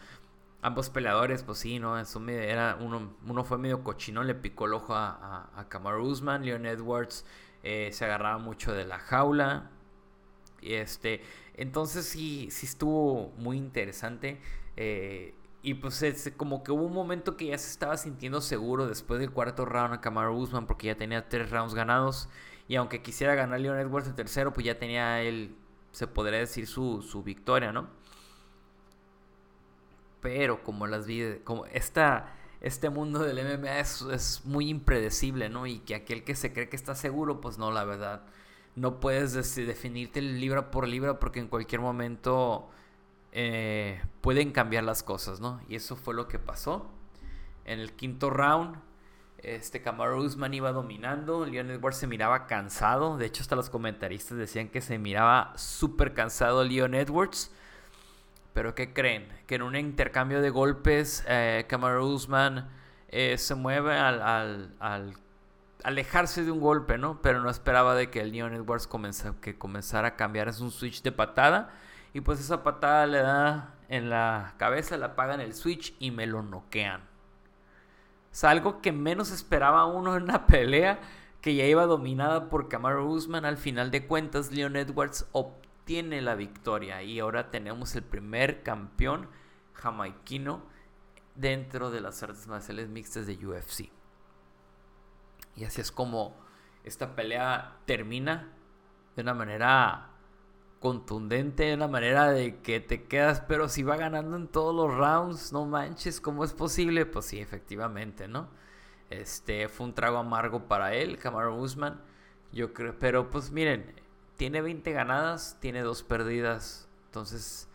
ambos 0.61 0.91
peleadores, 0.91 1.43
pues 1.43 1.59
sí, 1.59 1.79
¿no? 1.79 1.99
Eso 1.99 2.23
era 2.29 2.77
uno, 2.79 3.15
uno 3.27 3.45
fue 3.45 3.57
medio 3.57 3.83
cochino, 3.83 4.23
le 4.25 4.35
picó 4.35 4.67
el 4.67 4.75
ojo 4.75 4.95
a, 4.95 5.49
a, 5.57 5.69
Kamaru 5.71 6.05
Usman, 6.07 6.45
Leon 6.45 6.67
Edwards 6.67 7.25
eh, 7.63 7.89
se 7.95 8.05
agarraba 8.05 8.37
mucho 8.37 8.75
de 8.75 8.85
la 8.85 8.99
jaula. 8.99 9.71
Este, 10.61 11.23
entonces 11.55 12.05
sí, 12.05 12.49
sí 12.51 12.67
estuvo 12.67 13.33
muy 13.39 13.57
interesante. 13.57 14.39
Eh, 14.77 15.35
y 15.63 15.75
pues 15.75 16.03
es 16.03 16.33
como 16.37 16.63
que 16.65 16.73
hubo 16.73 16.85
un 16.85 16.95
momento 16.95 17.37
que 17.37 17.47
ya 17.47 17.59
se 17.59 17.71
estaba 17.71 17.97
sintiendo 17.97 18.41
seguro 18.41 18.87
después 18.87 19.21
del 19.21 19.31
cuarto 19.31 19.67
round 19.67 19.95
a 19.95 20.01
Kamaru 20.01 20.35
Usman 20.35 20.67
porque 20.67 20.87
ya 20.87 20.97
tenía 20.97 21.29
tres 21.29 21.51
rounds 21.51 21.75
ganados. 21.75 22.29
Y 22.67 22.77
aunque 22.77 23.03
quisiera 23.03 23.35
ganar 23.35 23.61
Leon 23.61 23.79
Edwards 23.79 24.09
el 24.09 24.15
tercero, 24.15 24.53
pues 24.53 24.65
ya 24.65 24.79
tenía 24.79 25.21
él, 25.23 25.57
se 25.93 26.07
podría 26.07 26.39
decir, 26.39 26.67
su, 26.67 27.03
su 27.03 27.23
victoria, 27.23 27.73
¿no? 27.73 27.89
Pero 30.23 30.63
como 30.63 30.87
las 30.87 31.07
vi, 31.07 31.41
como 31.45 31.67
esta, 31.67 32.33
este 32.61 32.89
mundo 32.91 33.21
del 33.21 33.39
MMA 33.45 33.81
es, 33.81 34.03
es, 34.03 34.43
muy 34.45 34.69
impredecible, 34.69 35.49
¿no? 35.49 35.67
Y 35.67 35.81
que 35.81 35.95
aquel 35.95 36.25
que 36.25 36.35
se 36.35 36.53
cree 36.53 36.69
que 36.69 36.77
está 36.77 36.95
seguro, 36.95 37.41
pues 37.41 37.59
no, 37.59 37.71
la 37.71 37.85
verdad. 37.85 38.23
No 38.77 39.01
puedes 39.01 39.35
definirte 39.57 40.23
libra 40.23 40.71
por 40.71 40.87
libra 40.89 41.19
porque 41.19 41.41
en 41.41 41.49
cualquier 41.49 41.81
momento 41.81 42.71
eh, 43.33 44.03
pueden 44.20 44.53
cambiar 44.53 44.85
las 44.85 45.03
cosas, 45.03 45.41
¿no? 45.41 45.61
Y 45.68 45.76
eso 45.76 45.97
fue 45.97 46.14
lo 46.14 46.28
que 46.28 46.39
pasó. 46.39 46.91
En 47.64 47.78
el 47.78 47.93
quinto 47.93 48.31
round, 48.31 48.76
este 49.39 49.83
Kamaru 49.83 50.22
Usman 50.22 50.53
iba 50.55 50.72
dominando, 50.72 51.47
Leon 51.47 51.70
Edwards 51.70 51.99
se 51.99 52.07
miraba 52.07 52.47
cansado, 52.47 53.16
de 53.16 53.26
hecho 53.26 53.43
hasta 53.43 53.57
los 53.57 53.70
comentaristas 53.70 54.37
decían 54.37 54.68
que 54.68 54.81
se 54.81 54.99
miraba 54.99 55.53
súper 55.57 56.12
cansado 56.14 56.64
Leon 56.64 56.95
Edwards. 56.95 57.53
Pero 58.53 58.74
¿qué 58.74 58.93
creen? 58.93 59.28
Que 59.47 59.55
en 59.55 59.62
un 59.62 59.76
intercambio 59.76 60.41
de 60.41 60.51
golpes, 60.51 61.24
eh, 61.28 61.66
Usman 62.03 62.68
eh, 63.09 63.39
se 63.39 63.55
mueve 63.55 63.97
al, 63.97 64.20
al, 64.81 65.14
alejarse 65.85 66.45
de 66.45 66.51
un 66.51 66.61
golpe, 66.61 66.99
¿no? 66.99 67.22
Pero 67.22 67.41
no 67.41 67.49
esperaba 67.49 67.95
de 67.95 68.11
que 68.11 68.24
Leon 68.24 68.55
Edwards 68.55 68.89
que 69.41 69.57
comenzara 69.57 70.09
a 70.09 70.16
cambiar, 70.16 70.49
es 70.49 70.61
un 70.61 70.72
switch 70.72 71.03
de 71.03 71.12
patada 71.12 71.70
y 72.13 72.21
pues 72.21 72.41
esa 72.41 72.63
patada 72.63 73.07
le 73.07 73.19
da 73.19 73.75
en 73.89 74.11
la 74.11 74.55
cabeza, 74.57 74.97
le 74.97 75.05
apagan 75.05 75.41
el 75.41 75.55
switch 75.55 75.95
y 75.99 76.11
me 76.11 76.27
lo 76.27 76.43
noquean. 76.43 77.03
Es 78.33 78.45
algo 78.45 78.81
que 78.81 78.93
menos 78.93 79.31
esperaba 79.31 79.87
uno 79.87 80.17
en 80.17 80.25
una 80.25 80.47
pelea 80.47 81.01
que 81.41 81.55
ya 81.55 81.65
iba 81.65 81.87
dominada 81.87 82.49
por 82.49 82.69
Kamaru 82.69 83.07
Usman. 83.07 83.45
Al 83.45 83.57
final 83.57 83.91
de 83.91 84.07
cuentas, 84.07 84.53
Leon 84.53 84.77
Edwards 84.77 85.27
obtiene 85.33 86.21
la 86.21 86.35
victoria 86.35 87.03
y 87.03 87.19
ahora 87.19 87.51
tenemos 87.51 87.97
el 87.97 88.03
primer 88.03 88.63
campeón 88.63 89.29
jamaiquino 89.73 90.63
dentro 91.35 91.91
de 91.91 92.01
las 92.01 92.23
artes 92.23 92.47
marciales 92.47 92.89
mixtas 92.89 93.27
de 93.27 93.35
UFC. 93.35 93.91
Y 95.57 95.65
así 95.65 95.81
es 95.81 95.91
como 95.91 96.37
esta 96.85 97.15
pelea 97.15 97.79
termina 97.87 98.53
de 99.17 99.23
una 99.23 99.35
manera 99.35 100.10
contundente 100.81 101.64
de 101.64 101.74
una 101.74 101.89
manera 101.89 102.31
de 102.33 102.61
que 102.61 102.81
te 102.81 103.05
quedas, 103.05 103.43
pero 103.43 103.68
si 103.68 103.83
va 103.83 103.97
ganando 103.97 104.37
en 104.37 104.49
todos 104.49 104.74
los 104.74 104.97
rounds, 104.97 105.53
no 105.53 105.66
manches, 105.66 106.20
¿cómo 106.20 106.45
es 106.45 106.53
posible? 106.55 107.07
Pues 107.07 107.26
sí, 107.26 107.39
efectivamente, 107.41 108.28
¿no? 108.28 108.49
Este 109.11 109.68
fue 109.68 109.87
un 109.87 109.95
trago 109.95 110.18
amargo 110.18 110.66
para 110.68 110.95
él, 110.95 111.18
Kamaru 111.18 111.55
Usman. 111.57 112.01
Yo 112.53 112.72
creo, 112.72 112.99
pero 112.99 113.31
pues 113.31 113.51
miren, 113.53 113.95
tiene 114.37 114.62
20 114.62 114.93
ganadas, 114.93 115.59
tiene 115.61 115.83
dos 115.83 116.03
perdidas. 116.03 116.89
Entonces, 117.07 117.68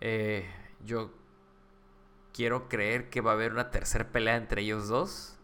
eh, 0.00 0.50
yo 0.84 1.12
quiero 2.32 2.68
creer 2.68 3.10
que 3.10 3.20
va 3.20 3.32
a 3.32 3.34
haber 3.34 3.52
una 3.52 3.70
tercera 3.70 4.10
pelea 4.10 4.36
entre 4.36 4.62
ellos 4.62 4.88
dos. 4.88 5.36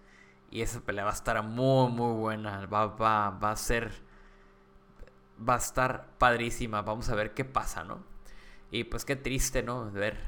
Y 0.50 0.62
esa 0.62 0.80
pelea 0.80 1.04
va 1.04 1.10
a 1.10 1.14
estar 1.14 1.42
muy, 1.42 1.90
muy 1.90 2.14
buena. 2.14 2.66
Va, 2.66 2.86
va, 2.86 3.30
va 3.30 3.50
a 3.52 3.56
ser. 3.56 3.92
Va 5.36 5.54
a 5.54 5.58
estar 5.58 6.10
padrísima. 6.18 6.82
Vamos 6.82 7.08
a 7.08 7.14
ver 7.14 7.34
qué 7.34 7.44
pasa, 7.44 7.84
¿no? 7.84 8.00
Y 8.70 8.84
pues 8.84 9.04
qué 9.04 9.16
triste, 9.16 9.62
¿no? 9.62 9.90
Ver. 9.90 10.18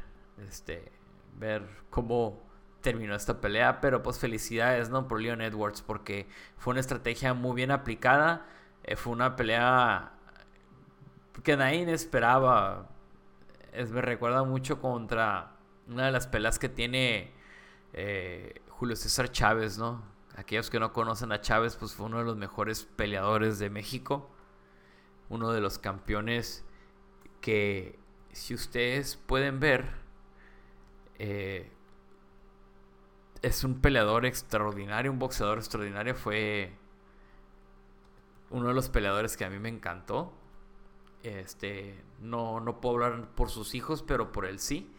Este. 0.49 0.93
Ver 1.39 1.67
cómo 1.91 2.43
terminó 2.81 3.15
esta 3.15 3.41
pelea. 3.41 3.81
Pero 3.81 4.03
pues 4.03 4.19
felicidades, 4.19 4.91
¿no? 4.91 5.09
Por 5.09 5.21
Leon 5.21 5.41
Edwards. 5.41 5.83
Porque 5.83 6.29
fue 6.57 6.73
una 6.73 6.81
estrategia 6.81 7.35
muy 7.35 7.55
bien 7.55 7.71
aplicada. 7.71 8.47
Eh, 8.85 8.97
fue 8.97 9.13
una 9.13 9.37
pelea 9.37 10.13
que 11.43 11.57
nadie 11.57 11.91
esperaba. 11.93 12.89
Es, 13.73 13.91
me 13.91 14.01
recuerda 14.03 14.45
mucho 14.45 14.81
contra 14.81 15.53
una 15.89 16.07
de 16.07 16.13
las 16.13 16.27
peleas 16.27 16.59
que 16.59 16.69
tiene 16.69 17.33
eh, 17.93 18.61
Julio 18.69 18.97
César 18.97 19.31
Chávez, 19.31 19.79
¿no? 19.79 20.03
Aquellos 20.37 20.71
que 20.71 20.79
no 20.79 20.93
conocen 20.93 21.33
a 21.33 21.41
Chávez, 21.41 21.77
pues 21.77 21.95
fue 21.95 22.07
uno 22.07 22.19
de 22.19 22.25
los 22.25 22.37
mejores 22.37 22.85
peleadores 22.85 23.59
de 23.59 23.71
México. 23.71 24.31
Uno 25.29 25.53
de 25.53 25.61
los 25.61 25.79
campeones 25.79 26.65
que, 27.41 27.99
si 28.33 28.55
ustedes 28.55 29.17
pueden 29.17 29.61
ver, 29.61 29.91
eh, 31.19 31.71
es 33.43 33.65
un 33.65 33.81
peleador 33.81 34.27
extraordinario, 34.27 35.13
un 35.13 35.19
boxeador 35.19 35.59
extraordinario. 35.59 36.15
Fue 36.15 36.73
uno 38.51 38.69
de 38.69 38.75
los 38.75 38.89
peleadores 38.89 39.37
que 39.37 39.45
a 39.45 39.51
mí 39.51 39.59
me 39.59 39.69
encantó. 39.69 40.33
Este, 41.23 42.03
no, 42.21 42.61
no 42.61 42.81
puedo 42.81 42.95
hablar 43.05 43.29
por 43.35 43.51
sus 43.51 43.75
hijos, 43.75 44.03
pero 44.03 44.33
por 44.33 44.47
él 44.47 44.59
sí. 44.59 44.93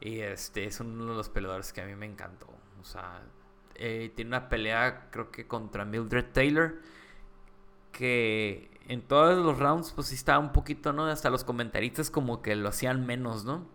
Y 0.00 0.20
este 0.20 0.64
es 0.64 0.80
uno 0.80 1.06
de 1.06 1.14
los 1.14 1.28
peleadores 1.28 1.72
que 1.72 1.82
a 1.82 1.86
mí 1.86 1.94
me 1.94 2.06
encantó. 2.06 2.48
O 2.80 2.84
sea, 2.84 3.22
eh, 3.74 4.12
tiene 4.14 4.30
una 4.30 4.48
pelea, 4.48 5.10
creo 5.10 5.30
que 5.30 5.46
contra 5.46 5.84
Mildred 5.84 6.32
Taylor. 6.32 6.80
Que 7.92 8.79
en 8.88 9.02
todos 9.02 9.38
los 9.38 9.58
rounds, 9.58 9.92
pues 9.92 10.08
sí 10.08 10.14
estaba 10.14 10.38
un 10.38 10.52
poquito, 10.52 10.92
¿no? 10.92 11.06
Hasta 11.06 11.30
los 11.30 11.44
comentaristas 11.44 12.10
como 12.10 12.42
que 12.42 12.56
lo 12.56 12.68
hacían 12.68 13.06
menos, 13.06 13.44
¿no? 13.44 13.66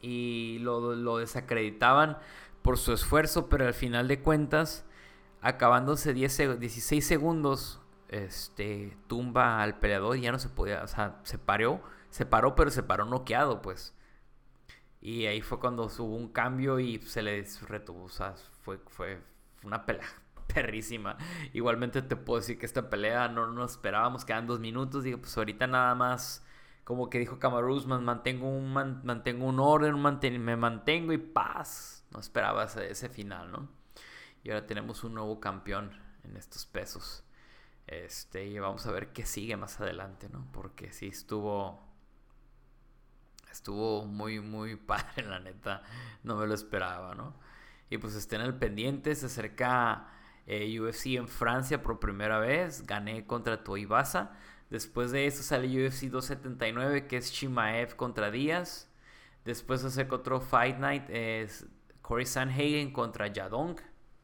Y 0.00 0.58
lo, 0.60 0.94
lo 0.94 1.18
desacreditaban 1.18 2.18
por 2.62 2.78
su 2.78 2.92
esfuerzo, 2.92 3.48
pero 3.48 3.66
al 3.66 3.74
final 3.74 4.08
de 4.08 4.20
cuentas, 4.20 4.84
acabándose 5.40 6.14
10, 6.14 6.60
16 6.60 7.06
segundos, 7.06 7.80
este, 8.08 8.96
tumba 9.08 9.62
al 9.62 9.78
peleador 9.78 10.16
y 10.16 10.22
ya 10.22 10.32
no 10.32 10.38
se 10.38 10.48
podía, 10.48 10.82
o 10.82 10.88
sea, 10.88 11.20
se 11.24 11.38
paró, 11.38 11.82
se 12.10 12.26
paró, 12.26 12.54
pero 12.54 12.70
se 12.70 12.82
paró 12.82 13.04
noqueado, 13.06 13.62
pues. 13.62 13.94
Y 15.00 15.26
ahí 15.26 15.42
fue 15.42 15.58
cuando 15.60 15.86
hubo 15.86 16.16
un 16.16 16.28
cambio 16.28 16.78
y 16.78 16.98
se 17.02 17.22
le 17.22 17.44
retuvo. 17.68 18.04
O 18.04 18.08
sea, 18.08 18.34
fue, 18.62 18.78
fue 18.86 19.20
una 19.64 19.84
pelea 19.84 20.21
perrísima. 20.54 21.16
Igualmente 21.52 22.02
te 22.02 22.16
puedo 22.16 22.40
decir 22.40 22.58
que 22.58 22.66
esta 22.66 22.90
pelea 22.90 23.28
no 23.28 23.46
nos 23.48 23.72
esperábamos, 23.72 24.24
quedan 24.24 24.46
dos 24.46 24.60
minutos. 24.60 25.04
Digo, 25.04 25.18
pues 25.18 25.36
ahorita 25.36 25.66
nada 25.66 25.94
más, 25.94 26.44
como 26.84 27.10
que 27.10 27.18
dijo 27.18 27.38
Camaruz, 27.38 27.86
mantengo 27.86 28.48
un, 28.48 28.72
mantengo 28.72 29.46
un 29.46 29.60
orden, 29.60 30.00
me 30.44 30.56
mantengo 30.56 31.12
y 31.12 31.18
paz. 31.18 32.04
No 32.10 32.20
esperaba 32.20 32.64
ese, 32.64 33.08
final, 33.08 33.50
¿no? 33.50 33.68
Y 34.44 34.50
ahora 34.50 34.66
tenemos 34.66 35.04
un 35.04 35.14
nuevo 35.14 35.40
campeón 35.40 35.92
en 36.24 36.36
estos 36.36 36.66
pesos. 36.66 37.24
Este, 37.86 38.44
y 38.46 38.58
vamos 38.58 38.86
a 38.86 38.92
ver 38.92 39.12
qué 39.12 39.24
sigue 39.24 39.56
más 39.56 39.80
adelante, 39.80 40.28
¿no? 40.30 40.46
Porque 40.52 40.92
sí 40.92 41.08
estuvo 41.08 41.92
estuvo 43.52 44.04
muy, 44.06 44.40
muy 44.40 44.76
padre, 44.76 45.24
la 45.24 45.38
neta. 45.38 45.82
No 46.24 46.36
me 46.36 46.46
lo 46.46 46.54
esperaba, 46.54 47.14
¿no? 47.14 47.34
Y 47.90 47.98
pues 47.98 48.14
estén 48.14 48.40
al 48.40 48.58
pendiente, 48.58 49.14
se 49.14 49.26
acerca 49.26 50.08
eh, 50.46 50.80
UFC 50.80 51.16
en 51.16 51.28
Francia 51.28 51.82
por 51.82 52.00
primera 52.00 52.38
vez. 52.38 52.86
Gané 52.86 53.26
contra 53.26 53.62
Toibasa. 53.62 54.32
Después 54.70 55.10
de 55.10 55.26
eso 55.26 55.42
sale 55.42 55.66
UFC 55.68 56.04
279, 56.04 57.06
que 57.06 57.18
es 57.18 57.32
Chimaev 57.32 57.94
contra 57.96 58.30
Díaz. 58.30 58.90
Después 59.44 59.84
acerca 59.84 60.16
otro 60.16 60.40
Fight 60.40 60.78
Night, 60.78 61.04
es 61.10 61.66
Corey 62.00 62.26
Sanhagen 62.26 62.92
contra 62.92 63.26
Yadong. 63.26 63.76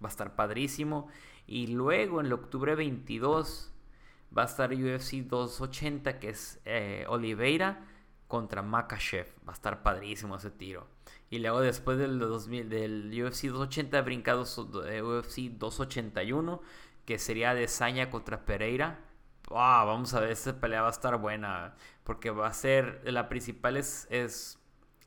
Va 0.03 0.09
a 0.09 0.11
estar 0.11 0.35
padrísimo. 0.37 1.09
Y 1.47 1.67
luego 1.69 2.21
en 2.21 2.33
octubre 2.33 2.75
22 2.75 3.73
va 4.37 4.43
a 4.43 4.47
estar 4.47 4.73
UFC 4.73 5.27
280, 5.27 6.19
que 6.19 6.31
es 6.31 6.61
eh, 6.65 7.05
Oliveira 7.09 7.85
contra 8.27 8.63
Makachev. 8.63 9.27
Va 9.47 9.53
a 9.53 9.55
estar 9.55 9.83
padrísimo 9.83 10.37
ese 10.37 10.51
tiro. 10.51 10.87
Y 11.31 11.41
luego 11.41 11.61
después 11.61 11.99
del, 11.99 12.19
2000, 12.19 12.69
del 12.69 13.25
UFC 13.25 13.45
280 13.47 14.01
brincado 14.03 14.43
UFC 14.43 15.51
281, 15.51 16.63
que 17.05 17.19
sería 17.19 17.55
Desaña 17.55 18.11
contra 18.11 18.45
Pereira. 18.45 19.01
vamos 19.51 20.15
a 20.15 20.21
ver, 20.21 20.31
esta 20.31 20.59
pelea 20.61 20.83
va 20.83 20.89
a 20.89 20.93
estar 20.93 21.19
buena. 21.19 21.75
Porque 22.05 22.31
va 22.31 22.49
a 22.49 22.53
ser, 22.53 23.03
la 23.05 23.29
principal 23.29 23.77
es, 23.77 24.07
es 24.11 24.59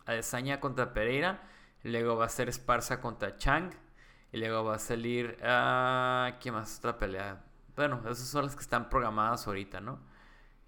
Desaña 0.05 0.59
contra 0.59 0.93
Pereira. 0.93 1.43
Luego 1.83 2.15
va 2.17 2.25
a 2.25 2.29
ser 2.29 2.49
Esparza 2.49 3.01
contra 3.01 3.37
Chang. 3.37 3.71
Y 4.31 4.37
luego 4.37 4.63
va 4.63 4.75
a 4.75 4.79
salir... 4.79 5.37
Uh, 5.39 6.39
¿Qué 6.39 6.51
más? 6.51 6.77
Otra 6.79 6.97
pelea. 6.97 7.43
Bueno, 7.75 8.01
esas 8.05 8.27
son 8.27 8.45
las 8.45 8.55
que 8.55 8.61
están 8.61 8.89
programadas 8.89 9.47
ahorita, 9.47 9.81
¿no? 9.81 9.99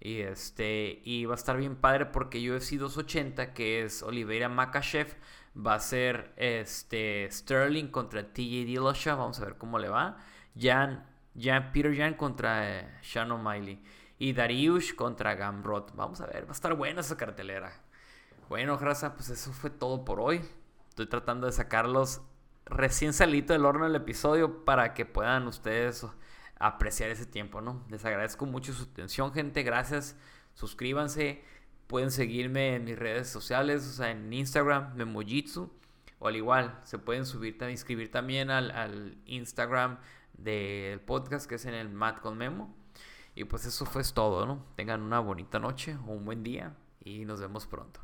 Y 0.00 0.20
este 0.20 1.00
y 1.04 1.24
va 1.24 1.34
a 1.34 1.36
estar 1.36 1.56
bien 1.56 1.76
padre 1.76 2.06
porque 2.06 2.38
UFC 2.50 2.72
280, 2.72 3.54
que 3.54 3.82
es 3.84 4.02
Oliveira 4.02 4.48
Makachev, 4.48 5.16
va 5.56 5.74
a 5.74 5.80
ser 5.80 6.32
este 6.36 7.28
Sterling 7.30 7.88
contra 7.88 8.32
TJ 8.32 8.64
Dillashaw, 8.64 9.18
vamos 9.18 9.40
a 9.40 9.44
ver 9.44 9.56
cómo 9.56 9.78
le 9.78 9.88
va. 9.88 10.16
Jan, 10.58 11.06
Jan 11.38 11.72
Peter 11.72 11.96
Jan 11.96 12.14
contra 12.14 12.80
eh, 12.80 12.98
Shannon 13.02 13.42
Miley 13.42 13.82
y 14.18 14.32
Dariush 14.32 14.94
contra 14.94 15.34
Gamrot. 15.34 15.94
Vamos 15.94 16.20
a 16.20 16.26
ver, 16.26 16.44
va 16.44 16.50
a 16.50 16.52
estar 16.52 16.74
buena 16.74 17.00
esa 17.00 17.16
cartelera. 17.16 17.72
Bueno, 18.48 18.78
Grasa, 18.78 19.14
pues 19.14 19.30
eso 19.30 19.52
fue 19.52 19.70
todo 19.70 20.04
por 20.04 20.20
hoy. 20.20 20.42
Estoy 20.88 21.06
tratando 21.06 21.46
de 21.46 21.52
sacarlos 21.52 22.20
recién 22.66 23.12
salido 23.12 23.52
del 23.52 23.64
horno 23.64 23.86
el 23.86 23.94
episodio 23.94 24.64
para 24.64 24.94
que 24.94 25.06
puedan 25.06 25.46
ustedes 25.46 26.06
apreciar 26.58 27.10
ese 27.10 27.26
tiempo, 27.26 27.60
¿no? 27.60 27.84
Les 27.90 28.04
agradezco 28.04 28.46
mucho 28.46 28.72
su 28.72 28.84
atención, 28.84 29.32
gente. 29.32 29.62
Gracias. 29.62 30.16
Suscríbanse. 30.54 31.42
Pueden 31.86 32.10
seguirme 32.10 32.76
en 32.76 32.84
mis 32.84 32.98
redes 32.98 33.28
sociales, 33.28 33.86
o 33.86 33.92
sea, 33.92 34.10
en 34.10 34.32
Instagram, 34.32 34.94
Memojitsu. 34.94 35.70
O 36.18 36.28
al 36.28 36.36
igual, 36.36 36.80
se 36.84 36.98
pueden 36.98 37.26
subir, 37.26 37.58
inscribir 37.70 38.10
también 38.10 38.50
al, 38.50 38.70
al 38.70 39.18
Instagram 39.26 39.98
del 40.32 41.00
podcast 41.00 41.48
que 41.48 41.56
es 41.56 41.64
en 41.66 41.74
el 41.74 41.90
Mat 41.90 42.20
con 42.20 42.38
Memo. 42.38 42.74
Y 43.34 43.44
pues 43.44 43.66
eso 43.66 43.84
fue 43.84 44.02
todo, 44.04 44.46
¿no? 44.46 44.64
Tengan 44.76 45.02
una 45.02 45.20
bonita 45.20 45.58
noche 45.58 45.96
un 46.06 46.24
buen 46.24 46.42
día 46.42 46.76
y 47.00 47.24
nos 47.24 47.40
vemos 47.40 47.66
pronto. 47.66 48.00